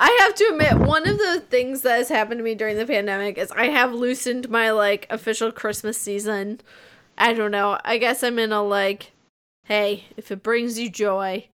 I 0.00 0.18
have 0.20 0.34
to 0.34 0.44
admit, 0.52 0.78
one 0.86 1.06
of 1.06 1.18
the 1.18 1.40
things 1.48 1.82
that 1.82 1.98
has 1.98 2.08
happened 2.08 2.38
to 2.38 2.44
me 2.44 2.54
during 2.54 2.76
the 2.76 2.86
pandemic 2.86 3.36
is 3.36 3.50
I 3.52 3.66
have 3.66 3.92
loosened 3.92 4.48
my 4.48 4.70
like 4.70 5.06
official 5.10 5.52
Christmas 5.52 5.98
season. 5.98 6.60
I 7.18 7.34
don't 7.34 7.50
know. 7.50 7.78
I 7.84 7.98
guess 7.98 8.22
I'm 8.22 8.38
in 8.38 8.52
a 8.52 8.62
like, 8.62 9.12
hey, 9.64 10.04
if 10.16 10.30
it 10.30 10.42
brings 10.42 10.78
you 10.78 10.88
joy. 10.88 11.48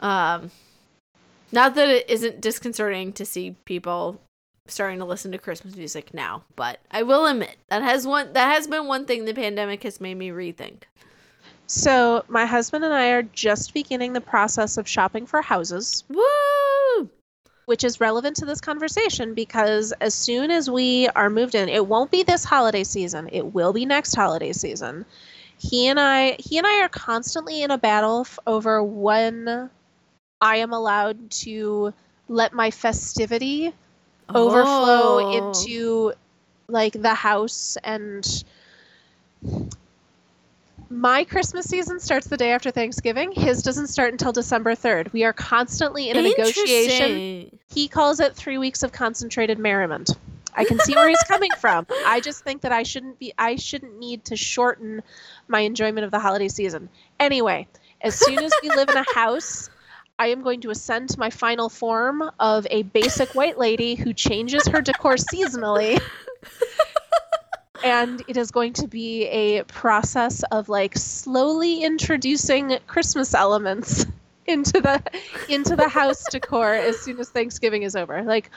Um, 0.00 0.50
not 1.52 1.74
that 1.74 1.88
it 1.88 2.08
isn't 2.08 2.40
disconcerting 2.40 3.12
to 3.14 3.24
see 3.24 3.56
people 3.64 4.20
starting 4.68 4.98
to 4.98 5.04
listen 5.04 5.32
to 5.32 5.38
Christmas 5.38 5.76
music 5.76 6.12
now, 6.14 6.44
but 6.54 6.80
I 6.90 7.02
will 7.02 7.26
admit 7.26 7.56
that 7.68 7.82
has 7.82 8.06
one 8.06 8.32
that 8.32 8.54
has 8.54 8.66
been 8.66 8.86
one 8.86 9.06
thing 9.06 9.24
the 9.24 9.34
pandemic 9.34 9.82
has 9.82 10.00
made 10.00 10.16
me 10.16 10.30
rethink. 10.30 10.82
So 11.66 12.24
my 12.28 12.46
husband 12.46 12.84
and 12.84 12.94
I 12.94 13.08
are 13.08 13.22
just 13.22 13.74
beginning 13.74 14.12
the 14.12 14.20
process 14.20 14.76
of 14.76 14.88
shopping 14.88 15.26
for 15.26 15.42
houses. 15.42 16.04
Woo! 16.08 17.10
which 17.66 17.82
is 17.82 18.00
relevant 18.00 18.36
to 18.36 18.46
this 18.46 18.60
conversation 18.60 19.34
because 19.34 19.92
as 20.00 20.14
soon 20.14 20.50
as 20.50 20.70
we 20.70 21.08
are 21.08 21.28
moved 21.28 21.54
in, 21.54 21.68
it 21.68 21.86
won't 21.86 22.10
be 22.10 22.22
this 22.22 22.44
holiday 22.44 22.84
season. 22.84 23.28
It 23.32 23.52
will 23.52 23.72
be 23.72 23.84
next 23.84 24.14
holiday 24.14 24.52
season. 24.52 25.04
He 25.58 25.88
and 25.88 25.98
I, 25.98 26.36
he 26.38 26.58
and 26.58 26.66
I 26.66 26.82
are 26.82 26.88
constantly 26.88 27.62
in 27.62 27.70
a 27.70 27.78
battle 27.78 28.20
f- 28.20 28.38
over 28.46 28.82
when 28.82 29.68
I 30.40 30.56
am 30.58 30.72
allowed 30.72 31.30
to 31.42 31.92
let 32.28 32.52
my 32.52 32.70
festivity 32.70 33.74
overflow 34.34 35.20
Oh. 35.20 35.52
into 35.54 36.12
like 36.68 36.92
the 37.00 37.14
house 37.14 37.78
and 37.84 38.44
my 40.88 41.24
Christmas 41.24 41.66
season 41.66 41.98
starts 42.00 42.26
the 42.28 42.36
day 42.36 42.52
after 42.52 42.70
Thanksgiving. 42.70 43.32
His 43.32 43.62
doesn't 43.62 43.88
start 43.88 44.12
until 44.12 44.32
December 44.32 44.74
3rd. 44.74 45.12
We 45.12 45.24
are 45.24 45.32
constantly 45.32 46.10
in 46.10 46.16
a 46.16 46.22
negotiation 46.22 47.58
he 47.72 47.88
calls 47.88 48.20
it 48.20 48.34
three 48.34 48.58
weeks 48.58 48.82
of 48.82 48.92
concentrated 48.92 49.58
merriment. 49.58 50.10
I 50.54 50.64
can 50.64 50.78
see 50.78 50.94
where 50.94 51.08
he's 51.08 51.22
coming 51.28 51.50
from. 51.58 51.86
I 52.06 52.20
just 52.20 52.42
think 52.42 52.62
that 52.62 52.72
I 52.72 52.82
shouldn't 52.82 53.18
be 53.18 53.32
I 53.36 53.56
shouldn't 53.56 53.98
need 53.98 54.24
to 54.26 54.36
shorten 54.36 55.02
my 55.48 55.60
enjoyment 55.60 56.04
of 56.04 56.10
the 56.10 56.18
holiday 56.20 56.48
season. 56.48 56.88
Anyway, 57.20 57.66
as 58.00 58.14
soon 58.14 58.38
as 58.38 58.52
we 58.62 58.70
live 58.70 58.88
in 58.88 58.96
a 58.96 59.04
house, 59.14 59.68
I 60.18 60.28
am 60.28 60.42
going 60.42 60.62
to 60.62 60.70
ascend 60.70 61.10
to 61.10 61.18
my 61.18 61.30
final 61.30 61.68
form 61.68 62.30
of 62.40 62.66
a 62.70 62.84
basic 62.84 63.34
white 63.34 63.58
lady 63.58 63.94
who 63.94 64.14
changes 64.14 64.66
her 64.68 64.80
decor 64.80 65.16
seasonally. 65.16 66.00
and 67.84 68.22
it 68.26 68.36
is 68.36 68.50
going 68.50 68.72
to 68.74 68.88
be 68.88 69.26
a 69.26 69.64
process 69.64 70.42
of 70.44 70.68
like 70.68 70.96
slowly 70.96 71.82
introducing 71.82 72.78
Christmas 72.86 73.34
elements 73.34 74.06
into 74.46 74.80
the 74.80 75.02
into 75.48 75.76
the 75.76 75.88
house 75.88 76.24
decor 76.30 76.72
as 76.72 76.98
soon 77.00 77.18
as 77.18 77.28
Thanksgiving 77.28 77.82
is 77.82 77.94
over. 77.94 78.22
Like 78.22 78.50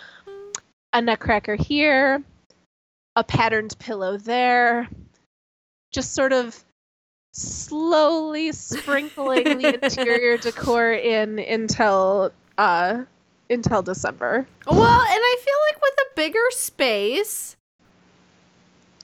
a 0.93 1.01
nutcracker 1.01 1.55
here, 1.55 2.23
a 3.15 3.23
patterned 3.23 3.77
pillow 3.79 4.17
there, 4.17 4.87
just 5.91 6.13
sort 6.13 6.31
of 6.31 6.63
slowly 7.31 8.51
sprinkling 8.51 9.43
the 9.59 9.79
interior 9.83 10.37
decor 10.37 10.91
in 10.91 11.39
until 11.39 12.31
uh 12.57 13.03
until 13.49 13.81
December. 13.81 14.47
Well, 14.67 15.01
and 15.01 15.21
I 15.21 15.35
feel 15.39 15.55
like 15.71 15.81
with 15.81 15.93
a 15.99 16.15
bigger 16.15 16.51
space. 16.51 17.57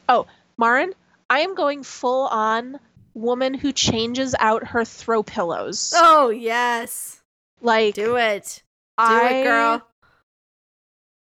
Oh, 0.08 0.28
Marin, 0.58 0.94
I 1.30 1.40
am 1.40 1.56
going 1.56 1.84
full 1.84 2.28
on 2.28 2.80
woman 3.14 3.54
who 3.54 3.72
changes 3.72 4.36
out 4.38 4.68
her 4.68 4.86
throw 4.86 5.24
pillows. 5.24 5.94
Oh 5.96 6.30
yes, 6.30 7.22
like 7.62 7.96
do 7.96 8.18
it, 8.18 8.62
do 8.98 9.04
I, 9.04 9.30
it, 9.30 9.44
girl. 9.44 9.88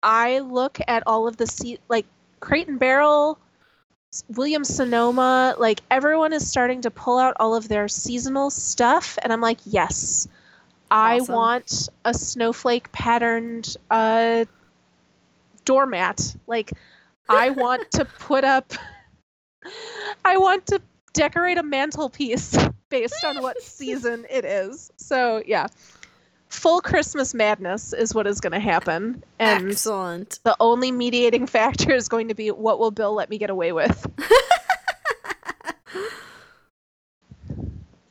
I 0.04 0.40
look 0.40 0.80
at 0.88 1.04
all 1.06 1.28
of 1.28 1.38
the 1.38 1.48
seat 1.48 1.82
like 1.90 2.06
Crate 2.40 2.68
and 2.68 2.80
Barrel, 2.80 3.38
Williams 4.30 4.68
Sonoma, 4.68 5.56
like 5.58 5.82
everyone 5.90 6.34
is 6.34 6.50
starting 6.50 6.82
to 6.82 6.92
pull 6.92 7.18
out 7.18 7.38
all 7.40 7.56
of 7.56 7.68
their 7.68 7.88
seasonal 7.88 8.50
stuff, 8.50 9.18
and 9.22 9.32
I'm 9.32 9.42
like, 9.42 9.60
yes, 9.66 10.28
I 10.90 11.20
Awesome. 11.20 11.36
want 11.36 11.90
a 12.04 12.14
snowflake 12.14 12.92
patterned 12.92 13.78
uh, 13.90 14.46
doormat. 15.64 16.36
Like, 16.46 16.72
I 17.30 17.52
want 17.52 17.90
to 17.92 18.06
put 18.06 18.44
up, 18.44 18.74
I 20.26 20.38
want 20.38 20.68
to 20.68 20.82
decorate 21.14 21.58
a 21.58 21.64
mantelpiece 21.64 22.58
based 22.90 23.24
on 23.24 23.42
what 23.42 23.62
season 23.62 24.26
it 24.30 24.44
is. 24.44 24.92
So 24.98 25.42
yeah. 25.46 25.68
Full 26.52 26.82
Christmas 26.82 27.34
madness 27.34 27.94
is 27.94 28.14
what 28.14 28.28
is 28.28 28.42
going 28.42 28.52
to 28.52 28.60
happen. 28.60 29.24
And 29.40 29.72
Excellent. 29.72 30.40
the 30.44 30.54
only 30.60 30.92
mediating 30.92 31.48
factor 31.48 31.94
is 31.94 32.10
going 32.10 32.28
to 32.28 32.36
be 32.36 32.52
what 32.52 32.78
will 32.78 32.92
Bill 32.92 33.14
let 33.14 33.30
me 33.30 33.38
get 33.38 33.50
away 33.50 33.72
with. 33.72 34.06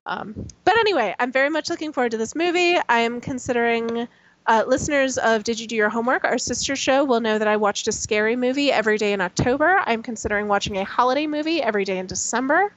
um, 0.06 0.48
but 0.64 0.78
anyway, 0.78 1.14
I'm 1.18 1.30
very 1.30 1.50
much 1.50 1.68
looking 1.68 1.92
forward 1.92 2.12
to 2.12 2.16
this 2.16 2.34
movie. 2.34 2.78
I 2.88 3.00
am 3.00 3.20
considering. 3.20 4.08
Uh, 4.46 4.64
listeners 4.66 5.18
of 5.18 5.44
Did 5.44 5.60
You 5.60 5.66
Do 5.66 5.76
Your 5.76 5.90
Homework, 5.90 6.24
our 6.24 6.38
sister 6.38 6.74
show, 6.74 7.04
will 7.04 7.20
know 7.20 7.38
that 7.38 7.46
I 7.46 7.58
watched 7.58 7.86
a 7.88 7.92
scary 7.92 8.36
movie 8.36 8.72
every 8.72 8.96
day 8.96 9.12
in 9.12 9.20
October. 9.20 9.82
I'm 9.84 10.02
considering 10.02 10.48
watching 10.48 10.78
a 10.78 10.84
holiday 10.84 11.26
movie 11.26 11.62
every 11.62 11.84
day 11.84 11.98
in 11.98 12.06
December. 12.06 12.72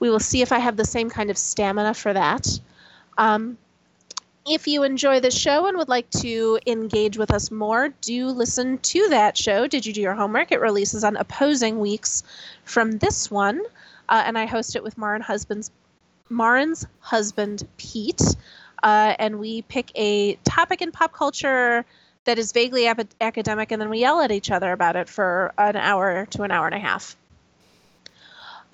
We 0.00 0.10
will 0.10 0.20
see 0.20 0.42
if 0.42 0.50
I 0.50 0.58
have 0.58 0.76
the 0.76 0.84
same 0.84 1.08
kind 1.08 1.30
of 1.30 1.38
stamina 1.38 1.94
for 1.94 2.12
that. 2.12 2.48
Um, 3.16 3.56
If 4.46 4.66
you 4.66 4.82
enjoy 4.82 5.20
the 5.20 5.30
show 5.30 5.66
and 5.66 5.78
would 5.78 5.88
like 5.88 6.10
to 6.20 6.58
engage 6.66 7.16
with 7.16 7.30
us 7.30 7.50
more, 7.50 7.88
do 8.02 8.26
listen 8.26 8.76
to 8.76 9.08
that 9.08 9.38
show. 9.38 9.66
Did 9.66 9.86
you 9.86 9.94
do 9.94 10.02
your 10.02 10.12
homework? 10.12 10.52
It 10.52 10.60
releases 10.60 11.02
on 11.02 11.16
opposing 11.16 11.80
weeks 11.80 12.22
from 12.64 12.98
this 12.98 13.30
one, 13.30 13.62
uh, 14.06 14.22
and 14.26 14.36
I 14.36 14.44
host 14.44 14.76
it 14.76 14.82
with 14.82 14.98
Marin 14.98 15.22
husband's 15.22 15.70
Marin's 16.28 16.86
husband 17.00 17.66
Pete, 17.78 18.20
uh, 18.82 19.14
and 19.18 19.38
we 19.38 19.62
pick 19.62 19.90
a 19.94 20.34
topic 20.44 20.82
in 20.82 20.92
pop 20.92 21.14
culture 21.14 21.86
that 22.24 22.38
is 22.38 22.52
vaguely 22.52 22.86
ap- 22.86 23.14
academic, 23.22 23.72
and 23.72 23.80
then 23.80 23.88
we 23.88 24.00
yell 24.00 24.20
at 24.20 24.30
each 24.30 24.50
other 24.50 24.72
about 24.72 24.96
it 24.96 25.08
for 25.08 25.54
an 25.56 25.76
hour 25.76 26.26
to 26.30 26.42
an 26.42 26.50
hour 26.50 26.66
and 26.66 26.74
a 26.74 26.78
half. 26.78 27.16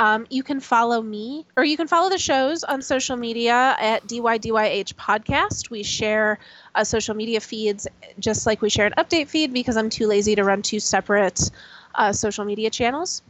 Um, 0.01 0.27
you 0.31 0.43
can 0.43 0.61
follow 0.61 1.03
me, 1.03 1.47
or 1.59 1.65
you 1.65 1.77
can 1.77 1.87
follow 1.87 2.09
the 2.09 2.19
shows 2.19 2.65
on 2.65 2.81
social 2.83 3.19
media 3.19 3.77
at 3.79 4.09
DYDYH 4.09 4.95
Podcast. 4.95 5.71
We 5.71 5.83
share 5.85 6.39
uh, 6.75 6.85
social 6.85 7.15
media 7.15 7.41
feeds 7.41 7.87
just 8.19 8.47
like 8.47 8.63
we 8.63 8.71
share 8.71 8.87
an 8.87 8.95
update 8.99 9.29
feed 9.29 9.53
because 9.53 9.77
I'm 9.77 9.91
too 9.91 10.07
lazy 10.07 10.35
to 10.37 10.45
run 10.45 10.63
two 10.63 10.81
separate 10.81 11.51
uh, 11.95 12.13
social 12.13 12.47
media 12.47 12.71
channels. 12.71 13.23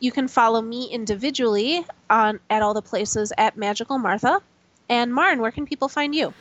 You 0.00 0.12
can 0.12 0.28
follow 0.28 0.60
me 0.62 0.86
individually 0.90 1.86
on 2.10 2.40
at 2.50 2.62
all 2.62 2.74
the 2.74 2.82
places 2.82 3.32
at 3.38 3.56
Magical 3.56 3.98
Martha. 3.98 4.40
And 4.88 5.14
Marin, 5.14 5.40
where 5.40 5.52
can 5.52 5.66
people 5.66 5.88
find 5.88 6.14
you? 6.14 6.34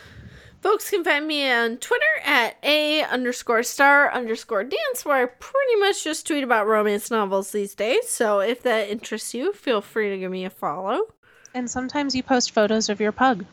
Folks 0.65 0.89
can 0.89 1.03
find 1.03 1.27
me 1.27 1.47
on 1.47 1.77
Twitter 1.77 2.03
at 2.25 2.57
a 2.63 3.03
underscore 3.03 3.61
star 3.61 4.11
underscore 4.11 4.63
dance, 4.63 5.05
where 5.05 5.21
I 5.21 5.25
pretty 5.27 5.75
much 5.79 6.03
just 6.03 6.25
tweet 6.25 6.43
about 6.43 6.65
romance 6.65 7.11
novels 7.11 7.51
these 7.51 7.75
days. 7.75 8.09
So 8.09 8.39
if 8.39 8.63
that 8.63 8.89
interests 8.89 9.35
you, 9.35 9.53
feel 9.53 9.79
free 9.79 10.09
to 10.09 10.17
give 10.17 10.31
me 10.31 10.43
a 10.43 10.49
follow. 10.49 11.13
And 11.53 11.69
sometimes 11.69 12.15
you 12.15 12.23
post 12.23 12.49
photos 12.49 12.89
of 12.89 12.99
your 12.99 13.11
pug. 13.11 13.45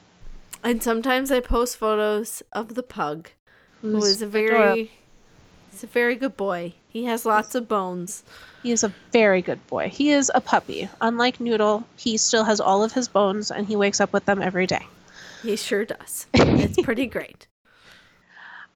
And 0.65 0.83
sometimes 0.83 1.31
I 1.31 1.41
post 1.41 1.77
photos 1.77 2.43
of 2.55 2.77
the 2.77 2.83
pug, 2.83 3.29
who 3.83 3.91
Who's 3.91 4.23
a 4.23 4.27
very, 4.27 4.91
he's 5.71 5.85
a 5.85 5.89
very 5.89 6.15
good 6.15 6.39
boy. 6.39 6.73
He 6.89 7.05
has 7.05 7.27
lots 7.27 7.55
of 7.55 7.69
bones. 7.69 8.23
He 8.63 8.73
is 8.73 8.85
a 8.85 8.93
very 9.13 9.43
good 9.43 9.67
boy. 9.67 9.91
He 9.91 10.13
is 10.13 10.33
a 10.35 10.41
puppy. 10.41 10.89
Unlike 11.03 11.41
Noodle, 11.41 11.87
he 11.95 12.17
still 12.17 12.45
has 12.45 12.59
all 12.59 12.83
of 12.83 12.93
his 12.93 13.09
bones 13.09 13.51
and 13.51 13.67
he 13.67 13.77
wakes 13.77 14.01
up 14.01 14.15
with 14.15 14.25
them 14.25 14.41
every 14.41 14.67
day. 14.67 14.87
He 15.43 15.57
sure 15.57 15.84
does. 15.84 16.26
It's 16.34 16.80
pretty 16.82 17.07
great. 17.07 17.47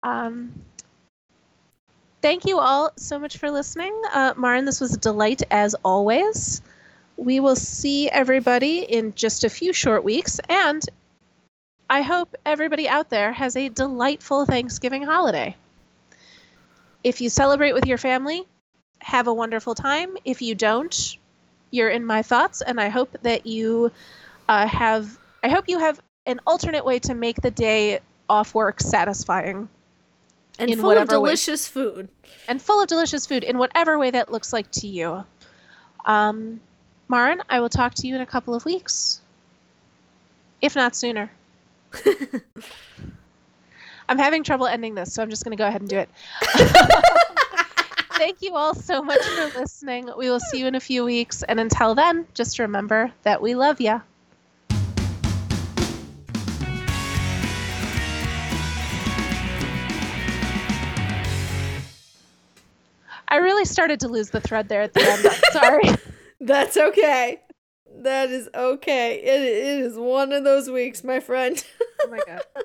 Um, 0.02 0.52
thank 2.22 2.44
you 2.44 2.58
all 2.58 2.90
so 2.96 3.18
much 3.18 3.38
for 3.38 3.50
listening. 3.50 3.94
Uh, 4.12 4.34
Marin, 4.36 4.64
this 4.64 4.80
was 4.80 4.94
a 4.94 4.98
delight 4.98 5.42
as 5.50 5.74
always. 5.84 6.62
We 7.16 7.40
will 7.40 7.56
see 7.56 8.08
everybody 8.10 8.80
in 8.80 9.14
just 9.14 9.44
a 9.44 9.48
few 9.48 9.72
short 9.72 10.04
weeks, 10.04 10.40
and 10.48 10.84
I 11.88 12.02
hope 12.02 12.34
everybody 12.44 12.88
out 12.88 13.10
there 13.10 13.32
has 13.32 13.56
a 13.56 13.68
delightful 13.68 14.44
Thanksgiving 14.44 15.02
holiday. 15.02 15.56
If 17.04 17.20
you 17.20 17.30
celebrate 17.30 17.72
with 17.72 17.86
your 17.86 17.98
family, 17.98 18.42
have 19.00 19.28
a 19.28 19.34
wonderful 19.34 19.74
time. 19.74 20.16
If 20.24 20.42
you 20.42 20.56
don't, 20.56 21.16
you're 21.70 21.90
in 21.90 22.04
my 22.04 22.22
thoughts, 22.22 22.60
and 22.60 22.80
I 22.80 22.88
hope 22.88 23.16
that 23.22 23.46
you 23.46 23.92
uh, 24.48 24.66
have. 24.66 25.16
I 25.42 25.48
hope 25.48 25.68
you 25.68 25.78
have 25.78 26.00
an 26.26 26.40
alternate 26.46 26.84
way 26.84 26.98
to 27.00 27.14
make 27.14 27.40
the 27.40 27.50
day 27.50 28.00
off 28.28 28.54
work 28.54 28.80
satisfying 28.80 29.68
And 30.58 30.70
In 30.70 30.78
full 30.80 30.90
of 30.90 30.96
whatever 30.96 31.20
way. 31.20 31.28
delicious 31.28 31.68
food. 31.68 32.08
and 32.48 32.60
full 32.60 32.80
of 32.82 32.88
delicious 32.88 33.26
food 33.26 33.44
in 33.44 33.58
whatever 33.58 33.98
way 33.98 34.10
that 34.10 34.30
looks 34.32 34.52
like 34.52 34.70
to 34.72 34.86
you. 34.88 35.24
Um, 36.04 36.60
Marin, 37.08 37.42
I 37.48 37.60
will 37.60 37.68
talk 37.68 37.94
to 37.94 38.06
you 38.08 38.14
in 38.16 38.20
a 38.20 38.26
couple 38.26 38.54
of 38.54 38.64
weeks, 38.64 39.20
if 40.60 40.74
not 40.74 40.96
sooner. 40.96 41.30
I'm 44.08 44.18
having 44.18 44.42
trouble 44.44 44.66
ending 44.66 44.94
this, 44.94 45.12
so 45.12 45.22
I'm 45.22 45.30
just 45.30 45.44
going 45.44 45.56
to 45.56 45.60
go 45.60 45.66
ahead 45.66 45.80
and 45.80 45.90
do 45.90 45.98
it. 45.98 46.08
Thank 48.16 48.40
you 48.40 48.54
all 48.56 48.74
so 48.74 49.02
much 49.02 49.20
for 49.22 49.60
listening. 49.60 50.08
We 50.16 50.30
will 50.30 50.40
see 50.40 50.58
you 50.60 50.66
in 50.66 50.74
a 50.74 50.80
few 50.80 51.04
weeks. 51.04 51.42
And 51.42 51.60
until 51.60 51.94
then, 51.94 52.26
just 52.34 52.58
remember 52.58 53.12
that 53.24 53.42
we 53.42 53.54
love 53.54 53.80
ya. 53.80 54.00
I 63.28 63.36
really 63.36 63.64
started 63.64 64.00
to 64.00 64.08
lose 64.08 64.30
the 64.30 64.40
thread 64.40 64.68
there 64.68 64.82
at 64.82 64.94
the 64.94 65.02
end. 65.02 65.26
I'm 65.26 65.52
sorry. 65.52 65.96
That's 66.40 66.76
okay. 66.76 67.40
That 68.02 68.30
is 68.30 68.48
okay. 68.54 69.16
It, 69.16 69.42
it 69.42 69.84
is 69.84 69.96
one 69.96 70.32
of 70.32 70.44
those 70.44 70.70
weeks, 70.70 71.02
my 71.02 71.20
friend. 71.20 71.62
oh 72.02 72.10
my 72.10 72.20
god. 72.26 72.42